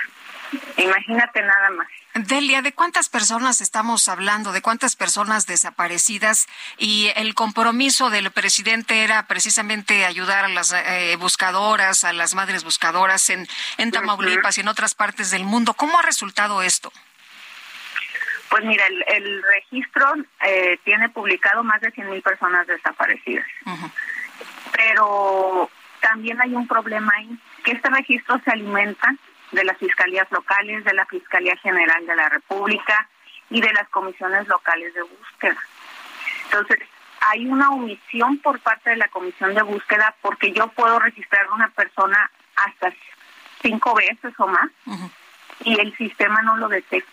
[0.76, 1.88] Imagínate nada más.
[2.14, 4.52] Delia, ¿de cuántas personas estamos hablando?
[4.52, 6.46] ¿De cuántas personas desaparecidas?
[6.76, 12.64] Y el compromiso del presidente era precisamente ayudar a las eh, buscadoras, a las madres
[12.64, 13.48] buscadoras en,
[13.78, 15.72] en Tamaulipas y en otras partes del mundo.
[15.72, 16.92] ¿Cómo ha resultado esto?
[18.50, 20.14] Pues mira, el, el registro
[20.46, 23.46] eh, tiene publicado más de 100.000 personas desaparecidas.
[24.72, 25.70] Pero
[26.00, 29.14] también hay un problema ahí, que este registro se alimenta
[29.52, 33.08] de las fiscalías locales, de la Fiscalía General de la República
[33.50, 35.56] y de las comisiones locales de búsqueda.
[36.44, 36.80] Entonces,
[37.20, 41.54] hay una omisión por parte de la comisión de búsqueda porque yo puedo registrar a
[41.54, 42.92] una persona hasta
[43.62, 44.70] cinco veces o más
[45.64, 47.10] y el sistema no lo detecta.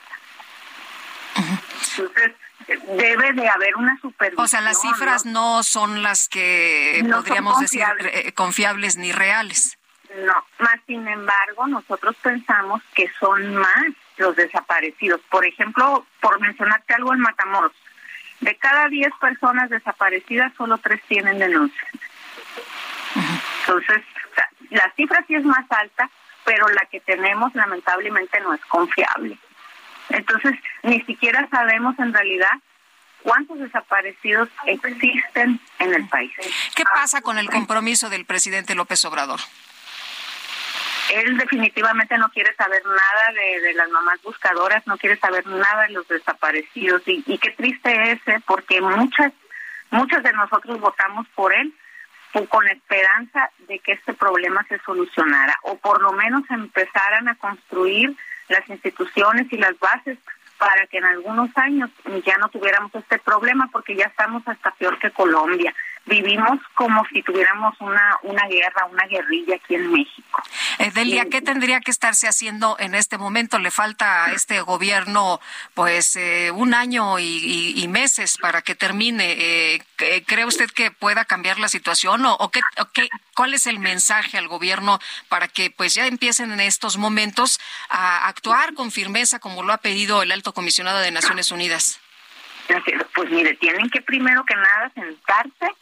[1.97, 2.31] Entonces,
[2.67, 4.43] debe de haber una supervisión.
[4.43, 8.15] O sea, las cifras no son las que No podríamos decir confiables.
[8.25, 9.78] eh, confiables ni reales.
[10.17, 13.85] No, más sin embargo, nosotros pensamos que son más
[14.17, 15.21] los desaparecidos.
[15.29, 17.73] Por ejemplo, por mencionarte algo en Matamoros,
[18.39, 21.87] de cada 10 personas desaparecidas, solo 3 tienen denuncia.
[23.61, 26.09] Entonces, o sea, la cifra sí es más alta,
[26.43, 29.37] pero la que tenemos lamentablemente no es confiable.
[30.09, 32.51] Entonces, ni siquiera sabemos en realidad
[33.21, 36.31] cuántos desaparecidos existen en el país.
[36.75, 39.39] ¿Qué pasa con el compromiso del presidente López Obrador?
[41.09, 45.93] Él definitivamente no quiere saber nada de, las mamás buscadoras, no quiere saber nada de
[45.93, 48.41] los desaparecidos y, y qué triste es, ¿eh?
[48.45, 49.33] porque muchas,
[49.89, 51.73] muchas de nosotros votamos por él
[52.49, 58.15] con esperanza de que este problema se solucionara o por lo menos empezaran a construir
[58.49, 60.17] las instituciones y las bases
[60.57, 61.89] para que en algunos años
[62.25, 65.73] ya no tuviéramos este problema porque ya estamos hasta peor que Colombia.
[66.09, 70.43] Vivimos como si tuviéramos una, una guerra, una guerrilla aquí en México.
[70.79, 73.59] Eh, Delia, ¿qué tendría que estarse haciendo en este momento?
[73.59, 75.39] ¿Le falta a este gobierno
[75.73, 79.35] pues eh, un año y, meses para que termine?
[79.37, 79.81] Eh,
[80.25, 82.61] ¿Cree usted que pueda cambiar la situación o, o, qué,
[83.35, 84.99] cuál es el mensaje al gobierno
[85.29, 87.59] para que pues ya empiecen en estos momentos
[87.89, 91.99] a actuar con firmeza como lo ha pedido el alto comisionado de Naciones Unidas?
[93.15, 95.75] Pues mire, tienen que primero que nada sentarse,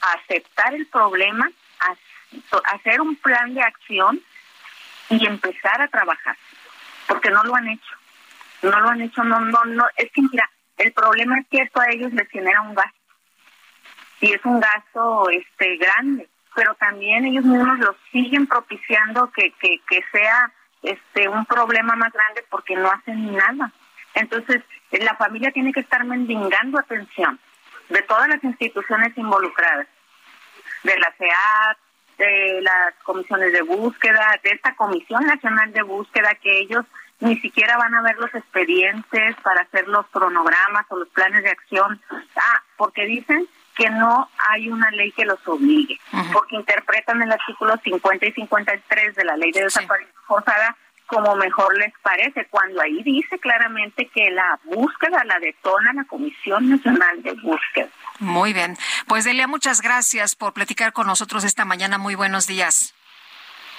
[0.00, 1.50] aceptar el problema,
[2.72, 4.20] hacer un plan de acción
[5.10, 6.36] y empezar a trabajar,
[7.06, 7.94] porque no lo han hecho.
[8.62, 9.84] No lo han hecho, no, no, no.
[9.96, 10.48] Es que mira,
[10.78, 12.98] el problema es que esto a ellos les genera un gasto.
[14.20, 19.80] Y es un gasto este grande, pero también ellos mismos lo siguen propiciando que, que,
[19.86, 20.50] que sea
[20.82, 23.70] este un problema más grande porque no hacen nada.
[24.14, 24.62] Entonces,
[24.92, 27.38] la familia tiene que estar mendigando atención
[27.88, 29.86] de todas las instituciones involucradas,
[30.82, 31.78] de la CEAT,
[32.18, 36.84] de las comisiones de búsqueda, de esta Comisión Nacional de Búsqueda, que ellos
[37.20, 41.50] ni siquiera van a ver los expedientes para hacer los cronogramas o los planes de
[41.50, 42.00] acción.
[42.36, 43.46] Ah, porque dicen
[43.76, 45.98] que no hay una ley que los obligue,
[46.32, 51.76] porque interpretan el artículo 50 y 53 de la ley de desaparición forzada como mejor
[51.78, 57.32] les parece, cuando ahí dice claramente que la búsqueda la detona la Comisión Nacional de
[57.32, 57.88] Búsqueda.
[58.18, 58.76] Muy bien.
[59.06, 61.98] Pues Delia, muchas gracias por platicar con nosotros esta mañana.
[61.98, 62.94] Muy buenos días.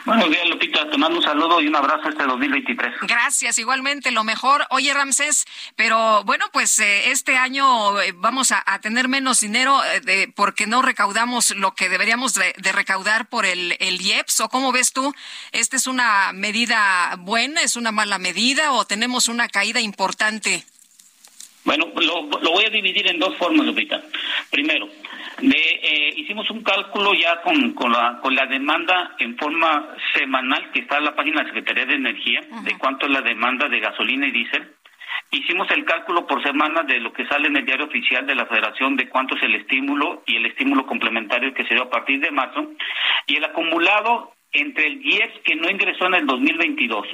[0.04, 0.90] Buenos días, Lupita.
[0.90, 2.94] Te mando un saludo y un abrazo este 2023.
[3.02, 4.66] Gracias, igualmente, lo mejor.
[4.70, 5.44] Oye, Ramsés,
[5.76, 10.82] pero bueno, pues eh, este año eh, vamos a, tener menos dinero eh, porque no
[10.82, 14.40] recaudamos lo que deberíamos de, recaudar por el, el IEPS.
[14.40, 15.14] ¿O cómo ves tú?
[15.52, 20.64] ¿Esta es una medida buena, es una mala medida o tenemos una caída importante?
[21.64, 24.02] Bueno, lo, lo voy a dividir en dos formas, Lupita.
[24.50, 24.88] Primero,
[25.42, 30.70] de, eh, hicimos un cálculo ya con, con, la, con la demanda en forma semanal
[30.72, 33.68] que está en la página de la Secretaría de Energía, de cuánto es la demanda
[33.68, 34.72] de gasolina y diésel.
[35.30, 38.46] Hicimos el cálculo por semana de lo que sale en el diario oficial de la
[38.46, 42.20] Federación de cuánto es el estímulo y el estímulo complementario que se dio a partir
[42.20, 42.70] de marzo.
[43.26, 47.06] Y el acumulado entre el 10 que no ingresó en el 2022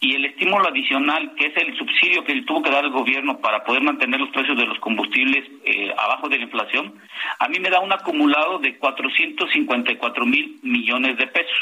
[0.00, 3.64] y el estímulo adicional, que es el subsidio que tuvo que dar el gobierno para
[3.64, 6.94] poder mantener los precios de los combustibles eh, abajo de la inflación,
[7.38, 11.58] a mí me da un acumulado de 454 mil millones de pesos.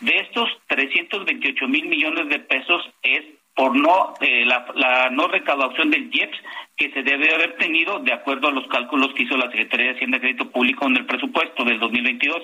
[0.00, 3.22] De estos, 328 mil millones de pesos es
[3.54, 6.38] por no eh, la, no recaudación del IEPS
[6.80, 9.96] que se debe haber tenido de acuerdo a los cálculos que hizo la Secretaría de
[9.96, 12.38] Hacienda y Crédito Público en el presupuesto del 2022.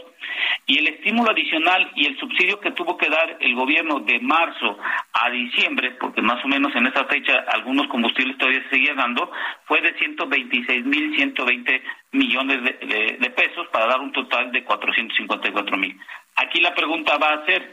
[0.67, 4.77] Y el estímulo adicional y el subsidio que tuvo que dar el gobierno de marzo
[5.15, 9.33] a diciembre, porque más o menos en esa fecha algunos combustibles todavía se seguían dando,
[9.65, 11.83] fue de 126 mil 120
[12.13, 15.99] millones de, de pesos para dar un total de 454 mil.
[16.37, 17.73] Aquí la pregunta va a ser,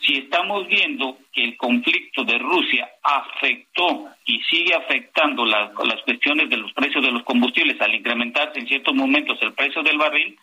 [0.00, 5.72] si estamos viendo que el conflicto de Rusia afectó y sigue afectando las
[6.04, 9.98] cuestiones de los precios de los combustibles al incrementarse en ciertos momentos el precio del
[9.98, 10.38] barril,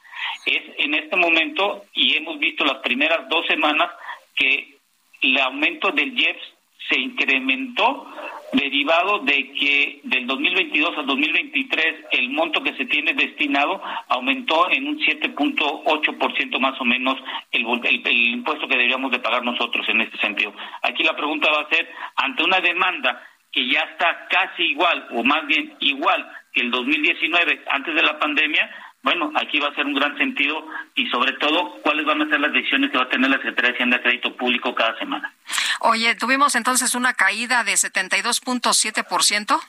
[0.46, 3.90] es en este momento, y hemos visto las primeras dos semanas,
[4.36, 4.78] que
[5.22, 6.57] el aumento del IEPS
[6.90, 8.08] se incrementó
[8.54, 14.88] derivado de que del 2022 al 2023 el monto que se tiene destinado aumentó en
[14.88, 17.18] un 7.8% más o menos
[17.52, 20.54] el, el, impuesto que deberíamos de pagar nosotros en este sentido.
[20.82, 25.24] Aquí la pregunta va a ser, ante una demanda que ya está casi igual o
[25.24, 28.70] más bien igual que el 2019 antes de la pandemia,
[29.08, 32.42] bueno, aquí va a ser un gran sentido y sobre todo cuáles van a ser
[32.42, 35.32] las decisiones que va a tener la Secretaría de Hacienda de Crédito Público cada semana.
[35.80, 39.62] Oye, tuvimos entonces una caída de 72.7%.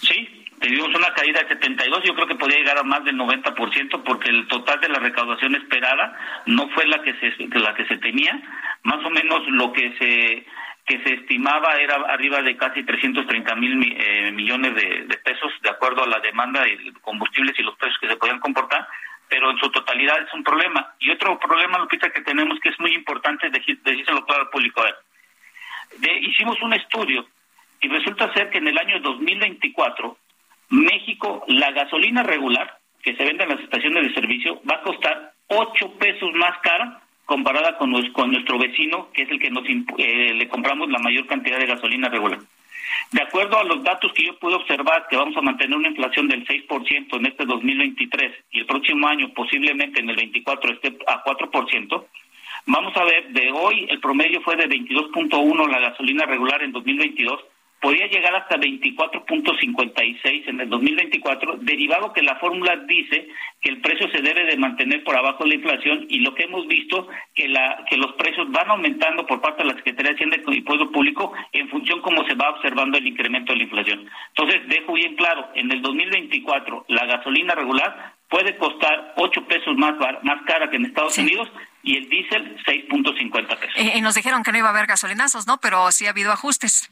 [0.00, 4.04] Sí, tuvimos una caída de 72, yo creo que podría llegar a más del 90%
[4.04, 6.16] porque el total de la recaudación esperada
[6.46, 8.40] no fue la que se la que se tenía,
[8.84, 10.46] más o menos lo que se
[10.84, 16.04] que se estimaba era arriba de casi 330 mil eh, millones de, pesos, de acuerdo
[16.04, 18.86] a la demanda de combustibles y los precios que se podían comportar,
[19.28, 20.94] pero en su totalidad es un problema.
[20.98, 24.82] Y otro problema, Lupita, que tenemos que es muy importante decírselo claro al público.
[26.20, 27.26] hicimos un estudio
[27.80, 30.18] y resulta ser que en el año 2024,
[30.68, 35.32] México, la gasolina regular que se vende en las estaciones de servicio va a costar
[35.48, 40.48] 8 pesos más cara comparada con, nuestro vecino, que es el que nos eh, le
[40.48, 42.38] compramos la mayor cantidad de gasolina regular.
[43.12, 46.28] De acuerdo a los datos que yo pude observar, que vamos a mantener una inflación
[46.28, 51.22] del 6% en este 2023 y el próximo año posiblemente en el 24 esté a
[51.24, 52.04] 4%,
[52.66, 57.40] vamos a ver, de hoy el promedio fue de 22.1 la gasolina regular en 2022
[57.84, 63.28] podría llegar hasta 24.56 en el 2024, derivado que la fórmula dice
[63.60, 66.44] que el precio se debe de mantener por abajo de la inflación y lo que
[66.44, 70.14] hemos visto que la que los precios van aumentando por parte de la Secretaría de
[70.14, 74.08] Hacienda y Pueblo Público en función como se va observando el incremento de la inflación.
[74.28, 79.92] Entonces, dejo bien claro, en el 2024 la gasolina regular puede costar 8 pesos más
[80.22, 81.50] más cara que en Estados Unidos
[81.82, 83.76] y el diésel 6.50 pesos.
[83.76, 85.58] Eh, y nos dijeron que no iba a haber gasolinazos, ¿no?
[85.58, 86.90] Pero sí ha habido ajustes.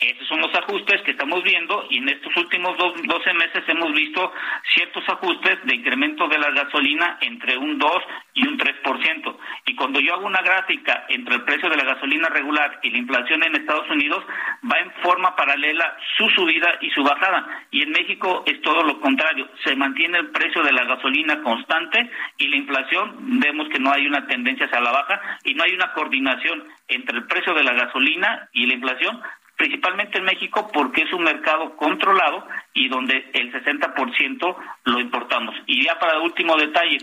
[0.00, 3.92] Esos son los ajustes que estamos viendo y en estos últimos dos, 12 meses hemos
[3.92, 4.32] visto
[4.74, 7.92] ciertos ajustes de incremento de la gasolina entre un 2
[8.34, 9.36] y un 3%.
[9.66, 12.98] Y cuando yo hago una gráfica entre el precio de la gasolina regular y la
[12.98, 14.24] inflación en Estados Unidos,
[14.70, 17.66] va en forma paralela su subida y su bajada.
[17.72, 19.48] Y en México es todo lo contrario.
[19.64, 24.06] Se mantiene el precio de la gasolina constante y la inflación vemos que no hay
[24.06, 27.72] una tendencia hacia la baja y no hay una coordinación entre el precio de la
[27.72, 29.20] gasolina y la inflación
[29.58, 35.54] principalmente en México porque es un mercado controlado y donde el 60% lo importamos.
[35.66, 36.98] Y ya para el último detalle,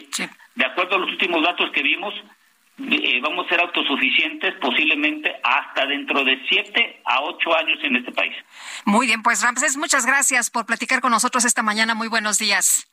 [0.56, 2.14] de acuerdo a los últimos datos que vimos,
[2.78, 8.14] eh, vamos a ser autosuficientes posiblemente hasta dentro de 7 a 8 años en este
[8.14, 8.34] país.
[8.86, 11.94] Muy bien, pues Ramses, muchas gracias por platicar con nosotros esta mañana.
[11.94, 12.88] Muy buenos días.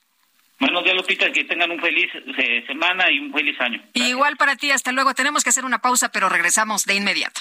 [0.59, 3.80] Buenos días, Lupita, que tengan un feliz eh, semana y un feliz año.
[3.94, 5.14] Igual para ti, hasta luego.
[5.14, 7.40] Tenemos que hacer una pausa, pero regresamos de inmediato.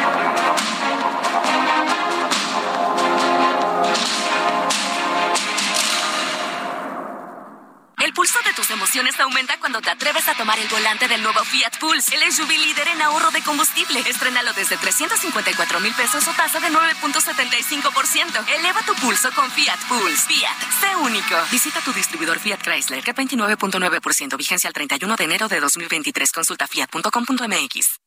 [8.71, 12.49] Emociones aumenta cuando te atreves a tomar el volante del nuevo Fiat Pulse, el SUV
[12.49, 13.99] líder en ahorro de combustible.
[13.99, 18.47] Estrenalo desde 354 mil pesos o tasa de 9.75%.
[18.57, 20.27] Eleva tu pulso con Fiat Pulse.
[20.27, 21.35] Fiat, sé único.
[21.51, 26.31] Visita tu distribuidor Fiat Chrysler, que 29.9%, vigencia al 31 de enero de 2023.
[26.31, 28.01] Consulta fiat.com.mx.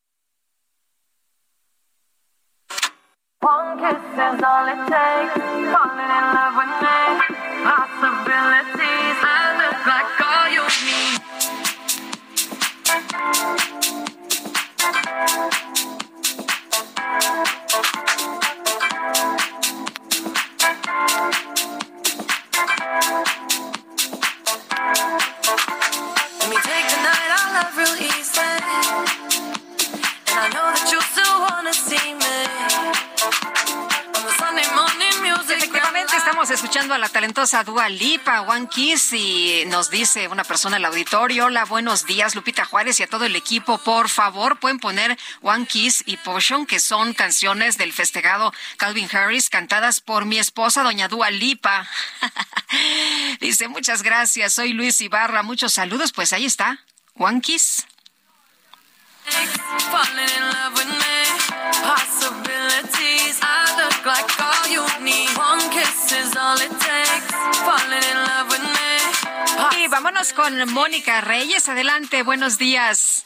[13.33, 13.74] you
[36.35, 40.85] estamos escuchando a la talentosa Dua Lipa, One Kiss, y nos dice una persona el
[40.85, 45.17] auditorio, hola, buenos días, Lupita Juárez y a todo el equipo, por favor, pueden poner
[45.43, 50.83] One Kiss y Potion, que son canciones del festejado Calvin Harris, cantadas por mi esposa,
[50.83, 51.89] doña Dua Lipa.
[53.41, 56.81] dice, muchas gracias, soy Luis Ibarra, muchos saludos, pues ahí está,
[57.17, 57.87] One Kiss.
[69.79, 71.69] Y vámonos con Mónica Reyes.
[71.69, 73.25] Adelante, buenos días.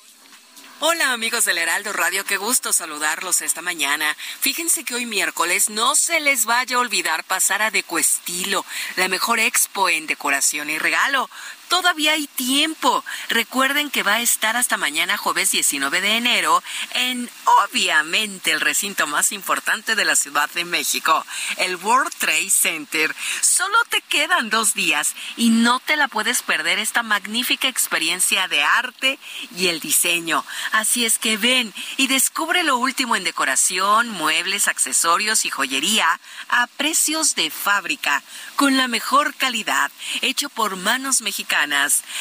[0.81, 4.17] Hola amigos del Heraldo Radio, qué gusto saludarlos esta mañana.
[4.39, 8.65] Fíjense que hoy miércoles no se les vaya a olvidar pasar a Decoestilo,
[8.95, 11.29] la mejor expo en decoración y regalo.
[11.69, 13.05] Todavía hay tiempo.
[13.29, 16.63] Recuerden que va a estar hasta mañana jueves 19 de enero
[16.95, 21.27] en obviamente el recinto más importante de la Ciudad de México,
[21.59, 23.15] el World Trade Center.
[23.43, 28.63] Solo te quedan dos días y no te la puedes perder esta magnífica experiencia de
[28.63, 29.19] arte
[29.57, 30.45] y el diseño.
[30.73, 36.19] Así es que ven y descubre lo último en decoración, muebles, accesorios y joyería
[36.49, 38.23] a precios de fábrica,
[38.57, 39.91] con la mejor calidad,
[40.23, 41.58] hecho por manos mexicanas.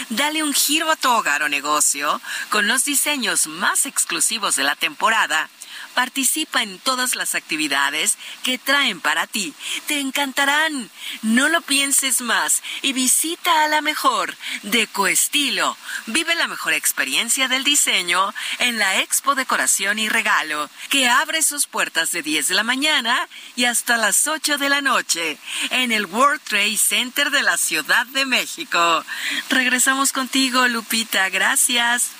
[0.09, 2.19] Dale un giro a tu hogar o negocio
[2.49, 5.49] con los diseños más exclusivos de la temporada
[5.97, 9.55] Participa en todas las actividades que traen para ti.
[9.87, 10.91] Te encantarán.
[11.23, 15.75] No lo pienses más y visita a la mejor de Coestilo.
[16.05, 21.65] Vive la mejor experiencia del diseño en la Expo Decoración y Regalo, que abre sus
[21.65, 25.39] puertas de 10 de la mañana y hasta las 8 de la noche
[25.71, 29.03] en el World Trade Center de la Ciudad de México.
[29.49, 31.29] Regresamos contigo, Lupita.
[31.29, 32.11] Gracias.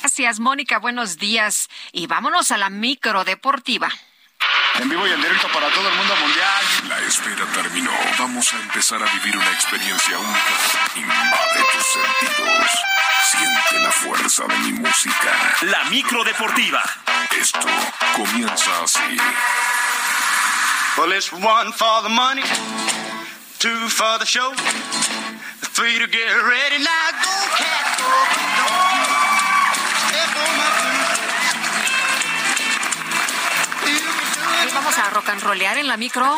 [0.00, 0.78] Gracias, Mónica.
[0.78, 1.68] Buenos días.
[1.92, 3.88] Y vámonos a la micro deportiva.
[4.80, 6.88] En vivo y en directo para todo el mundo mundial.
[6.88, 7.90] La espera terminó.
[8.18, 10.54] Vamos a empezar a vivir una experiencia única.
[10.96, 12.70] Invade tus sentidos.
[13.30, 15.56] Siente la fuerza de mi música.
[15.62, 16.82] La micro deportiva.
[17.38, 17.66] Esto
[18.16, 19.16] comienza así.
[20.96, 22.42] Well, it's one for the money,
[23.60, 24.52] two for the show,
[25.62, 26.82] three to get ready.
[26.82, 28.57] Now go, cat, go,
[34.98, 36.36] a rock and rollear en la micro.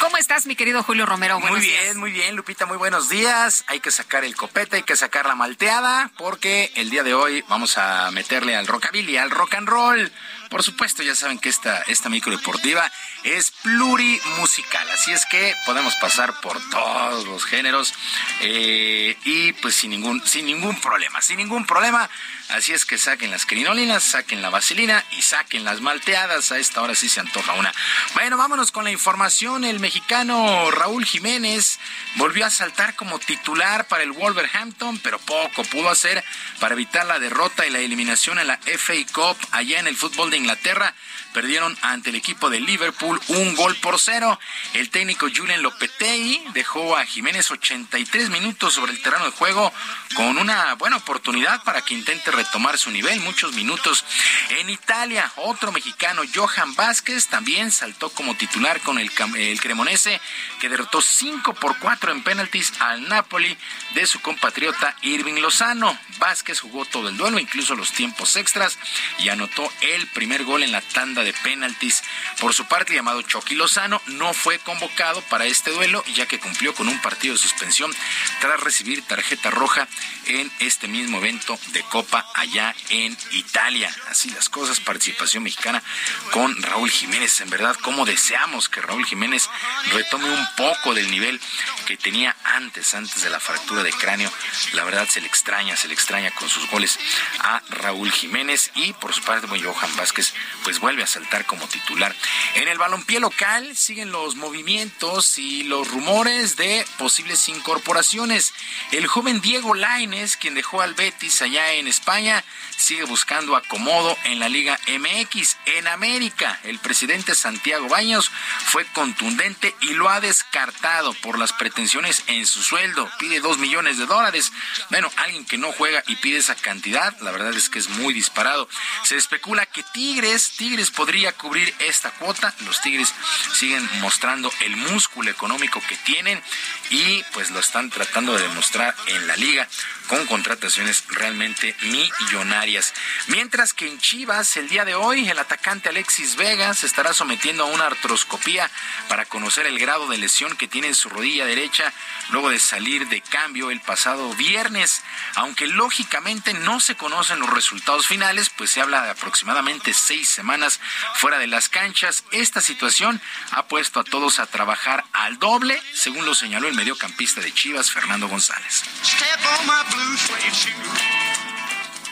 [0.00, 1.38] ¿Cómo estás, mi querido Julio Romero?
[1.38, 3.64] muy bien, muy bien, Lupita, muy buenos días.
[3.68, 7.44] Hay que sacar el copete, hay que sacar la malteada, porque el día de hoy
[7.48, 10.12] vamos a meterle al rockabilly, al rock and roll.
[10.54, 12.88] Por supuesto, ya saben que esta, esta micro deportiva
[13.24, 17.92] es plurimusical, así es que podemos pasar por todos los géneros
[18.40, 22.08] eh, y pues sin ningún, sin ningún problema, sin ningún problema.
[22.50, 26.52] Así es que saquen las crinolinas, saquen la vaselina y saquen las malteadas.
[26.52, 27.72] A esta hora sí se antoja una.
[28.12, 29.64] Bueno, vámonos con la información.
[29.64, 31.80] El mexicano Raúl Jiménez
[32.16, 36.22] volvió a saltar como titular para el Wolverhampton, pero poco pudo hacer
[36.60, 40.30] para evitar la derrota y la eliminación en la FA Cup allá en el fútbol
[40.30, 40.92] de Inglaterra
[41.34, 44.38] perdieron ante el equipo de Liverpool un gol por cero.
[44.72, 49.70] El técnico Julian Lopetegui dejó a Jiménez 83 minutos sobre el terreno de juego
[50.14, 54.04] con una buena oportunidad para que intente retomar su nivel, muchos minutos.
[54.50, 60.20] En Italia, otro mexicano, Johan Vázquez, también saltó como titular con el, el Cremonese,
[60.60, 63.58] que derrotó 5 por 4 en penaltis al Napoli
[63.94, 65.98] de su compatriota Irving Lozano.
[66.18, 68.78] Vázquez jugó todo el duelo, incluso los tiempos extras,
[69.18, 72.02] y anotó el primer gol en la tanda de penaltis.
[72.40, 76.74] Por su parte, llamado Chucky Lozano, no fue convocado para este duelo, ya que cumplió
[76.74, 77.94] con un partido de suspensión
[78.40, 79.88] tras recibir tarjeta roja
[80.26, 83.94] en este mismo evento de Copa allá en Italia.
[84.08, 85.82] Así las cosas, participación mexicana
[86.30, 87.40] con Raúl Jiménez.
[87.40, 89.48] En verdad, como deseamos que Raúl Jiménez
[89.92, 91.40] retome un poco del nivel
[91.86, 94.30] que tenía antes, antes de la fractura de cráneo.
[94.72, 96.98] La verdad se le extraña, se le extraña con sus goles
[97.40, 101.68] a Raúl Jiménez y por su parte, bueno, Johan Vázquez pues vuelve a saltar como
[101.68, 102.14] titular.
[102.56, 108.52] En el balompié local siguen los movimientos y los rumores de posibles incorporaciones.
[108.90, 112.44] El joven Diego Laines, quien dejó al Betis allá en España,
[112.76, 115.56] sigue buscando acomodo en la Liga MX.
[115.66, 118.30] En América, el presidente Santiago Baños
[118.66, 123.08] fue contundente y lo ha descartado por las pretensiones en su sueldo.
[123.20, 124.52] Pide dos millones de dólares.
[124.90, 128.12] Bueno, alguien que no juega y pide esa cantidad, la verdad es que es muy
[128.12, 128.68] disparado.
[129.04, 131.03] Se especula que Tigres, Tigres podría
[131.36, 132.54] cubrir esta cuota.
[132.64, 133.12] Los Tigres
[133.54, 136.42] siguen mostrando el músculo económico que tienen
[136.90, 139.68] y pues lo están tratando de demostrar en la liga
[140.08, 142.92] con contrataciones realmente millonarias.
[143.28, 147.64] Mientras que en Chivas, el día de hoy, el atacante Alexis Vega se estará sometiendo
[147.64, 148.70] a una artroscopía
[149.08, 151.92] para conocer el grado de lesión que tiene en su rodilla derecha
[152.30, 155.02] luego de salir de cambio el pasado viernes.
[155.36, 160.80] Aunque lógicamente no se conocen los resultados finales, pues se habla de aproximadamente seis semanas
[161.14, 162.24] fuera de las canchas.
[162.30, 163.20] Esta situación
[163.52, 167.90] ha puesto a todos a trabajar al doble, según lo señaló el mediocampista de Chivas,
[167.90, 168.82] Fernando González.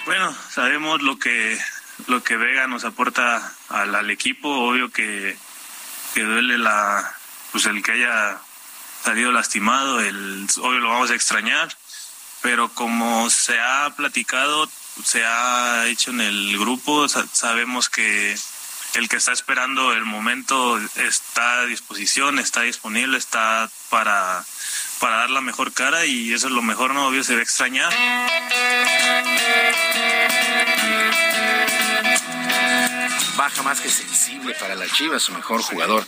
[0.07, 1.61] Bueno, sabemos lo que
[2.07, 5.36] lo que Vega nos aporta al, equipo, obvio que,
[6.15, 7.15] que duele la
[7.53, 8.40] pues el que haya
[9.05, 11.77] salido lastimado, el obvio lo vamos a extrañar,
[12.40, 14.70] pero como se ha platicado,
[15.05, 18.39] se ha hecho en el grupo, sabemos que
[18.94, 24.44] el que está esperando el momento está a disposición, está disponible, está para
[25.03, 27.09] para dar la mejor cara y eso es lo mejor, ¿no?
[27.09, 27.93] Obvio se va a extrañar.
[33.37, 36.07] Baja más que sensible para la Chivas, su mejor jugador,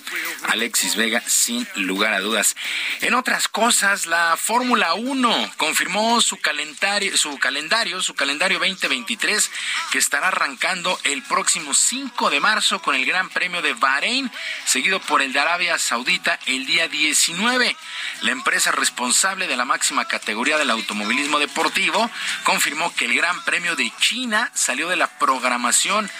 [0.48, 2.56] Alexis Vega, sin lugar a dudas.
[3.00, 9.50] En otras cosas, la Fórmula 1 confirmó su calendario, su calendario, su calendario 2023,
[9.92, 14.30] que estará arrancando el próximo 5 de marzo con el Gran Premio de Bahrein,
[14.64, 17.76] seguido por el de Arabia Saudita el día 19.
[18.22, 22.10] La empresa responsable de la máxima categoría del automovilismo deportivo
[22.44, 26.10] confirmó que el Gran Premio de China salió de la programación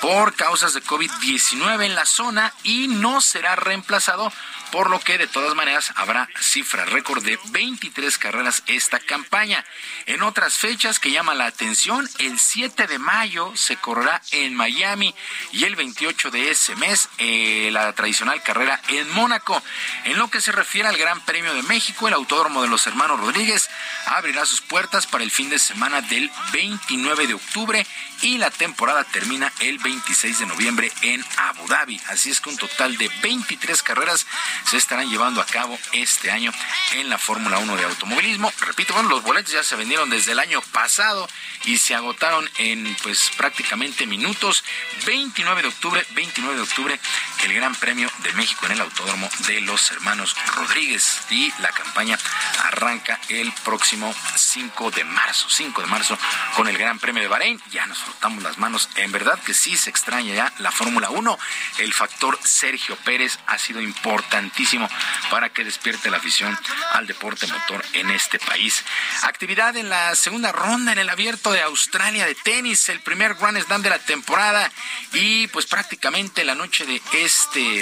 [0.00, 4.32] por causas de COVID-19 en la zona y no será reemplazado
[4.70, 9.64] por lo que de todas maneras habrá cifra récord de 23 carreras esta campaña.
[10.06, 15.14] En otras fechas que llaman la atención, el 7 de mayo se correrá en Miami
[15.52, 19.62] y el 28 de ese mes eh, la tradicional carrera en Mónaco.
[20.04, 23.20] En lo que se refiere al Gran Premio de México, el Autódromo de los Hermanos
[23.20, 23.68] Rodríguez
[24.06, 27.86] abrirá sus puertas para el fin de semana del 29 de octubre
[28.22, 32.00] y la temporada termina el 26 de noviembre en Abu Dhabi.
[32.08, 34.26] Así es que un total de 23 carreras
[34.64, 36.52] se estarán llevando a cabo este año
[36.94, 38.52] en la Fórmula 1 de automovilismo.
[38.60, 41.28] Repito, bueno, los boletos ya se vendieron desde el año pasado
[41.64, 44.64] y se agotaron en pues prácticamente minutos.
[45.06, 47.00] 29 de octubre, 29 de octubre,
[47.44, 52.18] el Gran Premio de México en el Autódromo de los Hermanos Rodríguez y la campaña
[52.64, 56.18] arranca el próximo 5 de marzo, 5 de marzo
[56.56, 57.60] con el Gran Premio de Bahrein.
[57.70, 58.88] Ya nos frotamos las manos.
[58.96, 61.38] En verdad que sí se extraña ya la Fórmula 1.
[61.78, 64.88] El factor Sergio Pérez ha sido importantísimo
[65.30, 66.58] para que despierte la afición
[66.92, 68.82] al deporte motor en este país.
[69.22, 73.60] Actividad en la segunda ronda en el abierto de Australia de tenis, el primer Grand
[73.62, 74.72] Slam de la temporada
[75.12, 77.33] y pues prácticamente la noche de este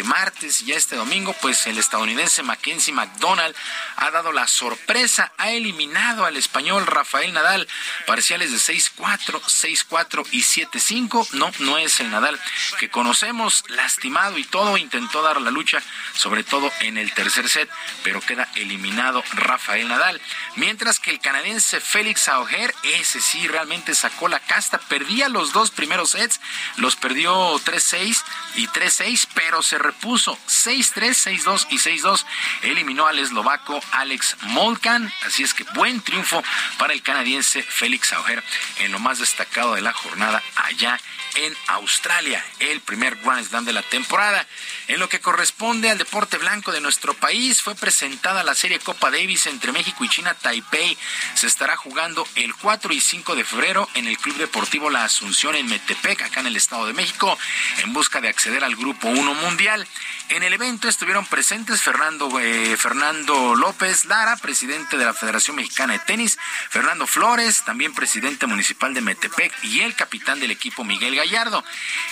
[0.05, 3.55] martes y este domingo, pues el estadounidense Mackenzie McDonald
[3.97, 7.67] ha dado la sorpresa, ha eliminado al español Rafael Nadal,
[8.07, 11.33] parciales de 6-4, 6-4 y 7-5.
[11.33, 12.39] No, no es el Nadal
[12.79, 15.83] que conocemos, lastimado y todo, intentó dar la lucha,
[16.15, 17.69] sobre todo en el tercer set,
[18.03, 20.21] pero queda eliminado Rafael Nadal.
[20.57, 25.71] Mientras que el canadiense Félix Auger, ese sí realmente sacó la casta, perdía los dos
[25.71, 26.41] primeros sets,
[26.77, 28.23] los perdió 3-6
[28.57, 32.25] y 3-6, pero se repuso 6-3, 6-2 y 6-2.
[32.63, 36.45] Eliminó al eslovaco Alex Molkan, así es que buen triunfo
[36.79, 38.43] para el canadiense Félix Auger
[38.79, 40.97] en lo más destacado de la jornada allá
[41.35, 44.47] en Australia, el primer Grand Slam de la temporada.
[44.89, 49.11] En lo que corresponde al deporte blanco de nuestro país, fue presentada la serie Copa
[49.11, 50.97] Davis entre México y China Taipei.
[51.35, 55.55] Se estará jugando el 4 y 5 de febrero en el Club Deportivo La Asunción
[55.57, 57.39] en Metepec, acá en el Estado de México,
[57.79, 59.87] en busca de acceder al Grupo 1 Mundial.
[60.29, 65.93] En el evento estuvieron presentes Fernando, eh, Fernando López Lara, presidente de la Federación Mexicana
[65.93, 66.39] de Tenis,
[66.71, 71.63] Fernando Flores, también presidente municipal de Metepec, y el capitán del equipo Miguel Gallardo.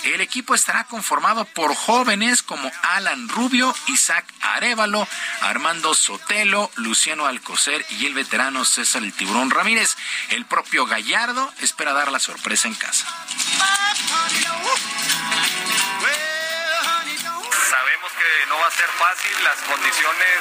[0.03, 5.07] El equipo estará conformado por jóvenes como Alan Rubio, Isaac Arevalo,
[5.41, 9.95] Armando Sotelo, Luciano Alcocer y el veterano César el Tiburón Ramírez.
[10.29, 13.07] El propio Gallardo espera dar la sorpresa en casa.
[18.01, 20.39] Que no va a ser fácil, las condiciones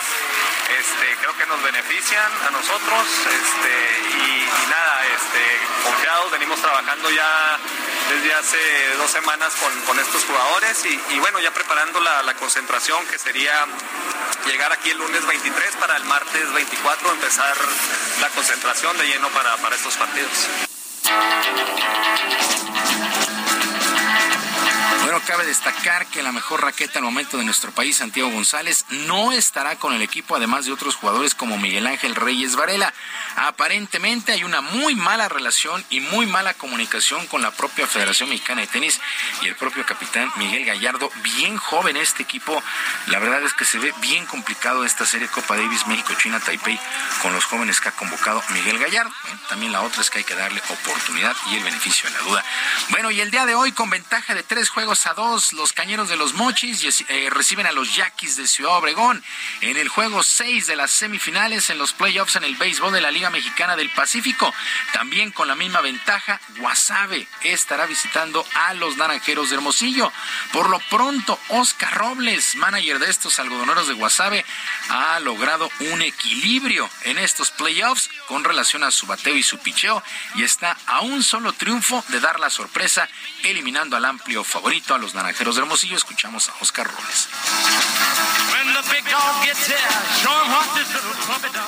[0.78, 7.58] este, creo que nos benefician a nosotros este, y, nada, este, confiados, venimos trabajando ya
[8.08, 9.52] desde hace dos semanas
[9.86, 13.52] con, estos jugadores y, y, bueno, ya preparando la, la, concentración que sería
[14.46, 17.56] llegar aquí el lunes 23 para el martes 24 empezar
[18.22, 20.48] la concentración de lleno para, para estos partidos.
[25.10, 29.32] Bueno, cabe destacar que la mejor raqueta al momento de nuestro país, Santiago González, no
[29.32, 32.94] estará con el equipo, además de otros jugadores como Miguel Ángel Reyes Varela.
[33.34, 38.60] Aparentemente hay una muy mala relación y muy mala comunicación con la propia Federación Mexicana
[38.60, 39.00] de Tenis
[39.42, 42.62] y el propio capitán Miguel Gallardo, bien joven este equipo.
[43.08, 46.78] La verdad es que se ve bien complicado esta serie Copa Davis México-China Taipei
[47.20, 49.12] con los jóvenes que ha convocado Miguel Gallardo.
[49.48, 52.44] También la otra es que hay que darle oportunidad y el beneficio de la duda.
[52.90, 56.08] Bueno, y el día de hoy con ventaja de tres juegos a dos, los cañeros
[56.08, 59.22] de los Mochis eh, reciben a los Yaquis de Ciudad Obregón
[59.60, 63.10] en el juego 6 de las semifinales en los playoffs en el béisbol de la
[63.10, 64.52] Liga Mexicana del Pacífico.
[64.92, 70.12] También con la misma ventaja, Guasave estará visitando a los Naranjeros de Hermosillo.
[70.52, 74.44] Por lo pronto, Oscar Robles, manager de estos algodoneros de Guasave,
[74.88, 80.02] ha logrado un equilibrio en estos playoffs con relación a su bateo y su picheo
[80.34, 83.08] y está a un solo triunfo de dar la sorpresa
[83.44, 85.96] eliminando al amplio favorito a los Naranjeros de Hermosillo.
[85.96, 87.28] Escuchamos a Oscar Robles.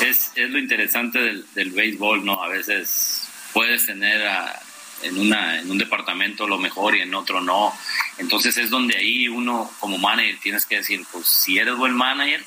[0.00, 2.42] Es, es lo interesante del, del, béisbol, ¿no?
[2.42, 4.60] A veces puedes tener a
[5.02, 7.74] en, una, en un departamento lo mejor y en otro no.
[8.18, 12.44] Entonces es donde ahí uno como manager tienes que decir, pues si eres buen manager,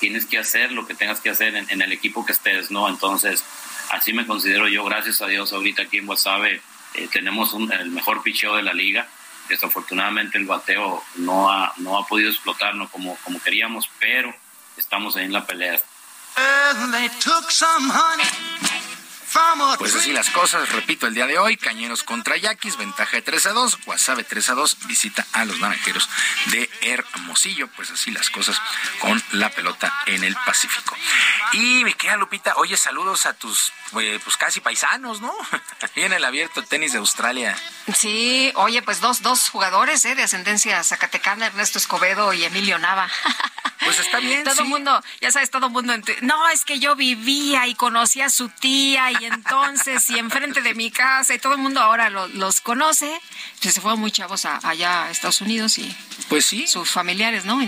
[0.00, 2.88] tienes que hacer lo que tengas que hacer en, el equipo que estés, ¿no?
[2.88, 3.44] Entonces,
[3.90, 6.60] así me considero yo, gracias a Dios, ahorita aquí en Guasave
[6.94, 9.08] eh, tenemos el mejor picheo de la liga.
[9.48, 14.34] Desafortunadamente el bateo no ha, no ha podido explotar como, como queríamos, pero
[14.76, 15.80] estamos ahí en la pelea.
[19.78, 23.46] Pues así las cosas, repito, el día de hoy, Cañeros contra Yaquis, ventaja de 3
[23.46, 26.08] a 2, Guasave 3 a 2, visita a los naranjeros
[26.46, 28.60] de Hermosillo, pues así las cosas
[29.00, 30.96] con la pelota en el Pacífico.
[31.52, 35.34] Y mi querida Lupita, oye, saludos a tus eh, pues casi paisanos, ¿no?
[35.94, 37.56] Viene el abierto tenis de Australia.
[37.94, 40.14] Sí, oye, pues dos, dos jugadores ¿eh?
[40.14, 43.08] de ascendencia zacatecana, Ernesto Escobedo y Emilio Nava.
[43.84, 44.44] Pues está bien.
[44.44, 45.92] todo el mundo, ya sabes, todo el mundo.
[46.20, 50.74] No, es que yo vivía y conocía a su tía y entonces, y enfrente de
[50.74, 53.20] mi casa, y todo el mundo ahora los conoce.
[53.60, 55.96] Se fueron muy chavos allá a Estados Unidos y.
[56.28, 56.66] Pues sí.
[56.66, 57.60] Sus familiares, ¿no?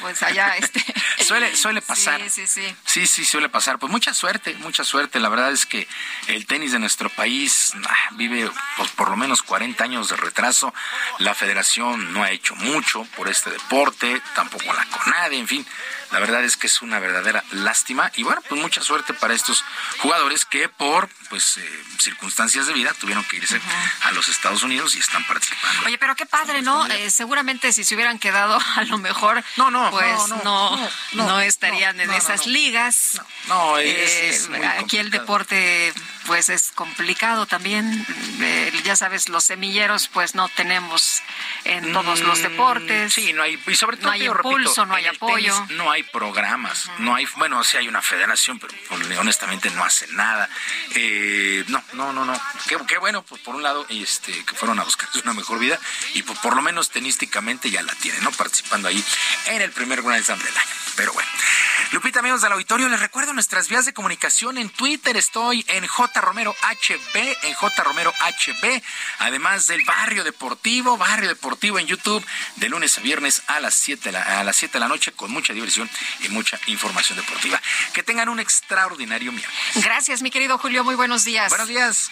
[0.00, 0.82] Pues allá este
[1.24, 2.20] suele suele pasar.
[2.22, 2.76] Sí, sí, sí.
[2.84, 3.78] Sí, sí suele pasar.
[3.78, 5.20] Pues mucha suerte, mucha suerte.
[5.20, 5.86] La verdad es que
[6.28, 10.72] el tenis de nuestro país ah, vive pues, por lo menos 40 años de retraso.
[11.18, 15.66] La Federación no ha hecho mucho por este deporte, tampoco la CONADE, en fin.
[16.12, 19.64] La verdad es que es una verdadera lástima y bueno, pues mucha suerte para estos
[19.98, 23.60] jugadores que por pues eh, circunstancias de vida tuvieron que irse
[24.02, 25.86] a los Estados Unidos y están participando.
[25.86, 26.86] Oye, pero qué padre, ¿no?
[26.86, 32.00] Eh, seguramente si se hubieran quedado a lo mejor no, no, pues no no, estarían
[32.00, 33.20] en esas ligas.
[33.48, 35.92] No, es, eh, aquí el deporte
[36.26, 38.06] pues es complicado también.
[38.84, 41.22] ya sabes, los semilleros pues no tenemos
[41.64, 43.12] en todos los mm, deportes.
[43.12, 45.66] Sí, no hay y sobre todo no hay impulso, no hay apoyo.
[45.70, 48.74] no hay programas, no hay, bueno, sí hay una federación, pero
[49.20, 50.31] honestamente no hace nada.
[50.94, 52.40] Eh, no, no, no, no.
[52.86, 55.78] Qué, bueno, pues por un lado, este, que fueron a buscar una mejor vida
[56.14, 58.30] y pues, por lo menos tenísticamente ya la tienen, ¿no?
[58.32, 59.04] Participando ahí
[59.46, 60.70] en el primer Grand Slam del año.
[60.96, 61.28] Pero bueno.
[61.92, 64.56] Lupita, amigos del auditorio, les recuerdo nuestras vías de comunicación.
[64.56, 68.82] En Twitter estoy en J Romero HB, en J Romero HB,
[69.18, 72.24] además del Barrio Deportivo, Barrio Deportivo en YouTube,
[72.56, 75.12] de lunes a viernes a las 7 de la, a las 7 de la noche,
[75.12, 75.90] con mucha diversión
[76.20, 77.60] y mucha información deportiva.
[77.92, 79.84] Que tengan un extraordinario miércoles.
[79.84, 81.50] Gracias, mi querido Julio, muy buenos días.
[81.50, 82.10] Buenos días.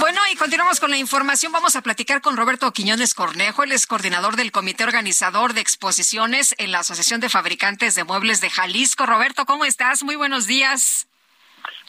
[0.00, 1.52] Bueno, y continuamos con la información.
[1.52, 3.62] Vamos a platicar con Roberto Quiñones Cornejo.
[3.64, 8.40] Él es coordinador del Comité Organizador de Exposiciones en la Asociación de Fabricantes de Muebles
[8.40, 9.06] de Jalisco.
[9.06, 10.02] Roberto, ¿cómo estás?
[10.02, 11.06] Muy buenos días.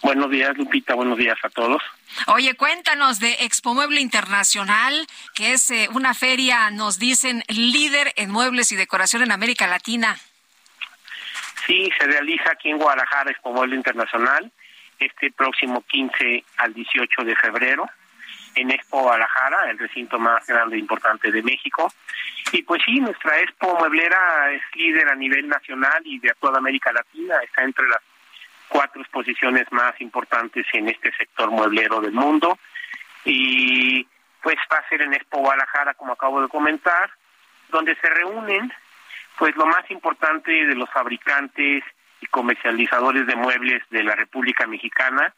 [0.02, 0.96] Buenos días, Lupita.
[0.96, 1.82] Buenos días a todos.
[2.28, 8.32] Oye, cuéntanos de Expo Mueble Internacional, que es eh, una feria, nos dicen, líder en
[8.32, 10.18] muebles y decoración en América Latina.
[11.66, 14.52] Sí, se realiza aquí en Guadalajara Expo Mueble Internacional
[15.00, 17.90] este próximo 15 al 18 de febrero
[18.56, 21.92] en Expo Guadalajara, el recinto más grande e importante de México.
[22.52, 26.92] Y pues sí, nuestra Expo Mueblera es líder a nivel nacional y de toda América
[26.92, 28.02] Latina, está entre las
[28.68, 32.58] cuatro exposiciones más importantes en este sector mueblero del mundo.
[33.26, 34.08] Y
[34.42, 37.10] pues va a ser en Expo Guadalajara, como acabo de comentar,
[37.70, 38.72] donde se reúnen
[39.38, 41.84] pues lo más importante de los fabricantes
[42.22, 45.34] y comercializadores de muebles de la República Mexicana.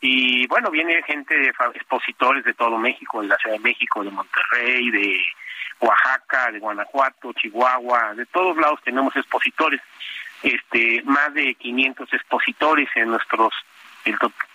[0.00, 4.10] Y bueno, viene gente de expositores de todo México, de la Ciudad de México, de
[4.10, 5.20] Monterrey, de
[5.80, 9.80] Oaxaca, de Guanajuato, Chihuahua, de todos lados tenemos expositores.
[10.42, 13.52] Este, más de 500 expositores en nuestros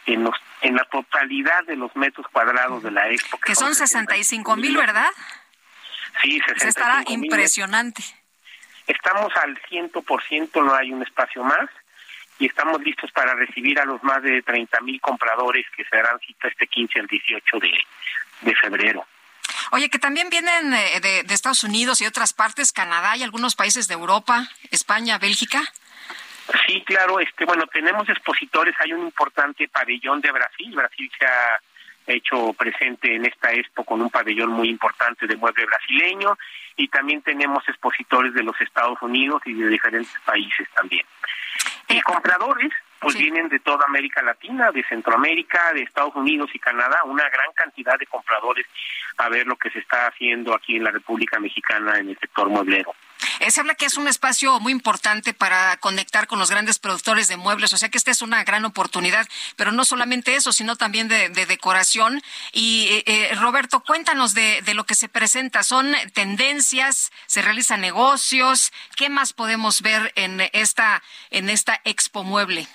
[0.06, 3.38] en, los, en la totalidad de los metros cuadrados de la expo.
[3.40, 5.10] Que, son 65 mil, ¿verdad?
[6.22, 8.04] Sí, 65 Se estará impresionante.
[8.88, 11.70] Estamos al ciento por ciento, no hay un espacio más
[12.40, 16.20] y estamos listos para recibir a los más de 30 mil compradores que se harán
[16.20, 17.72] cita este 15 al 18 de,
[18.42, 19.06] de febrero.
[19.72, 23.56] Oye, que también vienen eh, de, de, Estados Unidos y otras partes, Canadá y algunos
[23.56, 25.64] países de Europa, España, Bélgica.
[26.66, 31.62] Sí, claro, este, bueno, tenemos expositores, hay un importante pabellón de Brasil, Brasil se ha
[32.08, 36.38] hecho presente en esta expo con un pabellón muy importante de mueble brasileño
[36.76, 41.06] y también tenemos expositores de los Estados Unidos y de diferentes países también.
[41.88, 42.72] Y eh, compradores,
[43.02, 47.52] pues vienen de toda América Latina, de Centroamérica, de Estados Unidos y Canadá, una gran
[47.56, 48.68] cantidad de compradores
[49.18, 52.48] a ver lo que se está haciendo aquí en la República Mexicana en el sector
[52.48, 52.94] mueblero.
[53.48, 57.38] se habla que es un espacio muy importante para conectar con los grandes productores de
[57.38, 61.08] muebles, o sea que esta es una gran oportunidad, pero no solamente eso, sino también
[61.08, 62.22] de, decoración.
[62.54, 65.64] Y eh, eh, Roberto, cuéntanos de, de, lo que se presenta.
[65.64, 67.12] ¿Son tendencias?
[67.26, 68.72] ¿Se realizan negocios?
[68.96, 71.02] ¿Qué más podemos ver en esta,
[71.32, 72.68] en esta Expo Mueble?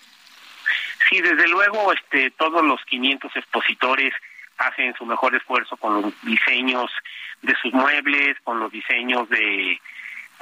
[1.09, 4.13] Sí, desde luego, este, todos los 500 expositores
[4.59, 6.91] hacen su mejor esfuerzo con los diseños
[7.43, 9.79] de sus muebles, con los diseños de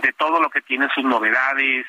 [0.02, 1.86] de todo lo que tiene sus novedades,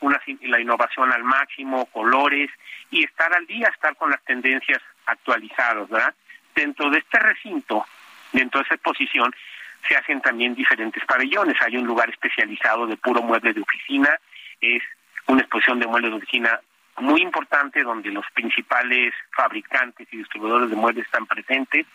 [0.00, 2.50] una, la innovación al máximo, colores
[2.90, 6.14] y estar al día, estar con las tendencias actualizadas, ¿verdad?
[6.54, 7.84] Dentro de este recinto,
[8.32, 9.34] dentro de esa exposición,
[9.88, 11.56] se hacen también diferentes pabellones.
[11.62, 14.10] Hay un lugar especializado de puro mueble de oficina,
[14.60, 14.82] es
[15.26, 16.60] una exposición de muebles de oficina
[17.00, 21.86] muy importante donde los principales fabricantes y distribuidores de muebles están presentes.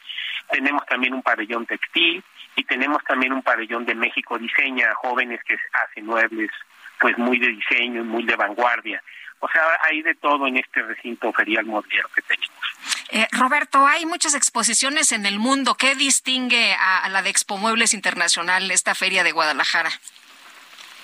[0.51, 2.23] Tenemos también un pabellón textil,
[2.55, 6.51] y tenemos también un pabellón de México Diseña, jóvenes que hacen muebles
[6.99, 9.01] pues muy de diseño, muy de vanguardia.
[9.39, 12.53] O sea, hay de todo en este recinto ferial modelero que tenemos.
[13.09, 15.75] Eh, Roberto, hay muchas exposiciones en el mundo.
[15.75, 19.89] ¿Qué distingue a, la de Expo Muebles Internacional, esta feria de Guadalajara?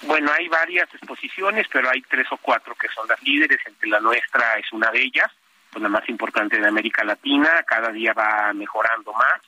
[0.03, 3.59] Bueno, hay varias exposiciones, pero hay tres o cuatro que son las líderes.
[3.65, 5.29] Entre la nuestra es una de ellas,
[5.71, 7.63] pues la más importante de América Latina.
[7.65, 9.41] Cada día va mejorando más.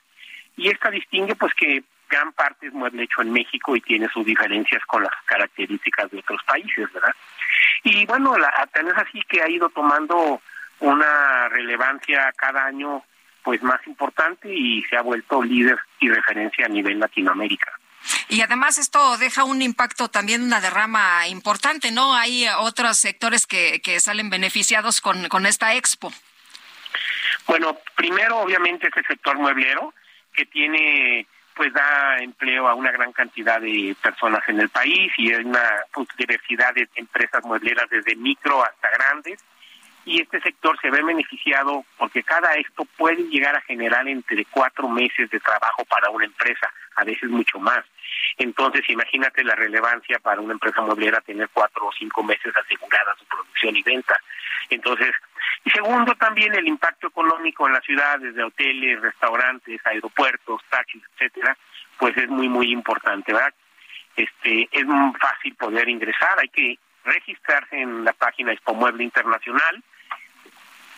[0.58, 4.26] Y esta distingue pues que gran parte es mueble hecho en México y tiene sus
[4.26, 7.16] diferencias con las características de otros países, ¿verdad?
[7.84, 10.42] Y bueno, la, es así que ha ido tomando
[10.82, 13.04] una relevancia cada año
[13.44, 17.72] pues más importante y se ha vuelto líder y referencia a nivel Latinoamérica.
[18.32, 22.16] Y además esto deja un impacto también, una derrama importante, ¿no?
[22.16, 26.14] Hay otros sectores que, que salen beneficiados con, con esta expo.
[27.46, 29.94] Bueno, primero obviamente es el sector mueblero,
[30.34, 31.28] que tiene
[31.58, 35.84] pues da empleo a una gran cantidad de personas en el país y hay una
[35.94, 39.44] pues, diversidad de empresas muebleras desde micro hasta grandes
[40.06, 44.90] y este sector se ve beneficiado porque cada esto puede llegar a generar entre cuatro
[44.90, 47.86] meses de trabajo para una empresa, a veces mucho más.
[48.38, 53.26] Entonces, imagínate la relevancia para una empresa mueblera tener cuatro o cinco meses asegurada su
[53.26, 54.20] producción y venta.
[54.70, 55.14] Entonces,
[55.64, 61.56] y segundo, también el impacto económico en la ciudad, desde hoteles, restaurantes, aeropuertos, taxis, etcétera,
[62.00, 63.54] pues es muy, muy importante, ¿verdad?
[64.16, 64.86] Este, es
[65.20, 69.84] fácil poder ingresar, hay que registrarse en la página Expo Mueble Internacional,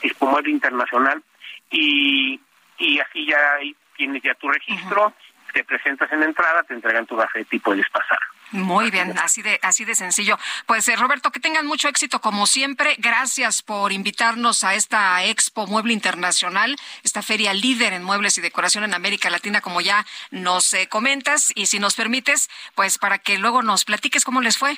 [0.03, 1.23] Expo Mueble Internacional,
[1.71, 2.39] y,
[2.77, 3.57] y así ya
[3.97, 5.13] tienes ya tu registro,
[5.53, 8.19] te presentas en la entrada, te entregan tu gafete y puedes pasar.
[8.51, 10.37] Muy bien, así de así de sencillo.
[10.67, 12.95] Pues eh, Roberto, que tengan mucho éxito como siempre.
[12.99, 18.83] Gracias por invitarnos a esta Expo Mueble Internacional, esta feria líder en muebles y decoración
[18.83, 21.51] en América Latina, como ya nos eh, comentas.
[21.55, 24.77] Y si nos permites, pues para que luego nos platiques cómo les fue.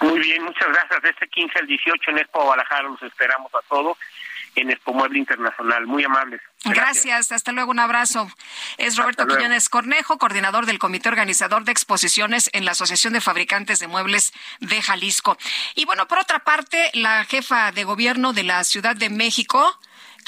[0.00, 1.02] Muy bien, muchas gracias.
[1.02, 3.98] De este 15 al 18 en Expo Guadalajara los esperamos a todos
[4.54, 5.86] en Expo Mueble Internacional.
[5.86, 6.40] Muy amables.
[6.64, 7.32] Gracias.
[7.32, 8.30] hasta luego, un abrazo.
[8.76, 13.78] Es Roberto Quiñones Cornejo, coordinador del Comité Organizador de Exposiciones en la Asociación de Fabricantes
[13.78, 15.38] de Muebles de Jalisco.
[15.74, 19.78] Y bueno, por otra parte, la jefa de gobierno de la Ciudad de México,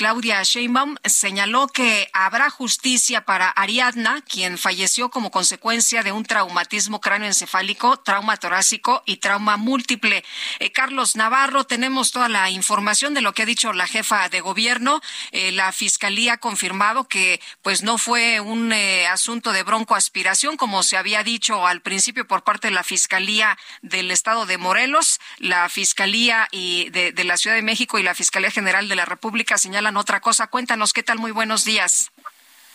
[0.03, 7.01] Claudia Sheinbaum señaló que habrá justicia para Ariadna, quien falleció como consecuencia de un traumatismo
[7.01, 10.25] cráneoencefálico, trauma torácico y trauma múltiple.
[10.59, 14.41] Eh, Carlos Navarro, tenemos toda la información de lo que ha dicho la jefa de
[14.41, 15.01] gobierno.
[15.31, 20.83] Eh, la fiscalía ha confirmado que pues no fue un eh, asunto de broncoaspiración, como
[20.83, 25.69] se había dicho al principio por parte de la fiscalía del estado de Morelos, la
[25.69, 29.59] fiscalía y de, de la Ciudad de México y la Fiscalía General de la República
[29.59, 30.47] señalan otra cosa.
[30.47, 31.19] Cuéntanos, ¿qué tal?
[31.19, 32.13] Muy buenos días.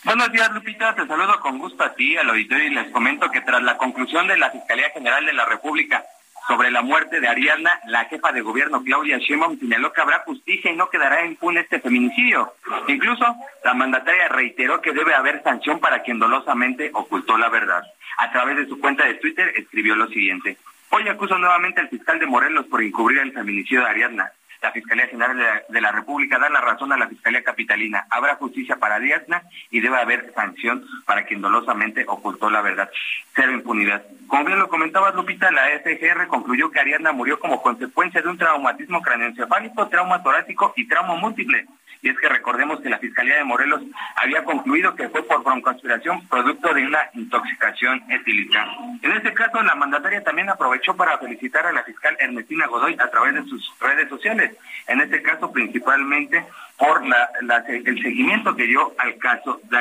[0.03, 0.95] Buenos días, Lupita.
[0.95, 4.27] Te saludo con gusto a ti, al auditorio, y les comento que tras la conclusión
[4.27, 6.05] de la Fiscalía General de la República
[6.47, 10.71] sobre la muerte de Ariadna, la jefa de gobierno Claudia Sheinbaum señaló que habrá justicia
[10.71, 12.53] y no quedará impune este feminicidio.
[12.87, 13.25] Incluso
[13.65, 17.83] la mandataria reiteró que debe haber sanción para quien dolosamente ocultó la verdad.
[18.17, 20.57] A través de su cuenta de Twitter escribió lo siguiente.
[20.89, 24.31] Hoy acuso nuevamente al fiscal de Morelos por encubrir el feminicidio de Ariadna
[24.61, 28.05] la Fiscalía General de la, República da la razón a la Fiscalía Capitalina.
[28.09, 32.89] Habrá justicia para Ariadna y debe haber sanción para quien dolosamente ocultó la verdad.
[33.35, 34.03] Cero impunidad.
[34.27, 38.37] Como bien lo comentaba Lupita, la FGR concluyó que Ariadna murió como consecuencia de un
[38.37, 41.65] traumatismo craneoencefálico, trauma torácico y trauma múltiple.
[42.01, 43.81] Y es que recordemos que la Fiscalía de Morelos
[44.15, 48.67] había concluido que fue por broncoaspiración producto de una intoxicación etílica.
[49.01, 53.09] En este caso, la mandataria también aprovechó para felicitar a la fiscal Ernestina Godoy a
[53.09, 54.55] través de sus redes sociales.
[54.87, 56.45] En este caso, principalmente
[56.77, 59.77] por el seguimiento que dio al caso de.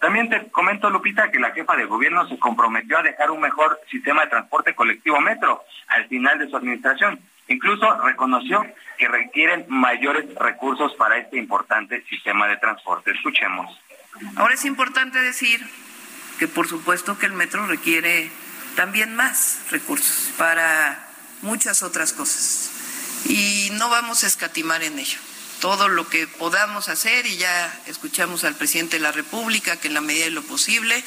[0.00, 3.78] También te comento, Lupita, que la jefa de gobierno se comprometió a dejar un mejor
[3.90, 7.18] sistema de transporte colectivo metro al final de su administración.
[7.48, 8.64] Incluso reconoció
[8.98, 13.10] que requieren mayores recursos para este importante sistema de transporte.
[13.12, 13.78] Escuchemos.
[14.36, 15.64] Ahora es importante decir
[16.38, 18.30] que por supuesto que el metro requiere
[18.76, 21.08] también más recursos para
[21.42, 22.70] muchas otras cosas.
[23.26, 25.18] Y no vamos a escatimar en ello.
[25.60, 29.94] Todo lo que podamos hacer, y ya escuchamos al presidente de la República que en
[29.94, 31.02] la medida de lo posible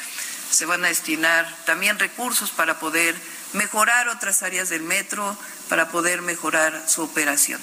[0.50, 3.14] se van a destinar también recursos para poder
[3.54, 5.36] mejorar otras áreas del metro,
[5.68, 7.60] para poder mejorar su operación.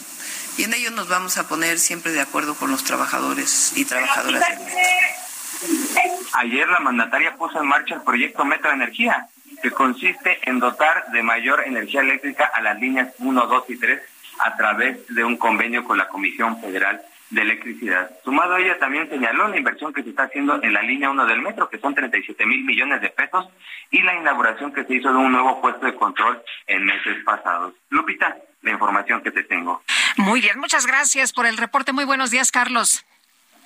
[0.58, 4.48] Y en ello nos vamos a poner siempre de acuerdo con los trabajadores y trabajadoras
[4.50, 4.76] del metro.
[6.34, 9.28] Ayer la mandataria puso en marcha el proyecto Metro Energía,
[9.62, 14.02] que consiste en dotar de mayor energía eléctrica a las líneas 1, 2 y 3
[14.40, 18.10] a través de un convenio con la Comisión Federal de Electricidad.
[18.24, 21.26] Sumado a ella también señaló la inversión que se está haciendo en la línea 1
[21.26, 23.48] del metro, que son 37 mil millones de pesos,
[23.92, 27.74] y la inauguración que se hizo de un nuevo puesto de control en meses pasados.
[27.90, 29.84] Lupita, la información que te tengo.
[30.18, 31.94] Muy bien, muchas gracias por el reporte.
[31.94, 33.06] Muy buenos días, Carlos.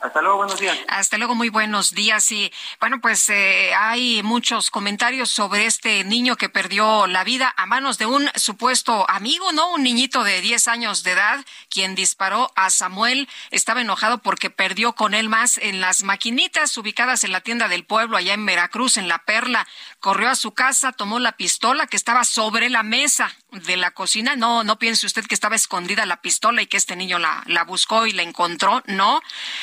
[0.03, 0.77] Hasta luego, buenos días.
[0.89, 2.30] Hasta luego, muy buenos días.
[2.34, 2.51] Y
[2.81, 7.97] bueno, pues eh, hay muchos comentarios sobre este niño que perdió la vida a manos
[7.97, 9.71] de un supuesto amigo, ¿no?
[9.71, 13.30] Un niñito de 10 años de edad, quien disparó a Samuel.
[13.49, 17.85] Estaba enojado porque perdió con él más en las maquinitas ubicadas en la tienda del
[17.85, 19.65] pueblo, allá en Veracruz, en La Perla.
[20.01, 24.35] Corrió a su casa, tomó la pistola que estaba sobre la mesa de la cocina.
[24.35, 27.63] No, no piense usted que estaba escondida la pistola y que este niño la, la
[27.63, 28.84] buscó y la encontró.
[28.88, 29.21] No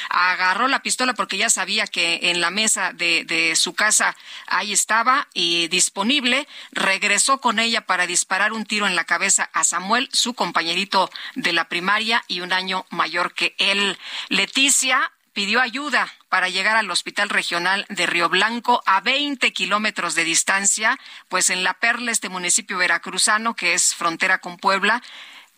[0.08, 4.72] agarró la pistola porque ya sabía que en la mesa de, de, su casa ahí
[4.72, 6.46] estaba y disponible.
[6.72, 11.52] Regresó con ella para disparar un tiro en la cabeza a Samuel, su compañerito de
[11.52, 13.98] la primaria y un año mayor que él.
[14.28, 20.24] Leticia pidió ayuda para llegar al Hospital Regional de Río Blanco a 20 kilómetros de
[20.24, 20.98] distancia,
[21.28, 25.02] pues en La Perla, este municipio veracruzano que es frontera con Puebla,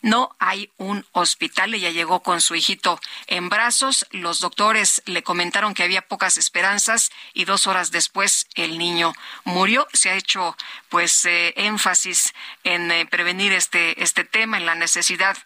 [0.02, 1.74] no hay un hospital.
[1.74, 4.06] Ella llegó con su hijito en brazos.
[4.10, 9.14] Los doctores le comentaron que había pocas esperanzas y dos horas después el niño
[9.44, 9.86] murió.
[9.92, 10.56] Se ha hecho
[10.88, 12.34] pues eh, énfasis
[12.64, 15.38] en eh, prevenir este este tema, en la necesidad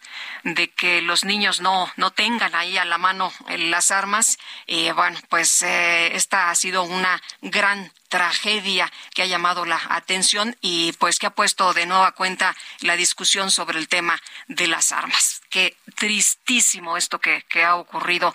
[0.43, 4.39] de que los niños no no tengan ahí a la mano eh, las armas.
[4.65, 10.93] Y bueno, pues esta ha sido una gran tragedia que ha llamado la atención y
[10.93, 15.41] pues que ha puesto de nueva cuenta la discusión sobre el tema de las armas.
[15.49, 18.33] Qué tristísimo esto que, que ha ocurrido.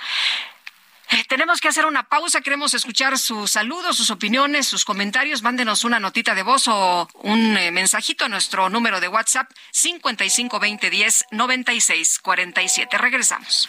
[1.13, 2.41] Eh, tenemos que hacer una pausa.
[2.41, 5.43] Queremos escuchar sus saludos, sus opiniones, sus comentarios.
[5.43, 11.27] Mándenos una notita de voz o un eh, mensajito a nuestro número de WhatsApp 552010
[11.31, 12.97] 9647.
[12.97, 13.69] Regresamos.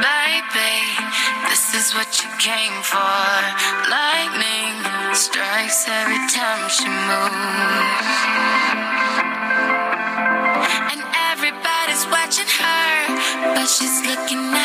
[0.00, 0.76] Baby,
[1.48, 3.28] this is what you came for.
[3.92, 4.80] Lightning
[5.12, 8.18] strikes every time she moves.
[10.88, 14.59] And everybody's watching her, but she's looking at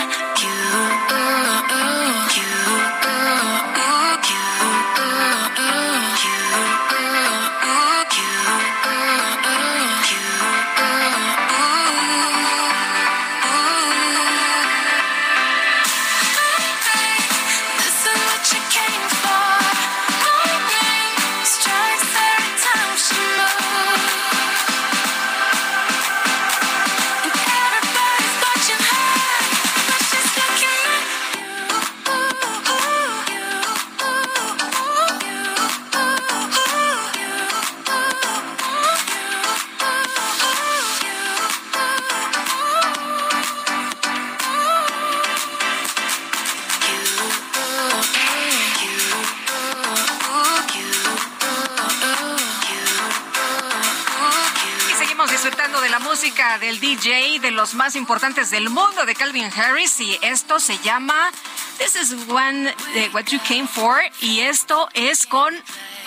[56.76, 61.32] del DJ de los más importantes del mundo de Calvin Harris y esto se llama
[61.78, 65.54] This is one eh, what you came for y esto es con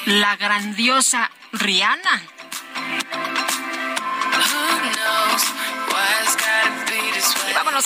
[0.07, 2.38] la grandiosa Rihanna.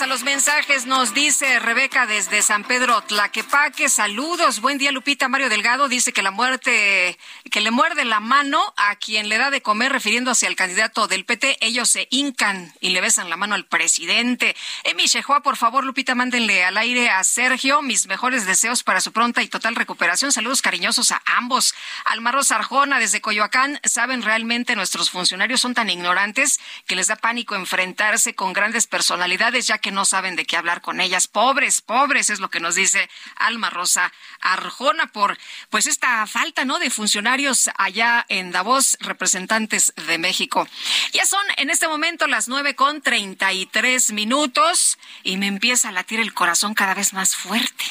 [0.03, 0.87] A los mensajes.
[0.87, 3.89] Nos dice Rebeca desde San Pedro Tlaquepaque.
[3.89, 4.61] Saludos.
[4.61, 5.29] Buen día, Lupita.
[5.29, 7.17] Mario Delgado dice que la muerte,
[7.53, 11.25] que le muerde la mano a quien le da de comer, refiriéndose al candidato del
[11.25, 11.59] PT.
[11.61, 14.57] Ellos se hincan y le besan la mano al presidente.
[14.83, 19.13] Emi Shehua, por favor, Lupita, mándenle al aire a Sergio mis mejores deseos para su
[19.13, 20.33] pronta y total recuperación.
[20.33, 21.75] Saludos cariñosos a ambos.
[22.07, 23.79] Almaro Sarjona desde Coyoacán.
[23.85, 29.69] ¿Saben realmente nuestros funcionarios son tan ignorantes que les da pánico enfrentarse con grandes personalidades?
[29.69, 31.29] ya que no saben de qué hablar con ellas.
[31.29, 35.39] Pobres, pobres, es lo que nos dice Alma Rosa Arjona por
[35.71, 36.79] pues esta falta, ¿no?
[36.79, 40.69] de funcionarios allá en Davos, representantes de México.
[41.13, 45.89] Ya son en este momento las nueve con treinta y tres minutos y me empieza
[45.89, 47.85] a latir el corazón cada vez más fuerte.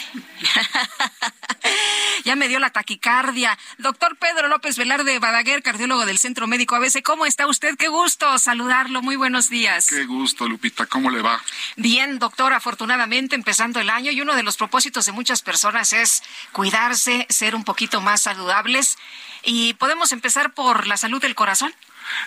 [2.26, 3.58] ya me dio la taquicardia.
[3.78, 7.78] Doctor Pedro López Velarde Badaguer, cardiólogo del Centro Médico ABC, ¿cómo está usted?
[7.78, 9.02] Qué gusto saludarlo.
[9.02, 9.88] Muy buenos días.
[9.88, 10.86] Qué gusto, Lupita.
[10.86, 11.42] ¿Cómo le va?
[11.76, 16.24] Bien, doctor, afortunadamente empezando el año y uno de los propósitos de muchas personas es
[16.52, 18.98] cuidarse, ser un poquito más saludables.
[19.44, 21.74] Y podemos empezar por la salud del corazón.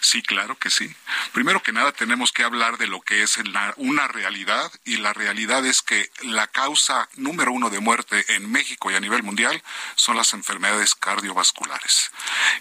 [0.00, 0.94] Sí, claro que sí.
[1.32, 3.38] Primero que nada tenemos que hablar de lo que es
[3.76, 8.90] una realidad y la realidad es que la causa número uno de muerte en México
[8.90, 9.62] y a nivel mundial
[9.94, 12.10] son las enfermedades cardiovasculares.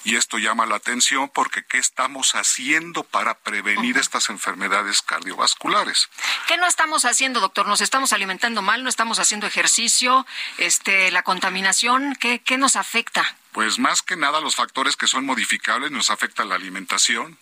[0.03, 6.09] Y esto llama la atención porque ¿qué estamos haciendo para prevenir estas enfermedades cardiovasculares?
[6.47, 7.67] ¿Qué no estamos haciendo, doctor?
[7.67, 8.83] ¿Nos estamos alimentando mal?
[8.83, 10.25] ¿No estamos haciendo ejercicio?
[10.57, 12.15] Este, ¿La contaminación?
[12.15, 13.35] ¿Qué, qué nos afecta?
[13.53, 17.37] Pues más que nada los factores que son modificables nos afectan la alimentación,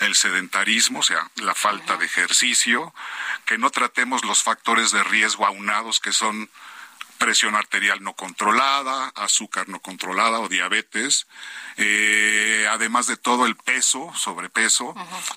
[0.00, 2.94] el sedentarismo, o sea, la falta de ejercicio,
[3.44, 6.48] que no tratemos los factores de riesgo aunados que son
[7.18, 11.26] presión arterial no controlada, azúcar no controlada o diabetes,
[11.76, 14.94] eh, además de todo el peso, sobrepeso,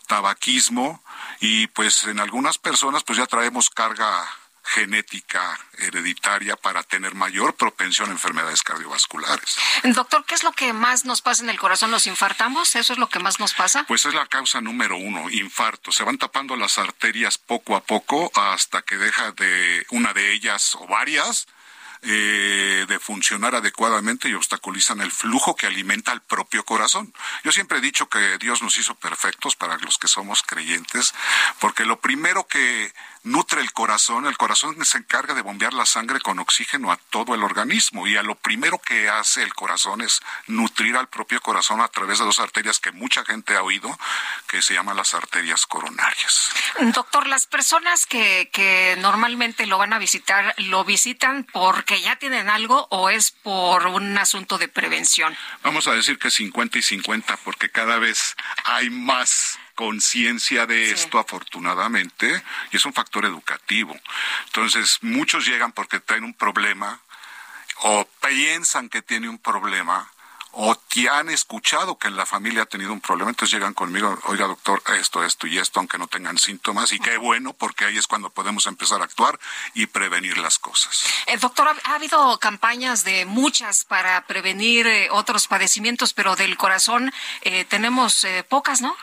[0.08, 1.04] tabaquismo
[1.40, 4.30] y pues en algunas personas pues ya traemos carga
[4.74, 9.58] genética hereditaria para tener mayor propensión a enfermedades cardiovasculares.
[9.84, 11.92] Doctor, ¿qué es lo que más nos pasa en el corazón?
[11.92, 12.76] ¿Nos infartamos?
[12.76, 13.84] ¿Eso es lo que más nos pasa?
[13.88, 15.92] Pues es la causa número uno, infarto.
[15.92, 20.76] Se van tapando las arterias poco a poco hasta que deja de una de ellas
[20.76, 21.48] o varias
[22.04, 27.14] eh, de funcionar adecuadamente y obstaculizan el flujo que alimenta al propio corazón.
[27.44, 31.14] Yo siempre he dicho que Dios nos hizo perfectos para los que somos creyentes,
[31.60, 32.92] porque lo primero que
[33.24, 37.36] nutre el corazón, el corazón se encarga de bombear la sangre con oxígeno a todo
[37.36, 41.82] el organismo y a lo primero que hace el corazón es nutrir al propio corazón
[41.82, 43.98] a través de dos arterias que mucha gente ha oído,
[44.48, 46.52] que se llaman las arterias coronarias.
[46.94, 52.50] Doctor, las personas que, que normalmente lo van a visitar, ¿lo visitan porque ya tienen
[52.50, 55.38] algo o es por un asunto de prevención?
[55.64, 61.18] Vamos a decir que 50 y 50 porque cada vez hay más conciencia de esto,
[61.18, 64.00] afortunadamente, y es un factor educativo.
[64.46, 67.00] Entonces, muchos llegan porque traen un problema
[67.82, 70.08] o piensan que tiene un problema
[70.52, 74.20] o que han escuchado que en la familia ha tenido un problema, entonces llegan conmigo,
[74.26, 77.98] oiga doctor, esto, esto y esto, aunque no tengan síntomas, y qué bueno, porque ahí
[77.98, 79.40] es cuando podemos empezar a actuar
[79.74, 81.06] y prevenir las cosas.
[81.28, 87.12] Eh, doctor, ha, habido campañas de muchas para prevenir eh, otros padecimientos, pero del corazón
[87.42, 88.96] eh, tenemos pocas, ¿no?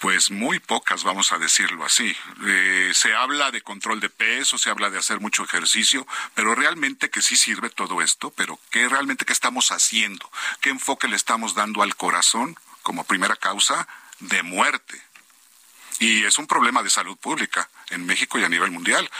[0.00, 2.16] Pues muy pocas, vamos a decirlo así.
[2.46, 7.10] Eh, se habla de control de peso, se habla de hacer mucho ejercicio, pero realmente
[7.10, 10.30] que sí sirve todo esto, pero ¿qué realmente qué estamos haciendo?
[10.60, 13.88] ¿Qué enfoque le estamos dando al corazón como primera causa
[14.20, 15.02] de muerte?
[15.98, 19.10] Y es un problema de salud pública en México y a nivel mundial.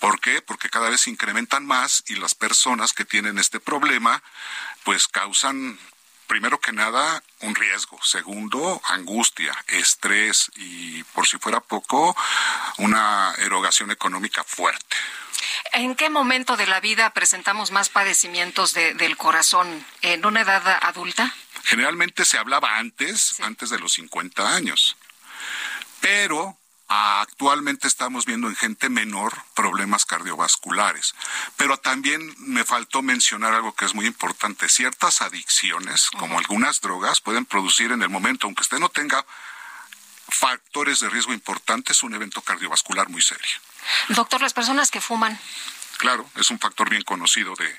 [0.00, 0.42] ¿Por qué?
[0.42, 4.22] Porque cada vez se incrementan más y las personas que tienen este problema
[4.84, 5.78] pues causan
[6.26, 7.98] primero que nada, un riesgo.
[8.02, 12.16] Segundo, angustia, estrés y, por si fuera poco,
[12.78, 14.96] una erogación económica fuerte.
[15.72, 19.84] ¿En qué momento de la vida presentamos más padecimientos del corazón?
[20.02, 21.34] ¿En una edad adulta?
[21.64, 24.96] Generalmente se hablaba antes, antes de los 50 años.
[26.00, 26.56] Pero
[26.88, 31.14] Actualmente estamos viendo en gente menor problemas cardiovasculares,
[31.56, 34.68] pero también me faltó mencionar algo que es muy importante.
[34.68, 39.26] Ciertas adicciones, como algunas drogas, pueden producir en el momento, aunque usted no tenga
[40.28, 43.56] factores de riesgo importantes, un evento cardiovascular muy serio.
[44.08, 45.38] Doctor, las personas que fuman.
[45.98, 47.78] Claro, es un factor bien conocido de,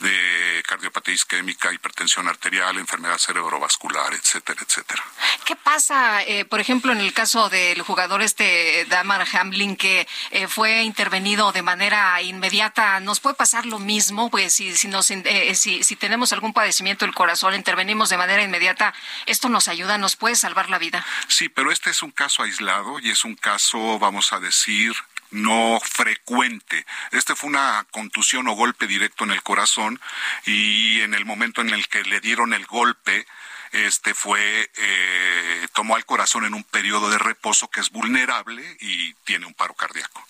[0.00, 5.02] de cardiopatía isquémica, hipertensión arterial, enfermedad cerebrovascular, etcétera, etcétera.
[5.44, 10.48] ¿Qué pasa, eh, por ejemplo, en el caso del jugador este Damar Hamlin que eh,
[10.48, 13.00] fue intervenido de manera inmediata?
[13.00, 14.30] ¿Nos puede pasar lo mismo?
[14.30, 18.42] Pues si, si, nos, eh, si, si tenemos algún padecimiento del corazón, intervenimos de manera
[18.42, 18.94] inmediata,
[19.26, 21.04] ¿esto nos ayuda, nos puede salvar la vida?
[21.28, 24.94] Sí, pero este es un caso aislado y es un caso, vamos a decir,
[25.34, 26.86] no frecuente.
[27.10, 30.00] Este fue una contusión o golpe directo en el corazón
[30.46, 33.26] y en el momento en el que le dieron el golpe,
[33.72, 39.12] este fue eh, tomó al corazón en un periodo de reposo que es vulnerable y
[39.24, 40.24] tiene un paro cardíaco.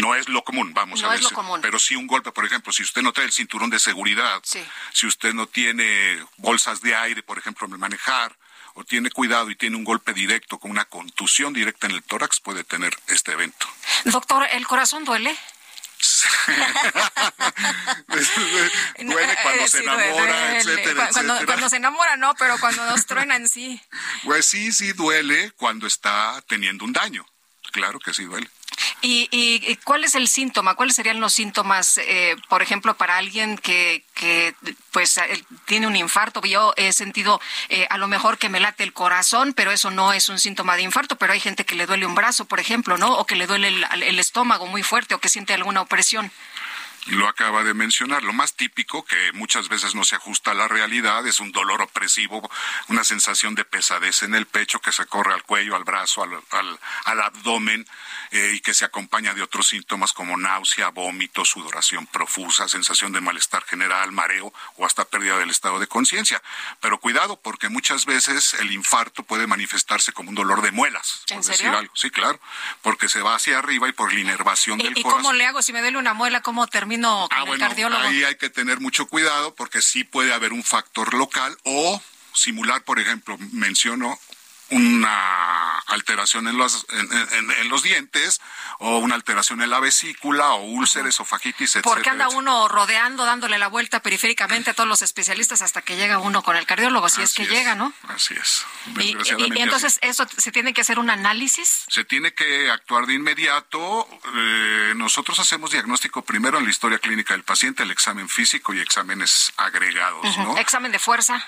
[0.00, 1.30] No es lo común, vamos No a es ver.
[1.30, 1.60] lo común.
[1.60, 4.64] Pero sí un golpe, por ejemplo, si usted no trae el cinturón de seguridad, Sí.
[4.94, 8.34] si usted no tiene bolsas de aire, por ejemplo, al manejar,
[8.76, 12.40] o tiene cuidado y tiene un golpe directo con una contusión directa en el tórax,
[12.40, 13.66] puede tener este evento.
[14.04, 15.36] Doctor, ¿el corazón duele?
[18.98, 20.58] duele cuando Eh, se enamora, duele.
[20.58, 21.46] etcétera, cuando, etcétera.
[21.46, 23.80] cuando se enamora, no, pero cuando nos truenan, sí.
[24.24, 27.26] Pues sí, sí duele cuando está teniendo un daño.
[27.72, 28.48] Claro que sí duele.
[29.00, 30.74] ¿Y, y, cuál es el síntoma?
[30.74, 34.54] ¿Cuáles serían los síntomas, eh, por ejemplo, para alguien que, que
[34.92, 36.40] pues eh, tiene un infarto?
[36.42, 40.12] Yo he sentido eh, a lo mejor que me late el corazón, pero eso no
[40.12, 42.98] es un síntoma de infarto, pero hay gente que le duele un brazo, por ejemplo,
[42.98, 43.18] ¿no?
[43.18, 46.30] O que le duele el, el estómago muy fuerte o que siente alguna opresión.
[47.06, 48.22] Lo acaba de mencionar.
[48.24, 51.80] Lo más típico, que muchas veces no se ajusta a la realidad, es un dolor
[51.82, 52.50] opresivo,
[52.88, 56.32] una sensación de pesadez en el pecho que se corre al cuello, al brazo, al,
[56.50, 57.86] al- al abdomen
[58.32, 63.20] eh, y que se acompaña de otros síntomas como náusea, vómito, sudoración profusa, sensación de
[63.20, 66.42] malestar general, mareo o hasta pérdida del estado de conciencia.
[66.80, 71.22] Pero cuidado, porque muchas veces el infarto puede manifestarse como un dolor de muelas.
[71.30, 71.58] ¿En por serio?
[71.66, 71.92] decir algo.
[71.94, 72.40] Sí, claro,
[72.82, 75.22] porque se va hacia arriba y por la inervación ¿Y, del y corazón.
[75.22, 75.62] cómo le hago?
[75.62, 76.66] Si me duele una muela, ¿cómo
[77.02, 78.02] con Ah, el bueno, cardiólogo?
[78.02, 82.00] ahí hay que tener mucho cuidado porque sí puede haber un factor local o
[82.32, 84.18] simular, por ejemplo, menciono
[84.70, 88.40] una alteración en los, en, en- en los dientes
[88.78, 91.94] o una alteración en la vesícula o úlceras, esofagitis, etcétera.
[91.94, 96.18] Porque anda uno rodeando, dándole la vuelta periféricamente a todos los especialistas hasta que llega
[96.18, 97.92] uno con el cardiólogo, si es que llega, ¿no?
[98.08, 98.66] Así es.
[98.86, 101.84] Y, y- Desgraciadamente y entonces eso se tiene que hacer un análisis.
[101.88, 104.08] Se tiene que actuar de inmediato.
[104.34, 108.80] Eh, nosotros hacemos diagnóstico primero en la historia clínica del paciente, el examen físico y
[108.80, 110.36] exámenes agregados.
[110.38, 110.58] ¿no?
[110.58, 111.44] Examen de fuerza.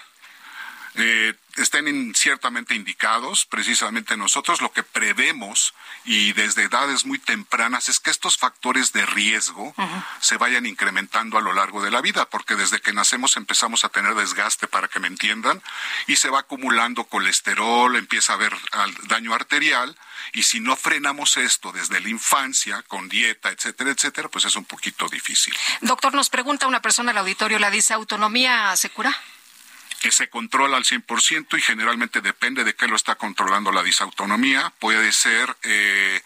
[0.98, 3.46] Eh, estén ciertamente indicados.
[3.46, 9.06] Precisamente nosotros lo que prevemos y desde edades muy tempranas es que estos factores de
[9.06, 9.74] riesgo
[10.20, 13.88] se vayan incrementando a lo largo de la vida, porque desde que nacemos empezamos a
[13.88, 15.62] tener desgaste, para que me entiendan,
[16.06, 18.56] y se va acumulando colesterol, empieza a haber
[19.04, 19.96] daño arterial,
[20.32, 24.64] y si no frenamos esto desde la infancia, con dieta, etcétera, etcétera, pues es un
[24.64, 25.54] poquito difícil.
[25.80, 29.16] Doctor, nos pregunta una persona al auditorio, la dice, ¿autonomía se cura?
[30.00, 34.72] Que se controla al 100% y generalmente depende de qué lo está controlando la disautonomía.
[34.78, 36.22] Puede ser eh,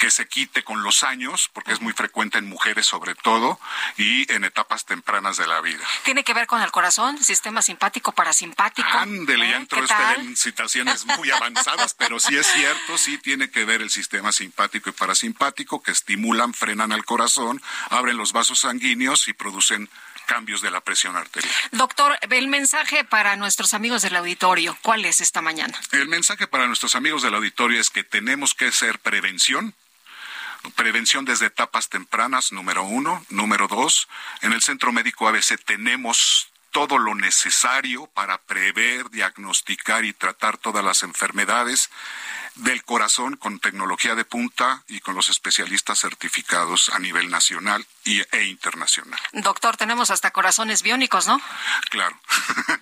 [0.00, 3.60] que se quite con los años, porque es muy frecuente en mujeres sobre todo,
[3.98, 5.84] y en etapas tempranas de la vida.
[6.04, 8.88] ¿Tiene que ver con el corazón, sistema simpático, parasimpático?
[8.88, 9.60] Ándele, ya ¿Eh?
[9.60, 10.20] entró ¿Qué usted tal?
[10.20, 14.88] en situaciones muy avanzadas, pero sí es cierto, sí tiene que ver el sistema simpático
[14.88, 17.60] y parasimpático que estimulan, frenan al corazón,
[17.90, 19.90] abren los vasos sanguíneos y producen
[20.30, 21.52] cambios de la presión arterial.
[21.72, 25.76] Doctor, el mensaje para nuestros amigos del auditorio, ¿cuál es esta mañana?
[25.90, 29.74] El mensaje para nuestros amigos del auditorio es que tenemos que hacer prevención.
[30.76, 33.26] Prevención desde etapas tempranas, número uno.
[33.28, 34.06] Número dos,
[34.40, 40.84] en el Centro Médico ABC tenemos todo lo necesario para prever, diagnosticar y tratar todas
[40.84, 41.90] las enfermedades
[42.56, 48.20] del corazón con tecnología de punta y con los especialistas certificados a nivel nacional y,
[48.32, 49.20] e internacional.
[49.32, 51.40] Doctor, tenemos hasta corazones biónicos, ¿no?
[51.90, 52.18] Claro,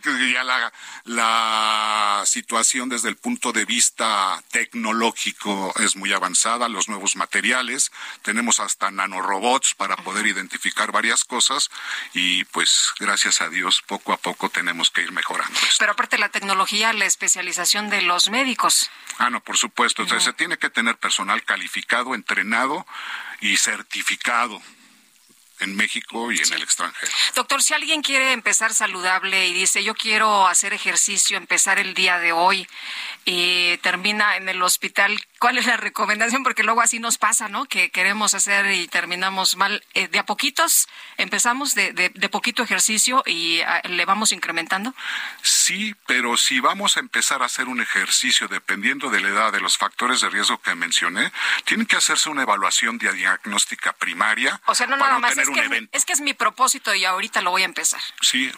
[0.33, 0.73] ya la,
[1.05, 7.91] la situación desde el punto de vista tecnológico es muy avanzada, los nuevos materiales,
[8.23, 11.71] tenemos hasta nanorobots para poder identificar varias cosas
[12.15, 15.59] y pues gracias a Dios poco a poco tenemos que ir mejorando.
[15.61, 15.77] esto.
[15.79, 18.91] Pero aparte la tecnología, la especialización de los médicos.
[19.19, 19.68] Ah, no, por supuesto,
[20.03, 22.87] entonces se tiene que tener personal calificado, entrenado
[23.41, 24.61] y certificado
[25.61, 27.13] en México y en el extranjero.
[27.35, 32.19] Doctor, si alguien quiere empezar saludable y dice, yo quiero hacer ejercicio, empezar el día
[32.19, 32.69] de hoy
[33.25, 36.43] y termina en el hospital, ¿cuál es la recomendación?
[36.43, 37.67] Porque luego así nos pasa, ¿no?
[37.67, 39.85] Que queremos hacer y terminamos mal.
[39.95, 44.95] Eh, de a poquitos empezamos de, de, de poquito ejercicio y ah, le vamos incrementando.
[45.43, 49.61] Sí, pero si vamos a empezar a hacer un ejercicio dependiendo de la edad, de
[49.61, 51.33] los factores de riesgo que mencioné,
[51.65, 54.61] tiene que hacerse una evaluación de diagnóstica primaria.
[54.67, 55.97] O sea, no nada más hacer un evento.
[55.97, 58.01] Es que es mi propósito y ahorita lo voy a empezar.
[58.21, 58.51] Sí,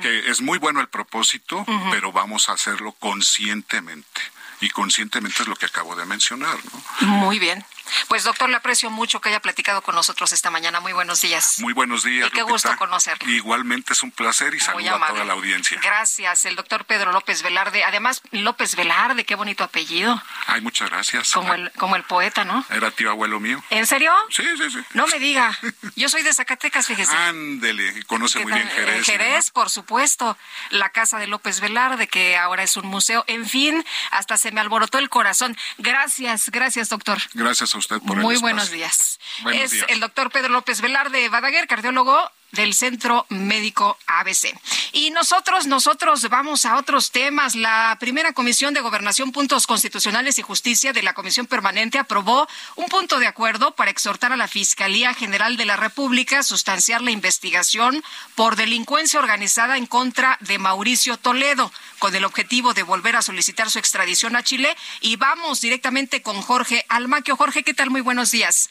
[0.00, 4.20] que, es muy bueno el propósito, pero vamos a hacerlo conscientemente.
[4.60, 6.58] Y conscientemente es lo que acabo de mencionar.
[7.00, 7.06] ¿no?
[7.06, 7.64] Muy bien.
[8.08, 10.80] Pues doctor, le aprecio mucho que haya platicado con nosotros esta mañana.
[10.80, 11.58] Muy buenos días.
[11.58, 12.28] Muy buenos días.
[12.28, 13.30] Y qué gusto conocerlo.
[13.30, 15.78] Igualmente es un placer y saludo a toda la audiencia.
[15.82, 17.84] Gracias, el doctor Pedro López Velarde.
[17.84, 20.22] Además, López Velarde, qué bonito apellido.
[20.46, 21.30] Ay, muchas gracias.
[21.32, 22.64] Como el, como el poeta, ¿no?
[22.70, 23.62] Era tío abuelo mío.
[23.70, 24.12] ¿En serio?
[24.30, 24.78] Sí, sí, sí.
[24.94, 25.56] No me diga.
[25.96, 27.12] Yo soy de Zacatecas, fíjese.
[27.12, 29.04] Ándele, conoce muy bien Jerez.
[29.06, 30.36] Jerez, por supuesto.
[30.70, 33.24] La casa de López Velarde, que ahora es un museo.
[33.26, 35.56] En fin, hasta se me alborotó el corazón.
[35.78, 37.18] Gracias, gracias, doctor.
[37.34, 39.18] Gracias a usted por Muy buenos días.
[39.52, 44.54] es el doctor Pedro López Velarde Badaguer, cardiólogo del Centro Médico ABC.
[44.92, 47.54] Y nosotros, nosotros vamos a otros temas.
[47.54, 52.86] La primera Comisión de Gobernación, Puntos Constitucionales y Justicia de la Comisión Permanente aprobó un
[52.86, 57.10] punto de acuerdo para exhortar a la Fiscalía General de la República a sustanciar la
[57.10, 58.02] investigación
[58.34, 63.70] por delincuencia organizada en contra de Mauricio Toledo, con el objetivo de volver a solicitar
[63.70, 64.76] su extradición a Chile.
[65.00, 67.36] Y vamos directamente con Jorge Almaquio.
[67.36, 67.90] Jorge, ¿qué tal?
[67.90, 68.70] Muy buenos días.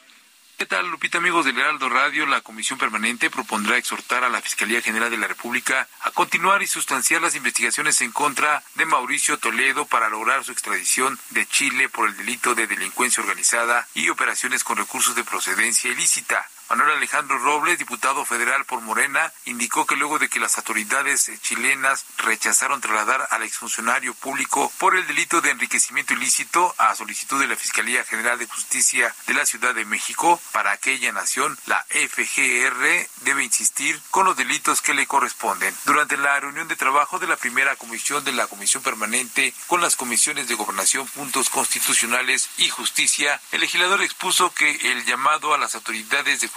[0.60, 2.26] ¿Qué tal, Lupita, amigos del Heraldo Radio?
[2.26, 6.68] La Comisión Permanente propondrá exhortar a la Fiscalía General de la República a continuar y
[6.68, 12.10] sustanciar las investigaciones en contra de Mauricio Toledo para lograr su extradición de Chile por
[12.10, 16.46] el delito de delincuencia organizada y operaciones con recursos de procedencia ilícita.
[16.70, 22.06] Manuel Alejandro Robles, diputado federal por Morena, indicó que luego de que las autoridades chilenas
[22.18, 27.56] rechazaron trasladar al exfuncionario público por el delito de enriquecimiento ilícito a solicitud de la
[27.56, 33.44] Fiscalía General de Justicia de la Ciudad de México para aquella nación, la FGR debe
[33.44, 35.76] insistir con los delitos que le corresponden.
[35.86, 39.96] Durante la reunión de trabajo de la primera comisión de la Comisión Permanente con las
[39.96, 45.76] comisiones de Gobernación, Puntos Constitucionales y Justicia, el legislador expuso que el llamado a las
[45.76, 46.48] autoridades de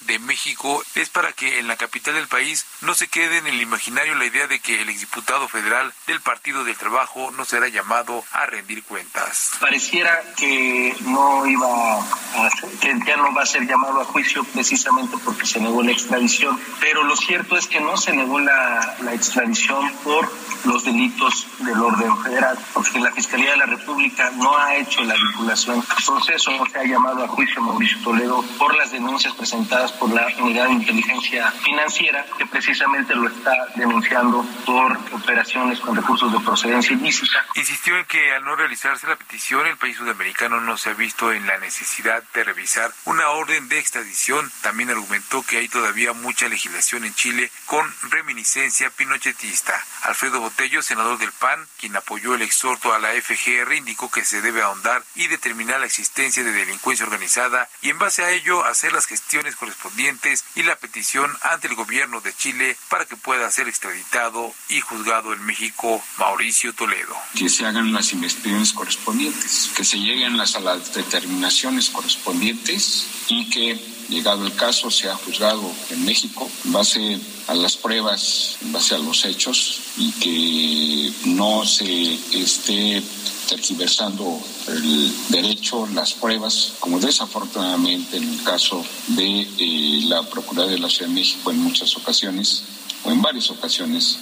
[0.00, 3.60] de México es para que en la capital del país no se quede en el
[3.60, 8.24] imaginario la idea de que el exdiputado federal del Partido del Trabajo no será llamado
[8.32, 9.52] a rendir cuentas.
[9.60, 15.16] Pareciera que no iba a que ya no va a ser llamado a juicio precisamente
[15.24, 19.14] porque se negó la extradición, pero lo cierto es que no se negó la, la
[19.14, 20.32] extradición por
[20.64, 25.14] los delitos del orden federal, porque la Fiscalía de la República no ha hecho la
[25.14, 29.92] vinculación al proceso, no se ha llamado a juicio Mauricio Toledo por las denuncias presentadas
[29.92, 36.32] por la Unidad de Inteligencia Financiera, que precisamente lo está denunciando por operaciones con recursos
[36.32, 37.44] de procedencia ilícita.
[37.54, 41.32] Insistió en que al no realizarse la petición, el país sudamericano no se ha visto
[41.32, 44.50] en la necesidad de revisar una orden de extradición.
[44.62, 49.78] También argumentó que hay todavía mucha legislación en Chile con reminiscencia pinochetista.
[50.02, 54.40] Alfredo Botello, senador del PAN, quien apoyó el exhorto a la FGR, indicó que se
[54.40, 58.92] debe ahondar y determinar la existencia de delincuencia organizada y en base a ello hacer
[58.92, 63.68] las gestiones correspondientes y la petición ante el gobierno de Chile para que pueda ser
[63.68, 67.14] extraditado y juzgado en México Mauricio Toledo.
[67.34, 73.50] Que se hagan las investigaciones correspondientes, que se lleguen las, a las determinaciones correspondientes y
[73.50, 73.74] que,
[74.08, 78.98] llegado el caso, sea juzgado en México en base a las pruebas, en base a
[78.98, 83.02] los hechos y que no se esté
[83.48, 90.82] tergiversando el derecho, las pruebas, como desafortunadamente en el caso de eh, la Procuraduría de
[90.82, 92.64] la Ciudad de México en muchas ocasiones,
[93.04, 94.18] o en varias ocasiones,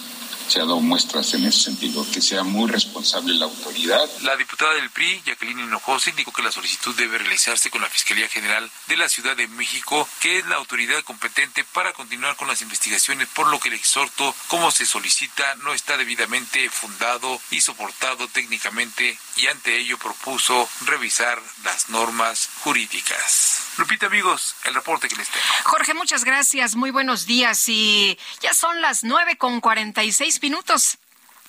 [0.50, 4.04] se ha dado muestras en ese sentido, que sea muy responsable la autoridad.
[4.22, 8.28] La diputada del PRI, Jacqueline Hinojosa, indicó que la solicitud debe realizarse con la Fiscalía
[8.28, 12.62] General de la Ciudad de México, que es la autoridad competente para continuar con las
[12.62, 18.26] investigaciones, por lo que el exhorto, como se solicita, no está debidamente fundado y soportado
[18.26, 23.62] técnicamente y ante ello propuso revisar las normas jurídicas.
[23.76, 25.44] Lupita, amigos, el reporte que les tengo.
[25.64, 26.74] Jorge, muchas gracias.
[26.74, 27.68] Muy buenos días.
[27.68, 30.99] Y ya son las nueve con cuarenta y seis minutos.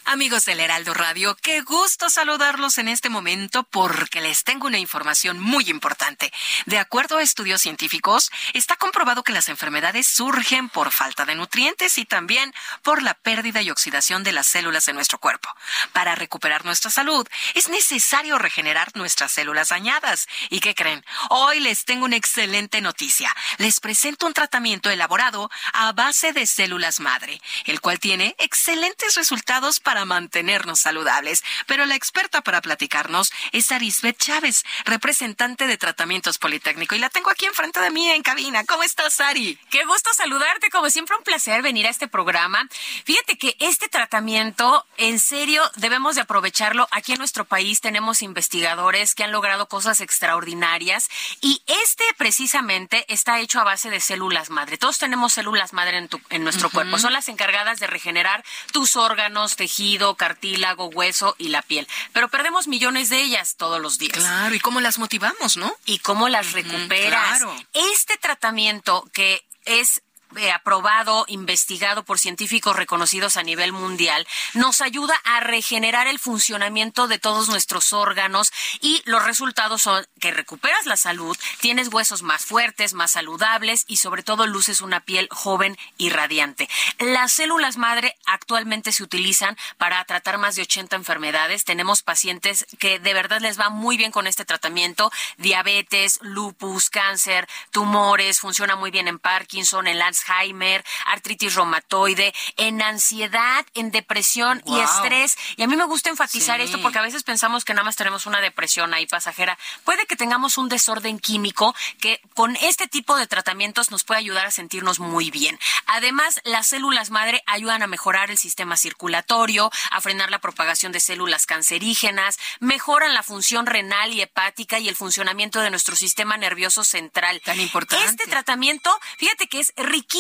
[0.06, 5.40] Amigos del Heraldo Radio, qué gusto saludarlos en este momento porque les tengo una información
[5.40, 6.34] muy importante.
[6.66, 11.98] De acuerdo a estudios científicos, está comprobado que las enfermedades surgen por falta de nutrientes
[12.00, 15.48] y también por la pérdida y oxidación de las células de nuestro cuerpo.
[15.94, 20.28] Para recuperar nuestra salud, es necesario regenerar nuestras células dañadas.
[20.50, 21.06] ¿Y qué creen?
[21.30, 23.34] Hoy les tengo una excelente noticia.
[23.60, 29.80] Les presento un tratamiento elaborado a base de células madre, el cual tiene excelentes resultados
[29.80, 31.44] para para mantenernos saludables.
[31.68, 36.96] Pero la experta para platicarnos es Arisbet Chávez, representante de Tratamientos Politécnico.
[36.96, 38.64] Y la tengo aquí enfrente de mí en cabina.
[38.64, 39.60] ¿Cómo estás, Ari?
[39.70, 40.70] Qué gusto saludarte.
[40.70, 42.70] Como siempre, un placer venir a este programa.
[43.04, 46.88] Fíjate que este tratamiento, en serio, debemos de aprovecharlo.
[46.92, 51.10] Aquí en nuestro país tenemos investigadores que han logrado cosas extraordinarias
[51.42, 54.78] y este precisamente está hecho a base de células madre.
[54.78, 56.98] Todos tenemos células madre en, en nuestro cuerpo.
[56.98, 61.88] Son las encargadas de regenerar tus órganos, tejido, cartílago, hueso y la piel.
[62.14, 64.14] Pero perdemos millones de ellas todos los días.
[64.14, 65.74] Claro, ¿y cómo las motivamos, no?
[65.86, 67.42] Y cómo las recuperas.
[67.74, 70.02] Este tratamiento que es
[70.38, 77.08] eh, aprobado, investigado por científicos reconocidos a nivel mundial, nos ayuda a regenerar el funcionamiento
[77.08, 82.46] de todos nuestros órganos y los resultados son que recuperas la salud, tienes huesos más
[82.46, 86.70] fuertes, más saludables y sobre todo luces una piel joven y radiante.
[87.00, 91.66] Las células madre actualmente se utilizan para tratar más de 80 enfermedades.
[91.66, 97.48] Tenemos pacientes que de verdad les va muy bien con este tratamiento, diabetes, lupus, cáncer,
[97.72, 104.62] tumores, funciona muy bien en Parkinson, en Alzheimer Alzheimer, artritis reumatoide, en ansiedad, en depresión
[104.66, 105.38] y estrés.
[105.58, 108.26] Y a mí me gusta enfatizar esto porque a veces pensamos que nada más tenemos
[108.26, 109.58] una depresión ahí pasajera.
[109.84, 114.46] Puede que tengamos un desorden químico que con este tipo de tratamientos nos puede ayudar
[114.46, 115.60] a sentirnos muy bien.
[115.88, 121.00] Además, las células madre ayudan a mejorar el sistema circulatorio, a frenar la propagación de
[121.00, 126.84] células cancerígenas, mejoran la función renal y hepática y el funcionamiento de nuestro sistema nervioso
[126.84, 127.42] central.
[127.44, 128.06] Tan importante.
[128.06, 130.11] Este tratamiento, fíjate que es riquísimo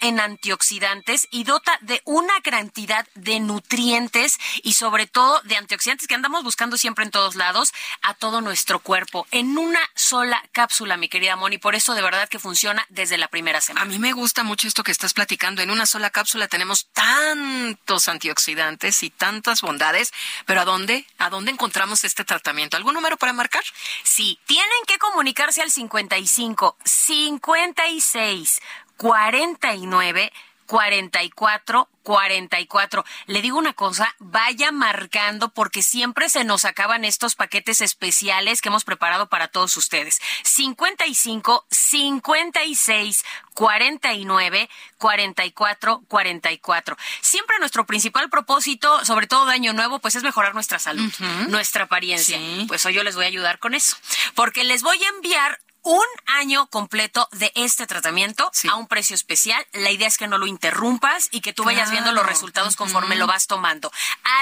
[0.00, 6.14] en antioxidantes y dota de una cantidad de nutrientes y sobre todo de antioxidantes que
[6.14, 11.08] andamos buscando siempre en todos lados a todo nuestro cuerpo en una sola cápsula, mi
[11.08, 11.58] querida Moni.
[11.58, 13.82] Por eso de verdad que funciona desde la primera semana.
[13.82, 15.62] A mí me gusta mucho esto que estás platicando.
[15.62, 20.12] En una sola cápsula tenemos tantos antioxidantes y tantas bondades,
[20.44, 21.06] pero ¿a dónde?
[21.18, 22.76] ¿A dónde encontramos este tratamiento?
[22.76, 23.62] ¿Algún número para marcar?
[24.02, 28.60] Sí, tienen que comunicarse al 55 56
[28.96, 30.32] 49
[30.66, 33.04] 44 44.
[33.26, 38.68] Le digo una cosa, vaya marcando porque siempre se nos acaban estos paquetes especiales que
[38.68, 40.20] hemos preparado para todos ustedes.
[40.44, 44.68] 55 56 49
[44.98, 46.96] 44 44.
[47.20, 51.12] Siempre nuestro principal propósito, sobre todo de año nuevo, pues es mejorar nuestra salud,
[51.48, 52.38] nuestra apariencia.
[52.68, 53.96] Pues hoy yo les voy a ayudar con eso,
[54.34, 59.64] porque les voy a enviar un año completo de este tratamiento a un precio especial.
[59.72, 63.14] La idea es que no lo interrumpas y que tú vayas viendo los resultados conforme
[63.14, 63.92] lo vas tomando.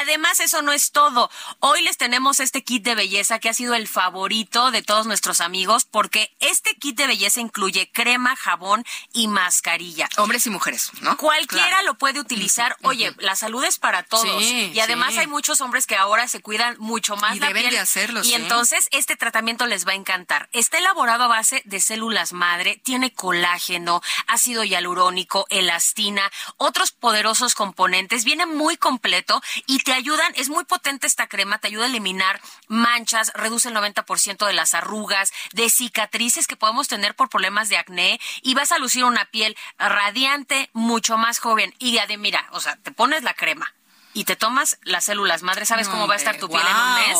[0.01, 1.31] Además, eso no es todo.
[1.61, 5.43] Hoy les tenemos este kit de belleza que ha sido el favorito de todos nuestros
[5.43, 8.83] amigos porque este kit de belleza incluye crema, jabón
[9.13, 10.09] y mascarilla.
[10.17, 11.19] Hombres y mujeres, ¿no?
[11.19, 12.79] Cualquiera lo puede utilizar.
[12.81, 14.43] Oye, la salud es para todos.
[14.43, 18.25] y además hay muchos hombres que ahora se cuidan mucho más y deben de hacerlo.
[18.25, 20.49] Y entonces este tratamiento les va a encantar.
[20.53, 28.25] Está elaborado a base de células madre, tiene colágeno, ácido hialurónico, elastina, otros poderosos componentes,
[28.25, 32.41] viene muy completo y te ayudan, es muy potente esta crema, te ayuda a eliminar
[32.69, 37.79] manchas, reduce el 90% de las arrugas, de cicatrices que podemos tener por problemas de
[37.79, 41.75] acné y vas a lucir una piel radiante, mucho más joven.
[41.81, 43.75] Y de mira, o sea, te pones la crema
[44.15, 46.95] y te tomas las células madre, ¿sabes cómo va a estar tu piel en un
[46.95, 47.19] mes?